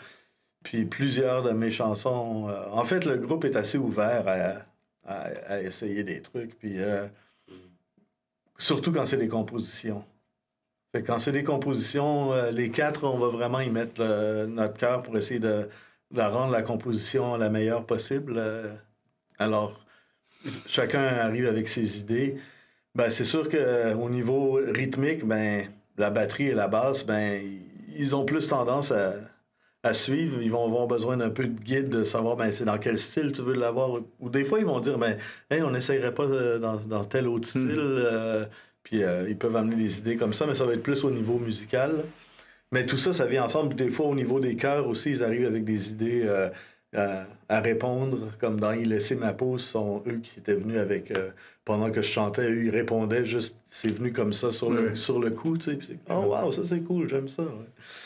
Puis 0.63 0.85
plusieurs 0.85 1.43
de 1.43 1.51
mes 1.51 1.71
chansons... 1.71 2.47
Euh, 2.49 2.65
en 2.71 2.85
fait, 2.85 3.05
le 3.05 3.17
groupe 3.17 3.45
est 3.45 3.55
assez 3.55 3.77
ouvert 3.77 4.27
à 4.27 4.65
à, 5.05 5.61
essayer 5.61 6.03
des 6.03 6.21
trucs. 6.21 6.57
Puis, 6.57 6.79
euh, 6.79 7.07
surtout 8.57 8.91
quand 8.91 9.05
c'est 9.05 9.17
des 9.17 9.27
compositions. 9.27 10.05
Fait 10.91 11.03
quand 11.03 11.19
c'est 11.19 11.31
des 11.31 11.43
compositions, 11.43 12.33
les 12.51 12.69
quatre, 12.69 13.05
on 13.05 13.17
va 13.17 13.29
vraiment 13.29 13.61
y 13.61 13.69
mettre 13.69 14.01
notre 14.45 14.77
cœur 14.77 15.03
pour 15.03 15.17
essayer 15.17 15.39
de, 15.39 15.69
rendre 16.15 16.51
la 16.51 16.61
composition 16.61 17.37
la 17.37 17.49
meilleure 17.49 17.85
possible. 17.85 18.41
Alors, 19.39 19.79
chacun 20.65 21.03
arrive 21.03 21.47
avec 21.47 21.67
ses 21.67 21.99
idées. 21.99 22.37
Ben, 22.95 23.09
c'est 23.09 23.25
sûr 23.25 23.47
qu'au 23.49 24.09
niveau 24.09 24.59
rythmique, 24.67 25.25
ben, 25.25 25.65
la 25.97 26.09
batterie 26.09 26.47
et 26.47 26.53
la 26.53 26.67
basse, 26.67 27.05
ben, 27.05 27.41
ils 27.95 28.15
ont 28.15 28.25
plus 28.25 28.47
tendance 28.47 28.91
à, 28.91 29.13
à 29.83 29.93
suivre. 29.93 30.41
Ils 30.41 30.51
vont 30.51 30.65
avoir 30.65 30.87
besoin 30.87 31.17
d'un 31.17 31.29
peu 31.29 31.45
de 31.45 31.59
guide, 31.59 31.89
de 31.89 32.03
savoir 32.03 32.35
ben, 32.35 32.51
c'est 32.51 32.65
dans 32.65 32.77
quel 32.77 32.97
style 32.97 33.31
tu 33.31 33.41
veux 33.41 33.53
l'avoir. 33.53 33.99
Ou 34.19 34.29
des 34.29 34.43
fois, 34.43 34.59
ils 34.59 34.65
vont 34.65 34.79
dire 34.79 34.97
ben, 34.97 35.17
hey, 35.49 35.61
on 35.61 35.71
n'essayerait 35.71 36.13
pas 36.13 36.23
euh, 36.23 36.59
dans, 36.59 36.75
dans, 36.77 37.03
tel 37.03 37.27
autre 37.27 37.47
hmm. 37.47 37.61
style. 37.61 37.79
Euh, 37.79 38.45
puis 38.83 39.03
euh, 39.03 39.29
ils 39.29 39.37
peuvent 39.37 39.55
amener 39.55 39.75
des 39.75 39.99
idées 39.99 40.17
comme 40.17 40.33
ça, 40.33 40.45
mais 40.45 40.55
ça 40.55 40.65
va 40.65 40.73
être 40.73 40.83
plus 40.83 41.03
au 41.03 41.11
niveau 41.11 41.39
musical. 41.39 42.03
Mais 42.71 42.85
tout 42.85 42.97
ça, 42.97 43.13
ça 43.13 43.25
vient 43.25 43.43
ensemble. 43.43 43.75
Des 43.75 43.89
fois, 43.89 44.07
au 44.07 44.15
niveau 44.15 44.39
des 44.39 44.55
chœurs 44.55 44.87
aussi, 44.87 45.11
ils 45.11 45.23
arrivent 45.23 45.45
avec 45.45 45.65
des 45.65 45.91
idées 45.91 46.25
à, 46.95 47.59
répondre. 47.61 48.31
Comme 48.39 48.59
dans 48.59 48.71
Il 48.71 48.89
laissait 48.89 49.15
ma 49.15 49.33
peau, 49.33 49.57
ce 49.57 49.71
sont 49.71 50.03
eux 50.07 50.19
qui 50.21 50.39
étaient 50.39 50.53
venus 50.53 50.77
avec. 50.77 51.13
pendant 51.65 51.91
que 51.91 52.01
je 52.01 52.09
chantais, 52.09 52.51
eux, 52.51 52.65
ils 52.65 52.69
répondaient 52.69 53.25
juste. 53.25 53.57
C'est 53.65 53.91
venu 53.91 54.11
comme 54.11 54.33
ça 54.33 54.51
sur, 54.51 54.71
le, 54.71 54.95
sur 54.95 55.19
le 55.19 55.31
coup, 55.31 55.57
tu 55.57 55.71
sais. 55.71 55.79
oh, 56.09 56.35
wow, 56.35 56.51
ça 56.51 56.63
c'est 56.65 56.81
cool, 56.81 57.09
j'aime 57.09 57.27
ça. 57.27 57.43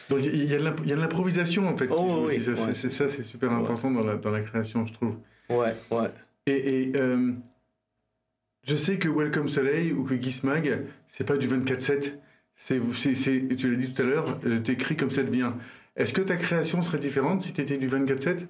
Donc 0.09 0.19
il 0.21 0.45
y 0.45 0.53
a 0.53 0.57
de 0.59 1.01
l'improvisation 1.01 1.67
en 1.67 1.77
fait. 1.77 1.89
Oh, 1.91 2.25
oui, 2.27 2.41
c'est 2.43 2.55
ça, 2.91 3.07
c'est 3.07 3.23
super 3.23 3.51
important 3.51 3.91
dans, 3.91 4.03
la, 4.03 4.15
dans 4.17 4.31
la 4.31 4.41
création, 4.41 4.85
je 4.85 4.93
trouve. 4.93 5.15
Ouais, 5.49 5.75
ouais. 5.91 6.09
Et, 6.47 6.81
et 6.81 6.91
euh, 6.95 7.31
je 8.65 8.75
sais 8.75 8.97
que 8.97 9.07
Welcome 9.07 9.47
Soleil 9.47 9.93
ou 9.93 10.03
que 10.03 10.19
Gizmag, 10.19 10.85
c'est 11.07 11.23
pas 11.23 11.37
du 11.37 11.47
24-7. 11.47 12.13
C'est, 12.55 12.79
tu 13.57 13.69
l'as 13.69 13.77
dit 13.77 13.93
tout 13.93 14.01
à 14.01 14.05
l'heure, 14.05 14.39
euh, 14.45 14.59
t'écris 14.59 14.95
comme 14.95 15.11
ça 15.11 15.23
devient. 15.23 15.51
Est-ce 15.95 16.13
que 16.13 16.21
ta 16.21 16.35
création 16.35 16.81
serait 16.81 16.97
différente 16.97 17.41
si 17.41 17.53
tu 17.53 17.61
étais 17.61 17.77
du 17.77 17.87
24-7 17.87 18.47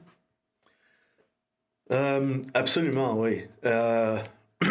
euh, 1.92 2.38
Absolument, 2.54 3.20
oui. 3.20 3.44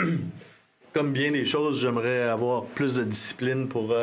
comme 0.93 1.13
bien 1.13 1.33
des 1.33 1.45
choses, 1.45 1.81
j'aimerais 1.81 2.23
avoir 2.23 2.65
plus 2.65 2.97
de 2.97 3.05
discipline 3.05 3.69
pour 3.69 3.95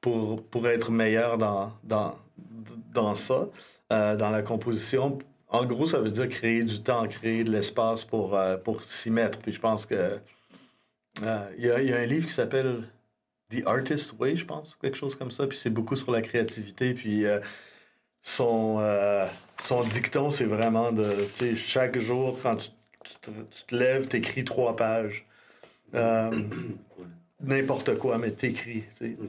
pour, 0.00 0.42
pour 0.44 0.68
être 0.68 0.90
meilleur 0.90 1.38
dans, 1.38 1.72
dans, 1.84 2.14
dans 2.92 3.14
ça, 3.14 3.48
euh, 3.92 4.16
dans 4.16 4.30
la 4.30 4.42
composition. 4.42 5.18
En 5.48 5.64
gros, 5.64 5.86
ça 5.86 6.00
veut 6.00 6.10
dire 6.10 6.28
créer 6.28 6.62
du 6.62 6.82
temps, 6.82 7.06
créer 7.08 7.44
de 7.44 7.50
l'espace 7.50 8.04
pour, 8.04 8.36
euh, 8.36 8.56
pour 8.56 8.84
s'y 8.84 9.10
mettre. 9.10 9.38
Puis 9.38 9.52
je 9.52 9.60
pense 9.60 9.86
que 9.86 10.18
euh, 11.22 11.50
il 11.58 11.66
y, 11.66 11.70
a, 11.70 11.82
y, 11.82 11.92
a, 11.92 11.98
un 11.98 12.06
livre 12.06 12.26
qui 12.26 12.32
s'appelle 12.32 12.84
The 13.50 13.66
Artist 13.66 14.14
Way, 14.18 14.36
je 14.36 14.44
pense, 14.44 14.76
quelque 14.80 14.96
chose 14.96 15.16
comme 15.16 15.30
ça. 15.30 15.46
Puis 15.46 15.58
c'est 15.58 15.70
beaucoup 15.70 15.96
sur 15.96 16.12
la 16.12 16.22
créativité. 16.22 16.94
Puis 16.94 17.24
son, 18.22 18.82
son 19.60 19.82
dicton, 19.82 20.30
c'est 20.30 20.44
vraiment 20.44 20.92
de, 20.92 21.26
tu 21.32 21.34
sais, 21.34 21.56
chaque 21.56 21.98
jour, 21.98 22.38
quand 22.42 22.56
tu, 22.56 22.70
tu 23.04 23.66
te, 23.66 23.74
lèves, 23.74 24.08
tu 24.08 24.16
écris 24.16 24.44
trois 24.44 24.76
pages. 24.76 25.26
N'importe 27.40 27.96
quoi, 27.96 28.18
mais 28.18 28.32
t'écris. 28.32 28.84
Mm 29.00 29.26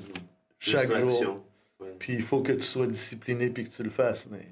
chaque 0.59 0.93
jour. 0.95 1.41
Puis 1.97 2.13
il 2.13 2.21
faut 2.21 2.41
que 2.41 2.51
tu 2.51 2.61
sois 2.61 2.87
discipliné 2.87 3.49
puis 3.49 3.63
que 3.63 3.69
tu 3.69 3.83
le 3.83 3.89
fasses. 3.89 4.27
Mais 4.29 4.45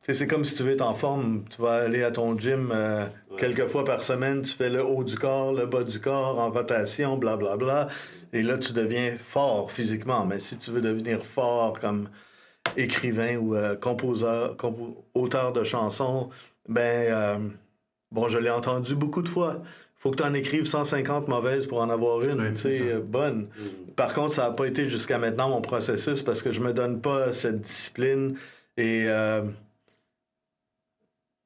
c'est 0.00 0.26
comme 0.26 0.44
si 0.44 0.54
tu 0.54 0.62
veux 0.62 0.72
être 0.72 0.82
en 0.82 0.94
forme, 0.94 1.44
tu 1.48 1.62
vas 1.62 1.74
aller 1.74 2.02
à 2.02 2.10
ton 2.10 2.36
gym 2.36 2.72
euh, 2.74 3.06
quelques 3.38 3.66
fois 3.66 3.84
par 3.84 4.02
semaine, 4.02 4.42
tu 4.42 4.52
fais 4.52 4.70
le 4.70 4.84
haut 4.84 5.04
du 5.04 5.16
corps, 5.16 5.52
le 5.52 5.66
bas 5.66 5.84
du 5.84 6.00
corps 6.00 6.38
en 6.38 6.50
rotation, 6.50 7.16
blablabla. 7.16 7.56
Bla, 7.56 7.84
bla, 7.84 7.88
et 8.32 8.42
là, 8.42 8.56
tu 8.58 8.72
deviens 8.72 9.16
fort 9.16 9.70
physiquement. 9.70 10.24
Mais 10.24 10.40
si 10.40 10.56
tu 10.56 10.70
veux 10.70 10.80
devenir 10.80 11.24
fort 11.24 11.78
comme 11.78 12.08
écrivain 12.76 13.36
ou 13.36 13.54
euh, 13.54 13.76
composeur, 13.76 14.56
auteur 15.14 15.52
de 15.52 15.64
chansons, 15.64 16.30
ben, 16.68 16.80
euh, 17.12 17.38
bon, 18.10 18.28
je 18.28 18.38
l'ai 18.38 18.50
entendu 18.50 18.94
beaucoup 18.94 19.22
de 19.22 19.28
fois 19.28 19.62
faut 20.02 20.10
que 20.10 20.16
tu 20.16 20.24
en 20.24 20.34
écrives 20.34 20.64
150 20.64 21.28
mauvaises 21.28 21.68
pour 21.68 21.80
en 21.80 21.88
avoir 21.88 22.22
une, 22.22 22.54
tu 22.54 22.62
sais, 22.62 22.98
bonne. 22.98 23.42
Mm. 23.42 23.92
Par 23.94 24.12
contre, 24.12 24.34
ça 24.34 24.48
n'a 24.48 24.50
pas 24.50 24.66
été 24.66 24.88
jusqu'à 24.88 25.16
maintenant 25.16 25.48
mon 25.48 25.60
processus 25.60 26.24
parce 26.24 26.42
que 26.42 26.50
je 26.50 26.60
me 26.60 26.72
donne 26.72 27.00
pas 27.00 27.32
cette 27.32 27.60
discipline 27.60 28.36
et 28.76 29.04
euh, 29.06 29.42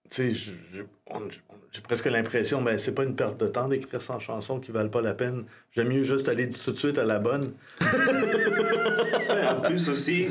tu 0.09 0.35
sais, 0.35 0.53
j'ai 1.73 1.83
presque 1.83 2.07
l'impression, 2.07 2.63
mais 2.63 2.73
ben, 2.73 2.79
c'est 2.79 2.95
pas 2.95 3.05
une 3.05 3.15
perte 3.15 3.39
de 3.39 3.47
temps 3.47 3.69
d'écrire 3.69 4.01
100 4.01 4.21
chansons 4.21 4.59
qui 4.59 4.71
valent 4.71 4.89
pas 4.89 5.03
la 5.03 5.13
peine. 5.13 5.45
J'aime 5.73 5.89
mieux 5.89 6.03
juste 6.03 6.31
aller 6.31 6.49
tout 6.49 6.73
de 6.73 6.79
suite 6.79 6.97
à 6.97 7.05
la 7.05 7.19
bonne. 7.19 7.53
en 9.51 9.61
plus 9.61 9.89
aussi, 9.89 10.29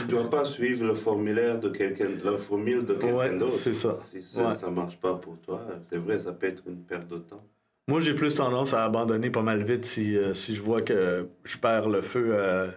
tu 0.00 0.06
dois 0.08 0.28
pas 0.28 0.44
suivre 0.44 0.86
le 0.86 0.94
formulaire 0.94 1.58
de 1.58 1.68
quelqu'un, 1.68 2.08
la 2.24 2.38
formule 2.38 2.84
de 2.84 2.94
quelqu'un 2.94 3.36
d'autre. 3.36 3.54
c'est 3.54 3.74
ça. 3.74 3.98
Si 4.10 4.22
ça, 4.22 4.56
ne 4.66 4.74
marche 4.74 4.96
pas 4.98 5.14
pour 5.14 5.38
toi, 5.38 5.60
c'est 5.88 5.98
vrai, 5.98 6.18
ça 6.18 6.32
peut 6.32 6.46
être 6.46 6.62
une 6.66 6.78
perte 6.78 7.08
de 7.08 7.18
temps. 7.18 7.42
Moi, 7.88 8.00
j'ai 8.00 8.14
plus 8.14 8.34
tendance 8.34 8.74
à 8.74 8.84
abandonner 8.84 9.30
pas 9.30 9.42
mal 9.42 9.62
vite 9.62 9.86
si, 9.86 10.16
euh, 10.16 10.34
si 10.34 10.54
je 10.54 10.60
vois 10.60 10.82
que 10.82 11.26
je 11.44 11.56
perds 11.56 11.88
le 11.88 12.02
feu 12.02 12.28
euh, 12.32 12.68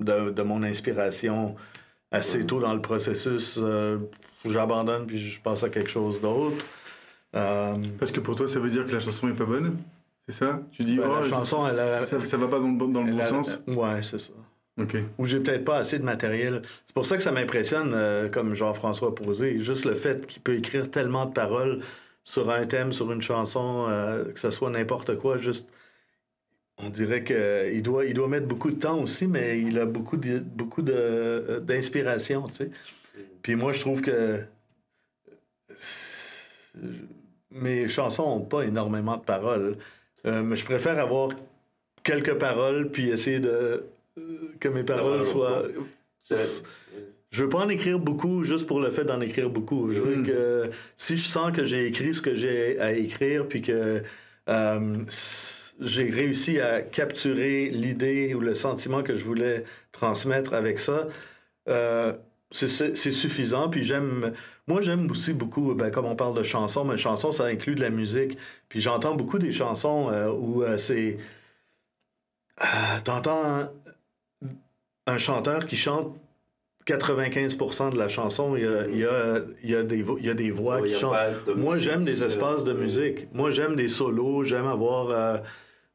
de, 0.00 0.30
de, 0.30 0.42
mon 0.42 0.62
inspiration 0.62 1.56
assez 2.10 2.44
tôt 2.44 2.60
dans 2.60 2.74
le 2.74 2.82
processus. 2.82 3.58
Euh, 3.58 3.96
j'abandonne 4.44 5.06
puis 5.06 5.18
je 5.18 5.40
passe 5.40 5.64
à 5.64 5.70
quelque 5.70 5.88
chose 5.88 6.20
d'autre. 6.20 6.64
Parce 7.32 8.12
que 8.12 8.20
pour 8.20 8.36
toi, 8.36 8.46
ça 8.46 8.60
veut 8.60 8.70
dire 8.70 8.86
que 8.86 8.92
la 8.92 9.00
chanson 9.00 9.28
est 9.28 9.32
pas 9.32 9.46
bonne? 9.46 9.78
C'est 10.28 10.34
ça? 10.34 10.60
Tu 10.72 10.84
dis, 10.84 10.96
ben, 10.96 11.08
oh, 11.08 11.22
la 11.22 11.28
chanson, 11.28 11.66
elle 11.66 12.04
ça, 12.04 12.24
ça, 12.24 12.36
va 12.36 12.48
pas 12.48 12.58
dans, 12.58 12.72
dans 12.72 13.02
le 13.02 13.12
bon 13.12 13.26
sens? 13.28 13.60
Ouais, 13.66 14.02
c'est 14.02 14.18
ça. 14.18 14.32
Ou 15.18 15.24
j'ai 15.24 15.40
peut-être 15.40 15.64
pas 15.64 15.78
assez 15.78 15.98
de 15.98 16.04
matériel. 16.04 16.62
C'est 16.86 16.94
pour 16.94 17.06
ça 17.06 17.16
que 17.16 17.22
ça 17.22 17.32
m'impressionne, 17.32 17.92
euh, 17.94 18.28
comme 18.28 18.54
Jean-François 18.54 19.14
Posé, 19.14 19.58
juste 19.58 19.86
le 19.86 19.94
fait 19.94 20.26
qu'il 20.26 20.42
peut 20.42 20.54
écrire 20.54 20.90
tellement 20.90 21.24
de 21.24 21.32
paroles 21.32 21.80
sur 22.24 22.50
un 22.50 22.64
thème, 22.66 22.92
sur 22.92 23.10
une 23.10 23.22
chanson, 23.22 23.86
euh, 23.88 24.32
que 24.32 24.38
ce 24.38 24.50
soit 24.50 24.70
n'importe 24.70 25.16
quoi, 25.16 25.38
juste. 25.38 25.68
On 26.78 26.90
dirait 26.90 27.24
qu'il 27.24 27.82
doit, 27.82 28.04
il 28.04 28.12
doit 28.12 28.28
mettre 28.28 28.46
beaucoup 28.46 28.70
de 28.70 28.78
temps 28.78 29.00
aussi, 29.00 29.26
mais 29.26 29.60
il 29.60 29.78
a 29.78 29.86
beaucoup 29.86 30.18
beaucoup 30.44 30.82
de, 30.82 31.62
d'inspiration, 31.64 32.46
tu 32.48 32.54
sais. 32.54 32.70
Puis 33.40 33.54
moi, 33.54 33.72
je 33.72 33.80
trouve 33.80 34.02
que 34.02 34.42
mes 37.50 37.88
chansons 37.88 38.24
n'ont 38.24 38.44
pas 38.44 38.62
énormément 38.64 39.16
de 39.16 39.22
paroles. 39.22 39.78
Euh, 40.26 40.42
mais 40.42 40.56
je 40.56 40.64
préfère 40.64 40.98
avoir 40.98 41.30
quelques 42.02 42.34
paroles 42.34 42.90
puis 42.90 43.08
essayer 43.08 43.40
de 43.40 43.86
que 44.60 44.68
mes 44.68 44.82
paroles 44.82 45.24
soient. 45.24 45.64
Je 47.36 47.42
veux 47.42 47.48
pas 47.48 47.58
en 47.58 47.68
écrire 47.68 47.98
beaucoup 47.98 48.44
juste 48.44 48.66
pour 48.66 48.80
le 48.80 48.90
fait 48.90 49.04
d'en 49.04 49.20
écrire 49.20 49.50
beaucoup. 49.50 49.92
Je 49.92 50.00
veux 50.00 50.16
hmm. 50.16 50.26
que 50.26 50.70
si 50.96 51.16
je 51.16 51.26
sens 51.26 51.54
que 51.54 51.64
j'ai 51.64 51.86
écrit 51.86 52.14
ce 52.14 52.22
que 52.22 52.34
j'ai 52.34 52.78
à 52.80 52.92
écrire 52.92 53.46
puis 53.46 53.62
que 53.62 54.02
euh, 54.48 55.04
j'ai 55.80 56.10
réussi 56.10 56.60
à 56.60 56.80
capturer 56.80 57.68
l'idée 57.68 58.34
ou 58.34 58.40
le 58.40 58.54
sentiment 58.54 59.02
que 59.02 59.16
je 59.16 59.24
voulais 59.24 59.64
transmettre 59.92 60.54
avec 60.54 60.78
ça, 60.78 61.08
euh, 61.68 62.12
c'est 62.50 62.94
suffisant. 62.94 63.68
Puis 63.68 63.84
j'aime. 63.84 64.32
Moi, 64.68 64.80
j'aime 64.80 65.10
aussi 65.10 65.32
beaucoup, 65.32 65.74
ben, 65.74 65.90
comme 65.90 66.06
on 66.06 66.16
parle 66.16 66.36
de 66.36 66.42
chansons, 66.42 66.84
mais 66.84 66.96
chansons, 66.96 67.32
ça 67.32 67.44
inclut 67.44 67.74
de 67.74 67.82
la 67.82 67.90
musique. 67.90 68.38
Puis 68.68 68.80
j'entends 68.80 69.14
beaucoup 69.14 69.38
des 69.38 69.52
chansons 69.52 70.08
euh, 70.10 70.30
où 70.30 70.64
c'est. 70.78 71.18
T'entends 73.04 73.68
un 75.06 75.18
chanteur 75.18 75.66
qui 75.66 75.76
chante 75.76 76.16
95% 76.86 77.92
de 77.92 77.98
la 77.98 78.08
chanson, 78.08 78.56
il 78.56 78.62
y 78.62 78.66
a, 78.66 78.86
il 78.86 78.98
y 78.98 79.04
a, 79.04 79.40
il 79.64 79.70
y 79.70 79.74
a, 79.74 79.82
des, 79.82 80.04
il 80.20 80.26
y 80.26 80.30
a 80.30 80.34
des 80.34 80.50
voix 80.52 80.80
qui 80.82 80.94
chantent. 80.94 81.16
Moi, 81.56 81.78
j'aime 81.78 82.04
des 82.04 82.22
espaces 82.22 82.64
de 82.64 82.72
musique. 82.72 83.26
Moi, 83.34 83.50
j'aime 83.50 83.74
des 83.74 83.88
solos. 83.88 84.44
J'aime 84.44 84.66
avoir. 84.66 85.10
Euh, 85.10 85.38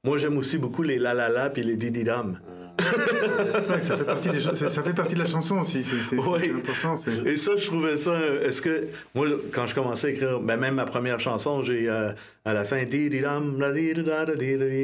moi, 0.03 0.17
j'aime 0.17 0.37
aussi 0.37 0.57
beaucoup 0.57 0.83
les 0.83 0.99
la 0.99 1.13
la 1.13 1.29
la 1.29 1.49
puis 1.49 1.63
les 1.63 1.77
didi 1.77 2.03
dam. 2.03 2.39
ça, 2.79 3.79
fait 3.79 4.03
partie 4.03 4.29
des, 4.29 4.39
ça, 4.39 4.55
fait 4.55 4.93
partie 4.93 5.13
de 5.13 5.19
la 5.19 5.25
chanson 5.25 5.59
aussi. 5.59 5.83
C'est 5.83 6.17
oui. 6.17 6.49
important. 6.49 6.95
Et 7.25 7.37
ça, 7.37 7.51
je 7.55 7.67
trouvais 7.67 7.97
ça. 7.97 8.17
Est-ce 8.43 8.61
que. 8.61 8.87
Moi, 9.15 9.27
quand 9.53 9.67
je 9.67 9.75
commençais 9.75 10.07
à 10.07 10.09
écrire, 10.09 10.39
ben, 10.39 10.57
même 10.57 10.75
ma 10.75 10.85
première 10.85 11.19
chanson, 11.19 11.63
j'ai 11.63 11.89
euh, 11.89 12.11
à 12.43 12.53
la 12.53 12.65
fin. 12.65 12.83
Didi 12.83 13.21
dam, 13.21 13.59
la 13.59 13.71
didi 13.71 14.03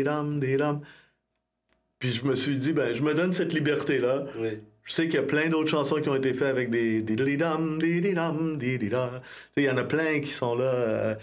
dam, 0.03 0.39
didi 0.39 0.57
dam. 0.57 0.81
Puis 1.99 2.11
je 2.11 2.25
me 2.25 2.35
suis 2.35 2.57
dit, 2.57 2.73
ben, 2.73 2.93
je 2.93 3.01
me 3.01 3.13
donne 3.13 3.33
cette 3.33 3.53
liberté-là. 3.53 4.25
Je 4.83 4.93
sais 4.93 5.05
qu'il 5.05 5.15
y 5.15 5.23
a 5.23 5.23
plein 5.23 5.49
d'autres 5.49 5.69
chansons 5.69 5.99
qui 6.01 6.09
ont 6.09 6.15
été 6.15 6.33
faites 6.33 6.47
avec 6.47 6.69
des 6.69 7.01
des 7.01 7.37
dam 7.37 7.79
dam 7.79 8.57
Il 8.61 9.63
y 9.63 9.69
en 9.69 9.77
a 9.77 9.83
plein 9.83 10.19
qui 10.21 10.31
sont 10.31 10.55
là. 10.55 10.73
Euh, 10.73 11.15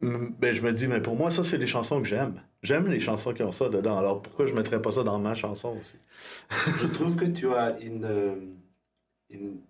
ben, 0.00 0.54
je 0.54 0.62
me 0.62 0.72
dis, 0.72 0.86
mais 0.86 1.00
pour 1.00 1.16
moi, 1.16 1.30
ça, 1.30 1.42
c'est 1.42 1.58
les 1.58 1.66
chansons 1.66 2.00
que 2.02 2.08
j'aime. 2.08 2.40
J'aime 2.62 2.88
les 2.88 3.00
chansons 3.00 3.32
qui 3.32 3.42
ont 3.42 3.52
ça 3.52 3.68
dedans. 3.68 3.98
Alors 3.98 4.22
pourquoi 4.22 4.46
je 4.46 4.52
ne 4.52 4.58
mettrais 4.58 4.80
pas 4.80 4.92
ça 4.92 5.02
dans 5.02 5.18
ma 5.18 5.34
chanson 5.34 5.76
aussi? 5.80 5.96
je 6.80 6.86
trouve 6.88 7.16
que 7.16 7.24
tu 7.24 7.48
as 7.52 7.78
une, 7.80 8.04
euh, 8.04 8.34
une, 9.30 9.60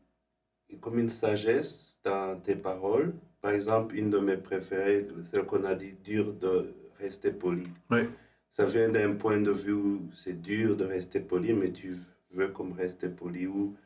comme 0.80 0.98
une 0.98 1.08
sagesse 1.08 1.94
dans 2.04 2.38
tes 2.40 2.56
paroles. 2.56 3.14
Par 3.40 3.52
exemple, 3.52 3.96
une 3.96 4.10
de 4.10 4.18
mes 4.18 4.36
préférées, 4.36 5.06
celle 5.30 5.44
qu'on 5.44 5.64
a 5.64 5.74
dit, 5.74 5.94
dur 6.04 6.34
de 6.34 6.74
rester 6.98 7.32
poli. 7.32 7.68
Oui 7.90 8.08
ça 8.52 8.66
vient 8.66 8.88
d'un 8.88 9.14
point 9.14 9.40
de 9.40 9.50
vue 9.50 9.72
où 9.72 10.10
c'est 10.14 10.40
dur 10.40 10.76
de 10.76 10.84
rester 10.84 11.20
poli, 11.20 11.52
mais 11.52 11.72
tu 11.72 11.96
veux 12.32 12.48
comme 12.48 12.72
rester 12.72 13.08
poli, 13.08 13.46
ou 13.46 13.76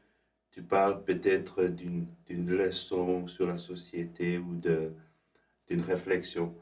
tu 0.51 0.63
parles 0.63 1.05
peut-être 1.05 1.65
d'une 1.65 2.51
leçon 2.51 3.27
sur 3.27 3.47
la 3.47 3.59
société 3.59 4.39
ou 4.39 4.55
d'une 4.55 5.83
réflexion. 5.83 6.55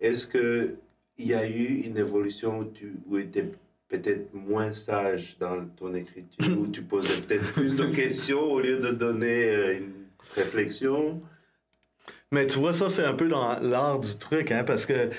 Est-ce 0.00 0.26
qu'il 0.26 1.26
y 1.26 1.34
a 1.34 1.48
eu 1.48 1.82
une 1.86 1.96
évolution 1.98 2.58
où 2.58 2.64
tu 2.64 2.94
où 3.06 3.18
étais 3.18 3.52
peut-être 3.88 4.34
moins 4.34 4.74
sage 4.74 5.36
dans 5.38 5.66
ton 5.76 5.94
écriture, 5.94 6.58
où 6.58 6.66
tu 6.66 6.82
posais 6.82 7.20
peut-être 7.22 7.52
plus 7.52 7.76
de 7.76 7.86
questions 7.94 8.40
au 8.40 8.60
lieu 8.60 8.78
de 8.78 8.90
donner 8.90 9.44
euh, 9.50 9.78
une 9.78 9.92
réflexion? 10.34 11.22
Mais 12.32 12.46
tu 12.46 12.58
vois, 12.58 12.72
ça, 12.72 12.88
c'est 12.88 13.04
un 13.04 13.14
peu 13.14 13.28
dans 13.28 13.60
l'art 13.60 14.00
du 14.00 14.16
truc, 14.16 14.50
hein, 14.50 14.64
parce 14.64 14.86
que 14.86 15.10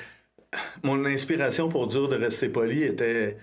mon 0.84 1.06
inspiration 1.06 1.70
pour 1.70 1.88
dur 1.88 2.08
de 2.08 2.16
rester 2.16 2.50
poli 2.50 2.84
était. 2.84 3.38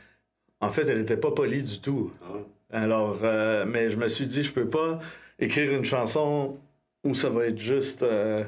En 0.61 0.71
fait, 0.71 0.89
elle 0.89 0.99
n'était 0.99 1.17
pas 1.17 1.33
polie 1.33 1.63
du 1.63 1.81
tout. 1.81 2.13
Ah. 2.23 2.83
Alors, 2.85 3.19
euh, 3.23 3.65
mais 3.67 3.91
je 3.91 3.97
me 3.97 4.09
suis 4.09 4.27
dit, 4.27 4.43
je 4.43 4.53
peux 4.53 4.69
pas 4.69 5.01
écrire 5.39 5.73
une 5.73 5.85
chanson 5.85 6.57
où 7.05 7.15
ça 7.15 7.31
va 7.31 7.47
être 7.47 7.59
juste. 7.59 8.03
Euh, 8.03 8.45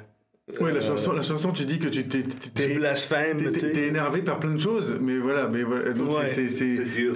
oui, 0.60 0.72
la 0.72 0.82
chanson, 0.82 1.12
la 1.12 1.22
chanson, 1.22 1.52
tu 1.52 1.64
dis 1.64 1.78
que 1.78 1.88
tu 1.88 2.06
t'es, 2.06 2.22
t'es, 2.22 2.74
blasphème, 2.74 3.50
t'es, 3.50 3.86
énervé 3.86 4.20
par 4.20 4.38
plein 4.38 4.52
de 4.52 4.60
choses, 4.60 4.94
mais 5.00 5.18
voilà, 5.18 5.48
mais 5.48 5.62
voilà, 5.62 5.92
donc 5.94 6.10
c'est, 6.28 6.50
c'est, 6.50 6.84
dur. 6.84 7.14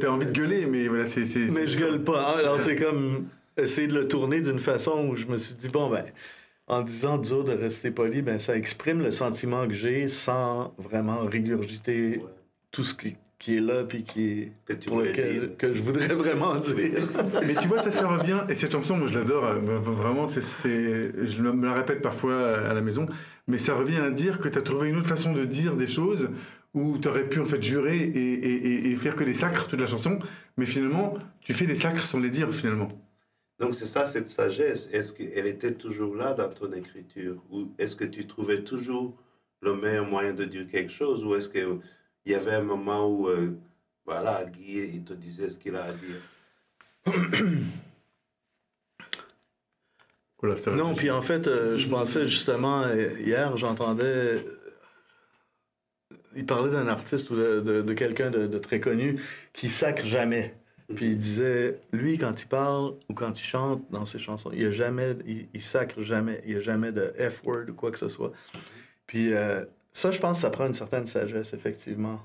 T'as, 0.00 0.08
envie 0.08 0.26
de 0.26 0.32
gueuler, 0.32 0.66
mais 0.66 0.88
voilà, 0.88 1.06
c'est, 1.06 1.24
Mais 1.52 1.68
je 1.68 1.78
gueule 1.78 2.02
pas. 2.02 2.36
Alors 2.38 2.58
c'est 2.58 2.74
comme 2.74 3.26
essayer 3.56 3.86
de 3.86 3.94
le 3.94 4.08
tourner 4.08 4.40
d'une 4.40 4.58
façon 4.58 5.08
où 5.08 5.16
je 5.16 5.26
me 5.26 5.36
suis 5.36 5.54
dit 5.54 5.68
bon 5.68 5.88
ben, 5.88 6.04
en 6.66 6.82
disant 6.82 7.18
dur 7.18 7.44
de 7.44 7.52
rester 7.52 7.90
poli, 7.90 8.22
ben, 8.22 8.38
ça 8.38 8.56
exprime 8.56 9.02
le 9.02 9.10
sentiment 9.10 9.66
que 9.66 9.74
j'ai 9.74 10.08
sans 10.08 10.74
vraiment 10.78 11.20
régurgiter 11.20 12.22
tout 12.70 12.84
ce 12.84 12.94
qui, 12.94 13.16
qui, 13.38 13.58
est 13.58 13.60
là 13.60 13.84
puis 13.84 14.02
qui 14.02 14.30
est 14.30 14.52
que, 14.64 14.72
pour 14.86 15.00
lequel, 15.00 15.56
que 15.56 15.72
je 15.72 15.82
voudrais 15.82 16.08
vraiment 16.08 16.56
dire. 16.60 17.06
Mais 17.46 17.54
tu 17.54 17.68
vois, 17.68 17.82
ça, 17.82 17.90
ça 17.90 18.08
revient, 18.08 18.40
et 18.48 18.54
cette 18.54 18.72
chanson, 18.72 18.96
moi 18.96 19.06
je 19.06 19.18
l'adore, 19.18 19.44
euh, 19.44 19.58
vraiment, 19.58 20.26
c'est, 20.28 20.40
je 20.40 21.42
me 21.42 21.66
la 21.66 21.74
répète 21.74 22.00
parfois 22.00 22.56
à 22.56 22.72
la 22.72 22.80
maison, 22.80 23.06
mais 23.46 23.58
ça 23.58 23.74
revient 23.74 23.98
à 23.98 24.10
dire 24.10 24.38
que 24.38 24.48
tu 24.48 24.58
as 24.58 24.62
trouvé 24.62 24.88
une 24.88 24.96
autre 24.96 25.08
façon 25.08 25.32
de 25.32 25.44
dire 25.44 25.76
des 25.76 25.86
choses 25.86 26.30
où 26.72 26.98
tu 26.98 27.08
aurais 27.08 27.28
pu 27.28 27.40
en 27.40 27.44
fait 27.44 27.62
jurer 27.62 27.98
et, 27.98 28.32
et, 28.32 28.90
et, 28.90 28.96
faire 28.96 29.14
que 29.14 29.22
des 29.22 29.34
sacres 29.34 29.68
toute 29.68 29.80
la 29.80 29.86
chanson, 29.86 30.18
mais 30.56 30.66
finalement, 30.66 31.14
tu 31.40 31.52
fais 31.52 31.66
des 31.66 31.76
sacres 31.76 32.06
sans 32.06 32.18
les 32.18 32.30
dire 32.30 32.52
finalement. 32.52 32.88
Donc 33.64 33.74
c'est 33.74 33.86
ça, 33.86 34.06
cette 34.06 34.28
sagesse. 34.28 34.90
Est-ce 34.92 35.14
qu'elle 35.14 35.46
était 35.46 35.72
toujours 35.72 36.14
là 36.14 36.34
dans 36.34 36.50
ton 36.50 36.70
écriture? 36.74 37.42
Ou 37.50 37.72
est-ce 37.78 37.96
que 37.96 38.04
tu 38.04 38.26
trouvais 38.26 38.62
toujours 38.62 39.16
le 39.62 39.74
meilleur 39.74 40.06
moyen 40.06 40.34
de 40.34 40.44
dire 40.44 40.68
quelque 40.70 40.92
chose? 40.92 41.24
Ou 41.24 41.34
est-ce 41.34 41.48
qu'il 41.48 41.80
y 42.26 42.34
avait 42.34 42.56
un 42.56 42.62
moment 42.62 43.08
où, 43.08 43.26
euh, 43.26 43.56
voilà, 44.04 44.44
Guy, 44.44 44.80
il 44.96 45.02
te 45.02 45.14
disait 45.14 45.48
ce 45.48 45.58
qu'il 45.58 45.76
a 45.76 45.84
à 45.84 45.92
dire? 45.92 46.20
Non, 50.76 50.94
puis 50.94 51.10
en 51.10 51.22
fait, 51.22 51.48
euh, 51.48 51.78
je 51.78 51.88
pensais 51.88 52.28
justement, 52.28 52.82
euh, 52.82 53.18
hier, 53.18 53.56
j'entendais 53.56 54.44
il 56.36 56.44
parlait 56.44 56.70
d'un 56.70 56.86
artiste 56.86 57.30
ou 57.30 57.34
de, 57.36 57.92
quelqu'un 57.94 58.28
de, 58.28 58.46
de, 58.46 58.58
très 58.58 58.78
connu 58.78 59.18
qui 59.54 59.70
sacre 59.70 60.04
jamais. 60.04 60.54
Puis 60.94 61.06
il 61.06 61.18
disait, 61.18 61.80
lui, 61.92 62.18
quand 62.18 62.42
il 62.42 62.46
parle 62.46 62.94
ou 63.08 63.14
quand 63.14 63.38
il 63.40 63.42
chante 63.42 63.82
dans 63.90 64.04
ses 64.04 64.18
chansons, 64.18 64.50
il 64.52 64.62
y 64.62 64.66
a 64.66 64.70
jamais, 64.70 65.16
il, 65.54 65.62
sacre 65.62 66.02
jamais, 66.02 66.42
il 66.44 66.52
n'y 66.52 66.56
a 66.56 66.60
jamais 66.60 66.92
de 66.92 67.12
F-word 67.18 67.70
ou 67.70 67.74
quoi 67.74 67.90
que 67.90 67.98
ce 67.98 68.08
soit. 68.08 68.32
Puis 69.06 69.32
euh, 69.32 69.64
ça, 69.92 70.10
je 70.10 70.20
pense 70.20 70.38
que 70.38 70.42
ça 70.42 70.50
prend 70.50 70.66
une 70.66 70.74
certaine 70.74 71.06
sagesse, 71.06 71.54
effectivement. 71.54 72.20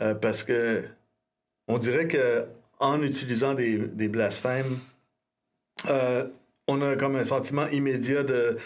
Euh, 0.00 0.14
parce 0.14 0.42
que 0.42 0.84
on 1.68 1.78
dirait 1.78 2.06
que 2.08 2.44
en 2.80 3.00
utilisant 3.02 3.54
des, 3.54 3.78
des 3.78 4.08
blasphèmes, 4.08 4.78
euh, 5.88 6.28
on 6.66 6.82
a 6.82 6.96
comme 6.96 7.16
un 7.16 7.24
sentiment 7.24 7.66
immédiat 7.68 8.24
de 8.24 8.56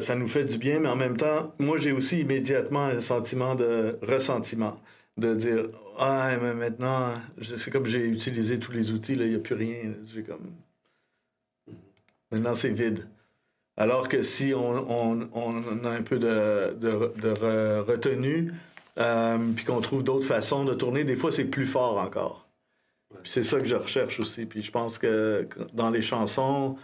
ça 0.00 0.14
nous 0.14 0.28
fait 0.28 0.44
du 0.44 0.56
bien, 0.56 0.80
mais 0.80 0.88
en 0.88 0.96
même 0.96 1.18
temps, 1.18 1.52
moi 1.58 1.76
j'ai 1.78 1.92
aussi 1.92 2.20
immédiatement 2.20 2.86
un 2.86 3.02
sentiment 3.02 3.54
de 3.54 3.98
ressentiment 4.00 4.76
de 5.18 5.34
dire 5.34 5.68
Ah, 5.98 6.30
mais 6.40 6.54
maintenant, 6.54 7.12
c'est 7.42 7.70
comme 7.70 7.86
j'ai 7.86 8.06
utilisé 8.06 8.58
tous 8.58 8.72
les 8.72 8.92
outils, 8.92 9.14
là, 9.14 9.24
il 9.24 9.30
n'y 9.30 9.36
a 9.36 9.40
plus 9.40 9.54
rien. 9.54 9.94
comme. 10.26 10.52
Maintenant, 12.30 12.54
c'est 12.54 12.70
vide. 12.70 13.08
Alors 13.76 14.08
que 14.08 14.22
si 14.22 14.52
on, 14.54 15.84
a 15.84 15.90
un 15.90 16.02
peu 16.02 16.18
de, 16.18 16.74
de, 16.74 17.80
retenue, 17.80 18.52
euh, 18.98 19.38
puis 19.54 19.64
qu'on 19.64 19.80
trouve 19.80 20.02
d'autres 20.02 20.26
façons 20.26 20.64
de 20.64 20.74
tourner, 20.74 21.04
des 21.04 21.14
fois, 21.14 21.30
c'est 21.30 21.44
plus 21.44 21.66
fort 21.66 21.98
encore. 21.98 22.48
c'est 23.24 23.44
ça 23.44 23.60
que 23.60 23.66
je 23.66 23.76
recherche 23.76 24.18
aussi. 24.18 24.46
Puis 24.46 24.62
je 24.62 24.72
pense 24.72 24.98
que 24.98 25.46
dans 25.74 25.90
les 25.90 26.02
chansons, 26.02 26.76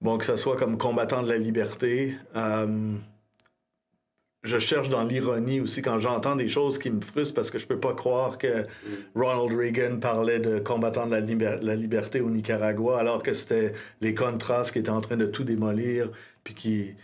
bon, 0.00 0.18
que 0.18 0.24
ce 0.24 0.36
soit 0.36 0.56
comme 0.56 0.78
combattant 0.78 1.22
de 1.24 1.28
la 1.28 1.38
liberté, 1.38 2.16
euh, 2.36 2.94
je 4.42 4.58
cherche 4.58 4.88
dans 4.88 5.04
l'ironie 5.04 5.60
aussi 5.60 5.82
quand 5.82 5.98
j'entends 5.98 6.34
des 6.34 6.48
choses 6.48 6.78
qui 6.78 6.90
me 6.90 7.00
frustrent 7.00 7.34
parce 7.34 7.50
que 7.50 7.58
je 7.58 7.66
peux 7.66 7.78
pas 7.78 7.92
croire 7.92 8.38
que 8.38 8.64
Ronald 9.14 9.58
Reagan 9.58 9.98
parlait 9.98 10.40
de 10.40 10.58
combattants 10.58 11.06
de 11.06 11.12
la, 11.12 11.76
liberté 11.76 12.20
au 12.20 12.30
Nicaragua 12.30 12.98
alors 12.98 13.22
que 13.22 13.34
c'était 13.34 13.72
les 14.00 14.14
Contras 14.14 14.64
qui 14.72 14.78
étaient 14.78 14.90
en 14.90 15.02
train 15.02 15.18
de 15.18 15.26
tout 15.26 15.44
démolir 15.44 16.10
puis 16.42 16.54
qui 16.54 16.94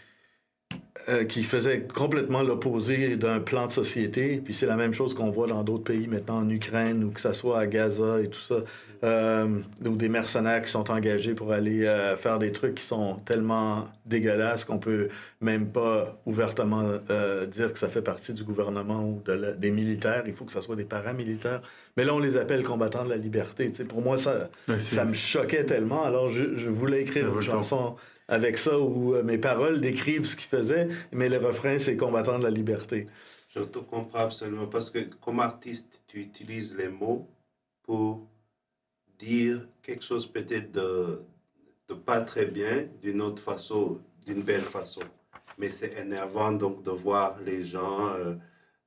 euh, 1.09 1.23
qui 1.23 1.45
faisait 1.45 1.83
complètement 1.83 2.43
l'opposé 2.43 3.17
d'un 3.17 3.39
plan 3.39 3.69
de 3.69 3.73
société. 3.73 4.43
Puis 4.45 4.55
c'est 4.55 4.67
la 4.67 4.75
même 4.75 4.93
chose 4.93 5.15
qu'on 5.15 5.31
voit 5.31 5.47
dans 5.47 5.63
d'autres 5.63 5.85
pays 5.85 6.09
maintenant, 6.09 6.39
en 6.39 6.51
Ukraine, 6.51 7.05
ou 7.05 7.11
que 7.11 7.21
ce 7.21 7.33
soit 7.33 7.61
à 7.61 7.67
Gaza 7.69 8.21
et 8.21 8.27
tout 8.27 8.41
ça. 8.41 8.57
Euh, 9.05 9.61
ou 9.85 9.97
des 9.97 10.09
mercenaires 10.09 10.63
qui 10.63 10.71
sont 10.71 10.91
engagés 10.91 11.35
pour 11.35 11.53
aller 11.53 11.87
euh, 11.87 12.17
faire 12.17 12.41
des 12.41 12.51
trucs 12.51 12.75
qui 12.75 12.85
sont 12.85 13.21
tellement 13.25 13.87
dégueulasses 14.05 14.65
qu'on 14.65 14.79
peut 14.79 15.09
même 15.41 15.69
pas 15.69 16.21
ouvertement 16.27 16.83
dire 17.53 17.73
que 17.73 17.79
ça 17.79 17.89
fait 17.89 18.03
partie 18.03 18.35
du 18.35 18.43
gouvernement 18.43 19.09
ou 19.09 19.23
de 19.25 19.55
des 19.59 19.71
militaires. 19.71 20.25
Il 20.27 20.33
faut 20.33 20.45
que 20.45 20.53
ce 20.53 20.61
soit 20.61 20.75
des 20.75 20.85
paramilitaires. 20.85 21.61
Mais 21.97 22.05
là, 22.05 22.15
on 22.15 22.19
les 22.19 22.37
appelle 22.37 22.65
combattants 22.65 23.05
de 23.05 23.11
la 23.11 23.17
liberté. 23.17 23.71
pour 23.89 24.03
moi, 24.03 24.17
ça, 24.17 24.51
ça 24.81 25.05
me 25.05 25.15
choquait 25.15 25.65
tellement. 25.65 26.03
Alors, 26.03 26.31
je, 26.31 26.57
je 26.57 26.69
voulais 26.69 27.03
écrire 27.03 27.33
une 27.33 27.43
chanson 27.43 27.95
avec 28.29 28.59
ça 28.59 28.79
où 28.79 29.15
euh, 29.15 29.23
mes 29.23 29.39
paroles 29.39 29.81
décrivent 29.81 30.27
ce 30.27 30.37
qu'il 30.37 30.49
faisait, 30.49 30.89
mais 31.13 31.29
le 31.29 31.39
refrain, 31.39 31.79
c'est 31.79 31.97
combattant 31.97 32.39
de 32.39 32.45
la 32.45 32.51
liberté. 32.51 33.07
Je 33.55 33.63
te 33.63 33.79
comprends 33.79 34.21
absolument 34.21 34.67
parce 34.67 34.91
que 34.91 34.99
comme 35.21 35.41
artiste, 35.41 36.03
tu 36.07 36.21
utilises 36.21 36.75
les 36.77 36.89
mots 36.89 37.29
pour 37.83 38.27
dire 39.19 39.67
quelque 39.83 40.05
chose 40.05 40.27
peut-être 40.27 40.73
de, 40.73 41.23
pas 42.05 42.21
très 42.21 42.47
bien 42.47 42.87
d'une 43.03 43.23
autre 43.23 43.43
façon, 43.43 44.01
d'une 44.27 44.43
belle 44.43 44.61
façon. 44.61 45.01
Mais 45.59 45.71
c'est 45.71 45.99
énervant 45.99 46.53
donc 46.53 46.83
de 46.83 46.91
voir 46.91 47.41
les 47.41 47.65
gens, 47.65 48.15
euh, 48.15 48.35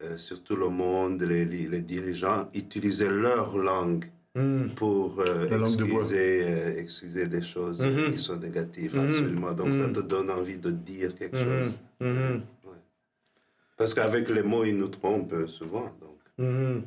euh, 0.03 0.17
surtout 0.17 0.55
le 0.55 0.69
monde, 0.69 1.23
les, 1.23 1.45
les 1.45 1.81
dirigeants, 1.81 2.47
utiliser 2.53 3.09
leur 3.09 3.57
langue 3.57 4.05
Hmm. 4.35 4.67
pour 4.75 5.15
euh, 5.19 5.59
excuser, 5.59 6.43
euh, 6.43 6.77
excuser, 6.77 7.25
des 7.25 7.41
choses 7.41 7.83
hmm. 7.83 8.13
qui 8.13 8.19
sont 8.19 8.37
négatives, 8.37 8.95
hmm. 8.95 9.09
absolument. 9.09 9.51
Donc 9.53 9.73
ça 9.73 9.89
te 9.89 10.01
donne 10.01 10.29
envie 10.29 10.57
de 10.57 10.69
dire 10.69 11.15
quelque 11.15 11.37
chose. 11.37 12.43
Parce 13.75 13.95
qu'avec 13.95 14.29
les 14.29 14.43
mots, 14.43 14.63
ils 14.65 14.77
nous 14.77 14.89
trompent 14.89 15.47
souvent. 15.47 15.91
Donc, 15.99 16.83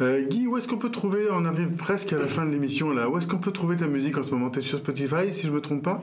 euh, 0.00 0.22
Guy, 0.24 0.48
où 0.48 0.56
est-ce 0.56 0.66
qu'on 0.66 0.78
peut 0.78 0.90
trouver, 0.90 1.28
on 1.30 1.44
arrive 1.44 1.70
presque 1.76 2.12
à 2.12 2.18
la 2.18 2.26
fin 2.26 2.46
de 2.46 2.50
l'émission 2.50 2.90
là, 2.90 3.08
où 3.08 3.16
est-ce 3.18 3.28
qu'on 3.28 3.38
peut 3.38 3.52
trouver 3.52 3.76
ta 3.76 3.86
musique 3.86 4.18
en 4.18 4.24
ce 4.24 4.32
moment? 4.32 4.50
Tu 4.50 4.58
es 4.58 4.62
sur 4.62 4.78
Spotify, 4.78 5.32
si 5.32 5.46
je 5.46 5.52
me 5.52 5.60
trompe 5.60 5.84
pas? 5.84 6.02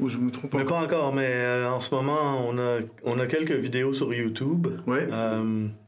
Ou 0.00 0.08
je 0.08 0.18
me 0.18 0.30
trompe 0.30 0.54
Mais 0.54 0.64
pas 0.64 0.82
encore, 0.82 1.14
mais 1.14 1.64
en 1.64 1.78
ce 1.78 1.94
moment, 1.94 2.48
on 2.48 2.58
a, 2.58 2.78
on 3.04 3.20
a 3.20 3.26
quelques 3.26 3.52
vidéos 3.52 3.92
sur 3.92 4.12
YouTube. 4.12 4.66
Ouais. 4.88 5.08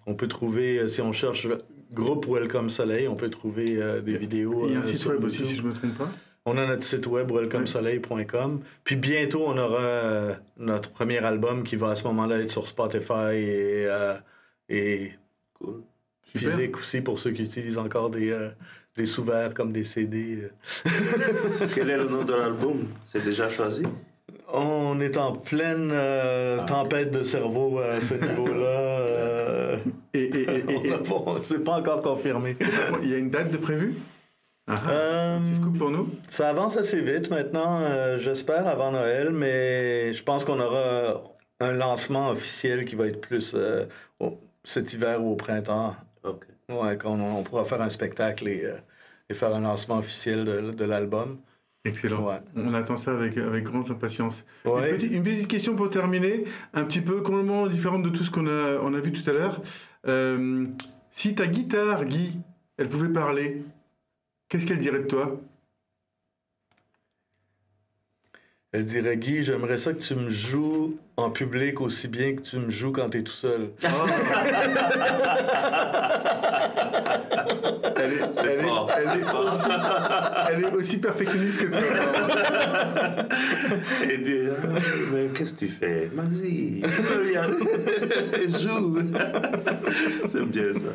on 0.07 0.15
peut 0.15 0.29
trouver, 0.29 0.87
si 0.87 1.01
on 1.01 1.13
cherche 1.13 1.49
groupe 1.93 2.27
Welcome 2.29 2.71
Soleil, 2.71 3.09
on 3.09 3.17
peut 3.17 3.31
trouver 3.31 3.81
euh, 3.81 4.01
des 4.01 4.17
vidéos. 4.17 4.67
Il 4.67 4.73
y 4.73 4.77
a 4.77 4.79
un 4.79 4.83
euh, 4.83 4.85
site 4.85 5.07
web 5.07 5.25
aussi, 5.25 5.45
si 5.45 5.57
je 5.57 5.63
ne 5.63 5.69
me 5.69 5.73
trompe 5.73 5.97
pas. 5.99 6.09
On 6.47 6.57
a 6.57 6.67
notre 6.67 6.83
site 6.83 7.07
web 7.07 7.31
welcomesoleil.com. 7.31 8.61
Puis 8.83 8.97
bientôt, 8.97 9.45
on 9.47 9.59
aura 9.59 9.81
euh, 9.81 10.35
notre 10.57 10.91
premier 10.91 11.19
album 11.19 11.65
qui 11.65 11.77
va 11.77 11.91
à 11.91 11.97
ce 11.97 12.05
moment-là 12.05 12.39
être 12.39 12.51
sur 12.51 12.67
Spotify 12.67 13.35
et, 13.35 13.87
et 14.69 15.13
physique 16.35 16.79
aussi 16.79 17.03
pour 17.03 17.19
ceux 17.19 17.33
qui 17.33 17.43
utilisent 17.43 17.79
encore 17.79 18.09
des, 18.09 18.35
des 18.97 19.05
sous-verts 19.05 19.53
comme 19.53 19.73
des 19.73 19.85
CD. 19.85 20.49
Quel 21.75 21.91
est 21.91 21.99
le 21.99 22.07
nom 22.07 22.25
de 22.25 22.33
l'album? 22.33 22.87
C'est 23.05 23.23
déjà 23.23 23.51
choisi? 23.51 23.83
On 24.53 24.99
est 25.01 25.19
en 25.19 25.33
pleine 25.33 25.93
ah, 25.93 26.65
tempête 26.65 27.11
de 27.11 27.23
cerveau 27.23 27.79
à 27.79 28.01
ce 28.01 28.15
niveau-là. 28.15 29.37
Et, 30.15 30.23
et, 30.25 30.59
et, 30.59 30.63
c'est 31.43 31.63
pas 31.63 31.79
encore 31.79 32.03
confirmé. 32.03 32.57
Il 33.03 33.09
y 33.09 33.15
a 33.15 33.19
une 33.19 33.31
date 33.31 33.51
de 33.51 33.57
prévue? 33.57 33.95
Ah, 34.67 34.75
ah. 34.85 34.91
euh, 34.91 35.39
pour 35.79 35.91
nous 35.91 36.09
Ça 36.29 36.49
avance 36.49 36.77
assez 36.77 37.01
vite 37.01 37.31
maintenant, 37.31 37.81
euh, 37.81 38.19
j'espère, 38.19 38.67
avant 38.67 38.93
Noël, 38.93 39.31
mais 39.31 40.13
je 40.13 40.23
pense 40.23 40.45
qu'on 40.45 40.61
aura 40.61 41.23
un 41.61 41.73
lancement 41.73 42.31
officiel 42.31 42.85
qui 42.85 42.95
va 42.95 43.07
être 43.07 43.21
plus 43.21 43.55
euh, 43.55 43.87
cet 44.65 44.93
hiver 44.93 45.23
ou 45.23 45.33
au 45.33 45.37
printemps. 45.37 45.97
OK. 46.25 46.45
Ouais, 46.69 46.97
quand 46.97 47.19
on, 47.19 47.43
pourra 47.43 47.65
faire 47.65 47.83
un 47.83 47.89
spectacle 47.89 48.49
et, 48.49 48.65
faire 49.35 49.55
un 49.55 49.61
lancement 49.61 49.99
officiel 49.99 50.45
de, 50.45 50.71
de 50.73 50.85
l'album. 50.85 51.39
Excellent. 51.85 52.43
On 52.57 52.75
attend 52.75 52.97
ça 52.97 53.15
avec, 53.15 53.39
avec 53.39 53.65
grande 53.65 53.91
impatience. 53.91 54.45
Une, 54.67 55.23
petite, 55.23 55.49
question 55.49 55.75
pour 55.77 55.89
terminer, 55.89 56.45
un 56.75 56.85
petit 56.85 57.01
peu 57.01 57.23
complètement 57.23 57.67
différente 57.67 58.03
de 58.03 58.11
tout 58.11 58.23
ce 58.23 58.31
qu'on 58.31 58.47
a, 58.47 58.79
on 58.83 58.93
a 58.93 59.01
vu 59.01 59.13
tout 59.13 59.29
à 59.29 59.33
l'heure. 59.33 59.63
Euh, 60.07 60.67
si 61.11 61.35
ta 61.35 61.47
guitare, 61.47 62.05
Guy, 62.05 62.39
elle 62.77 62.89
pouvait 62.89 63.09
parler, 63.09 63.63
qu'est-ce 64.49 64.67
qu'elle 64.67 64.79
dirait 64.79 65.01
de 65.01 65.07
toi? 65.07 65.41
Elle 68.73 68.85
dirait 68.85 69.17
Guy, 69.17 69.43
j'aimerais 69.43 69.79
ça 69.79 69.95
que 69.95 70.01
tu 70.01 70.15
me 70.15 70.29
joues 70.29 70.99
en 71.17 71.31
public 71.31 71.81
aussi 71.81 72.09
bien 72.09 72.37
que 72.37 72.43
tu 72.43 72.59
me 72.59 72.71
joues 72.71 72.93
quand 72.93 73.09
tu 73.09 73.19
es 73.19 73.23
tout 73.23 73.33
seul. 73.33 73.71
Ah. 73.83 73.91
elle, 77.97 78.13
est, 80.65 80.73
aussi, 80.75 80.99
perfectionniste 80.99 81.61
que 81.61 81.67
toi. 81.67 81.81
Et 84.11 84.19
mais 85.13 85.29
qu'est-ce 85.35 85.55
que 85.55 85.61
tu 85.61 85.69
fais? 85.69 86.11
Vas-y, 86.13 86.83
joue. 88.61 88.99
C'est 90.33 90.47
bien 90.47 90.75
ça. 90.75 90.93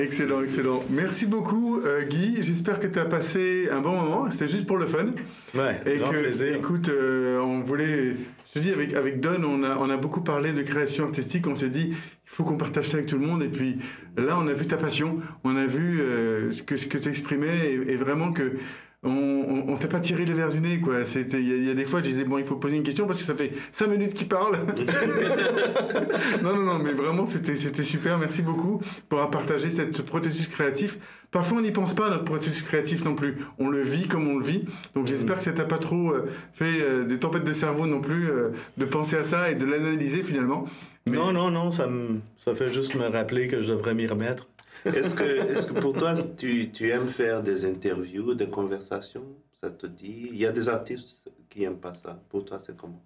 Excellent, 0.00 0.42
excellent. 0.42 0.82
Merci 0.88 1.26
beaucoup, 1.26 1.78
euh, 1.80 2.04
Guy. 2.04 2.42
J'espère 2.42 2.80
que 2.80 2.86
tu 2.86 2.98
as 2.98 3.04
passé 3.04 3.68
un 3.70 3.80
bon 3.80 3.94
moment. 3.94 4.30
C'était 4.30 4.48
juste 4.48 4.66
pour 4.66 4.78
le 4.78 4.86
fun. 4.86 5.08
Ouais, 5.54 5.78
et 5.84 5.98
grand 5.98 6.08
plaisir. 6.08 6.56
Écoute, 6.56 6.88
euh, 6.88 7.38
on 7.38 7.60
voulait. 7.60 8.16
Je 8.46 8.52
te 8.54 8.58
dis, 8.60 8.72
avec, 8.72 8.94
avec 8.94 9.20
Don, 9.20 9.42
on 9.44 9.62
a, 9.62 9.76
on 9.76 9.90
a 9.90 9.98
beaucoup 9.98 10.22
parlé 10.22 10.54
de 10.54 10.62
création 10.62 11.04
artistique. 11.04 11.46
On 11.46 11.54
s'est 11.54 11.68
dit, 11.68 11.88
il 11.90 11.96
faut 12.24 12.44
qu'on 12.44 12.56
partage 12.56 12.88
ça 12.88 12.96
avec 12.96 13.10
tout 13.10 13.18
le 13.18 13.26
monde. 13.26 13.42
Et 13.42 13.48
puis 13.48 13.76
là, 14.16 14.38
on 14.38 14.48
a 14.48 14.54
vu 14.54 14.66
ta 14.66 14.78
passion. 14.78 15.18
On 15.44 15.54
a 15.54 15.66
vu 15.66 16.00
euh, 16.00 16.50
ce 16.50 16.62
que, 16.62 16.76
ce 16.76 16.86
que 16.86 16.96
tu 16.96 17.10
exprimais 17.10 17.66
et, 17.66 17.92
et 17.92 17.96
vraiment 17.96 18.32
que 18.32 18.54
on, 19.02 19.64
on, 19.68 19.76
t'a 19.76 19.88
pas 19.88 20.00
tiré 20.00 20.26
les 20.26 20.34
verres 20.34 20.50
du 20.50 20.60
nez, 20.60 20.78
quoi. 20.78 21.06
C'était, 21.06 21.40
il 21.40 21.66
y, 21.66 21.70
a 21.70 21.74
des 21.74 21.86
fois, 21.86 22.00
je 22.00 22.04
disais 22.04 22.24
bon, 22.24 22.36
il 22.36 22.44
faut 22.44 22.56
poser 22.56 22.76
une 22.76 22.82
question 22.82 23.06
parce 23.06 23.18
que 23.18 23.24
ça 23.24 23.34
fait 23.34 23.52
cinq 23.72 23.88
minutes 23.88 24.12
qu'il 24.12 24.28
parle. 24.28 24.58
non, 26.42 26.54
non, 26.54 26.62
non, 26.62 26.78
mais 26.78 26.92
vraiment, 26.92 27.24
c'était, 27.24 27.56
c'était 27.56 27.82
super. 27.82 28.18
Merci 28.18 28.42
beaucoup 28.42 28.82
pour 29.08 29.30
partager 29.30 29.70
ce 29.70 30.02
processus 30.02 30.48
créatif. 30.48 30.98
Parfois, 31.30 31.58
on 31.58 31.60
n'y 31.62 31.70
pense 31.70 31.94
pas 31.94 32.10
notre 32.10 32.24
processus 32.24 32.62
créatif 32.62 33.04
non 33.04 33.14
plus. 33.14 33.38
On 33.58 33.68
le 33.68 33.82
vit 33.82 34.08
comme 34.08 34.28
on 34.28 34.36
le 34.36 34.44
vit. 34.44 34.64
Donc, 34.94 35.06
j'espère 35.06 35.38
que 35.38 35.44
ça 35.44 35.52
t'a 35.52 35.64
pas 35.64 35.78
trop 35.78 36.10
euh, 36.10 36.28
fait 36.52 36.82
euh, 36.82 37.04
des 37.04 37.18
tempêtes 37.18 37.44
de 37.44 37.52
cerveau 37.52 37.86
non 37.86 38.00
plus, 38.00 38.28
euh, 38.28 38.50
de 38.78 38.84
penser 38.84 39.16
à 39.16 39.24
ça 39.24 39.50
et 39.50 39.54
de 39.54 39.64
l'analyser 39.64 40.22
finalement. 40.22 40.66
Non, 41.06 41.32
non, 41.32 41.50
non, 41.50 41.70
ça, 41.70 41.86
me, 41.86 42.20
ça 42.36 42.54
fait 42.54 42.72
juste 42.72 42.96
me 42.96 43.06
rappeler 43.06 43.48
que 43.48 43.62
je 43.62 43.72
devrais 43.72 43.94
m'y 43.94 44.06
remettre. 44.06 44.48
Est-ce 44.84 45.14
que, 45.14 45.24
est 45.24 45.68
que 45.68 45.80
pour 45.80 45.92
toi, 45.92 46.14
tu, 46.36 46.70
tu, 46.70 46.88
aimes 46.88 47.08
faire 47.08 47.42
des 47.42 47.64
interviews, 47.64 48.34
des 48.34 48.48
conversations? 48.48 49.26
Ça 49.60 49.70
te 49.70 49.86
dit? 49.86 50.28
Il 50.30 50.38
y 50.38 50.46
a 50.46 50.52
des 50.52 50.68
artistes 50.68 51.30
qui 51.50 51.60
n'aiment 51.60 51.80
pas 51.80 51.92
ça. 51.94 52.22
Pour 52.28 52.44
toi, 52.44 52.58
c'est 52.58 52.76
comment? 52.76 53.04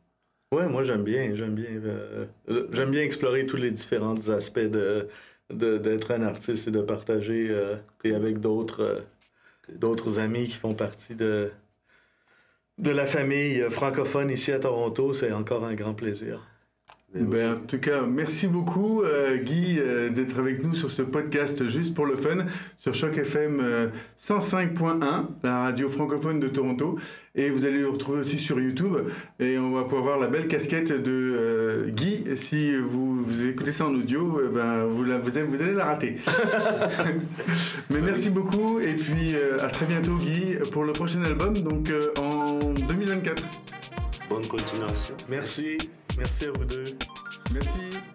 Ouais, 0.53 0.69
moi 0.69 0.85
j'aime 0.85 1.03
bien, 1.03 1.35
j'aime 1.35 1.55
bien, 1.55 1.67
euh, 1.69 2.27
euh, 2.49 2.69
j'aime 2.71 2.91
bien 2.93 3.03
explorer 3.03 3.45
tous 3.45 3.57
les 3.57 3.73
différents 3.73 4.29
aspects 4.29 4.61
de, 4.61 5.09
d'être 5.51 6.13
un 6.13 6.23
artiste 6.23 6.69
et 6.69 6.71
de 6.71 6.81
partager 6.81 7.49
euh, 7.51 7.75
et 8.05 8.15
avec 8.15 8.39
d'autres, 8.39 9.03
d'autres 9.69 10.21
amis 10.21 10.47
qui 10.47 10.57
font 10.57 10.75
partie 10.75 11.17
de, 11.17 11.51
de 12.79 12.91
la 12.91 13.07
famille 13.07 13.63
francophone 13.69 14.31
ici 14.31 14.53
à 14.53 14.61
Toronto. 14.61 15.13
C'est 15.13 15.33
encore 15.33 15.65
un 15.65 15.75
grand 15.75 15.95
plaisir. 15.95 16.47
Ben, 17.15 17.53
en 17.53 17.57
tout 17.61 17.79
cas, 17.79 18.03
merci 18.03 18.49
beaucoup 18.49 19.03
euh, 19.03 19.37
Guy 19.37 19.79
euh, 19.79 20.11
d'être 20.11 20.37
avec 20.41 20.65
nous 20.65 20.75
sur 20.75 20.91
ce 20.91 21.03
podcast 21.03 21.65
juste 21.69 21.95
pour 21.95 22.07
le 22.07 22.17
fun 22.17 22.47
sur 22.81 22.93
Choc 22.93 23.17
FM 23.17 23.63
105.1, 24.21 24.93
euh, 24.93 25.23
la 25.45 25.59
radio 25.61 25.89
francophone 25.89 26.41
de 26.41 26.49
Toronto. 26.49 26.99
Et 27.37 27.51
vous 27.51 27.65
allez 27.65 27.79
le 27.79 27.89
retrouver 27.89 28.21
aussi 28.21 28.41
sur 28.41 28.59
YouTube. 28.59 28.97
Et 29.39 29.59
on 29.59 29.71
va 29.71 29.85
pouvoir 29.85 30.03
voir 30.03 30.19
la 30.19 30.27
belle 30.27 30.49
casquette 30.49 30.91
de 30.91 31.87
Guy. 31.91 32.25
Si 32.37 32.77
vous, 32.77 33.23
vous, 33.23 33.47
écoutez 33.47 33.73
ça 33.73 33.87
en 33.87 33.95
audio, 33.95 34.41
ben, 34.53 34.85
vous, 34.87 35.05
la, 35.05 35.19
vous, 35.19 35.39
allez, 35.39 35.73
la 35.73 35.85
rater. 35.85 36.17
Mais 37.91 38.01
merci 38.01 38.31
beaucoup. 38.31 38.81
Et 38.81 38.95
puis 38.95 39.37
à 39.61 39.69
très 39.69 39.87
bientôt 39.87 40.17
Guy 40.17 40.57
pour 40.73 40.85
le 40.85 40.93
prochain 40.93 41.23
album, 41.23 41.55
donc 41.55 41.93
en 42.21 42.59
2024. 42.89 43.45
Bonne 44.29 44.47
continuation. 44.47 45.17
Merci. 45.29 45.79
Merci 46.19 46.47
à 46.47 46.53
vous 46.53 46.65
deux. 46.65 46.85
Merci. 47.53 48.14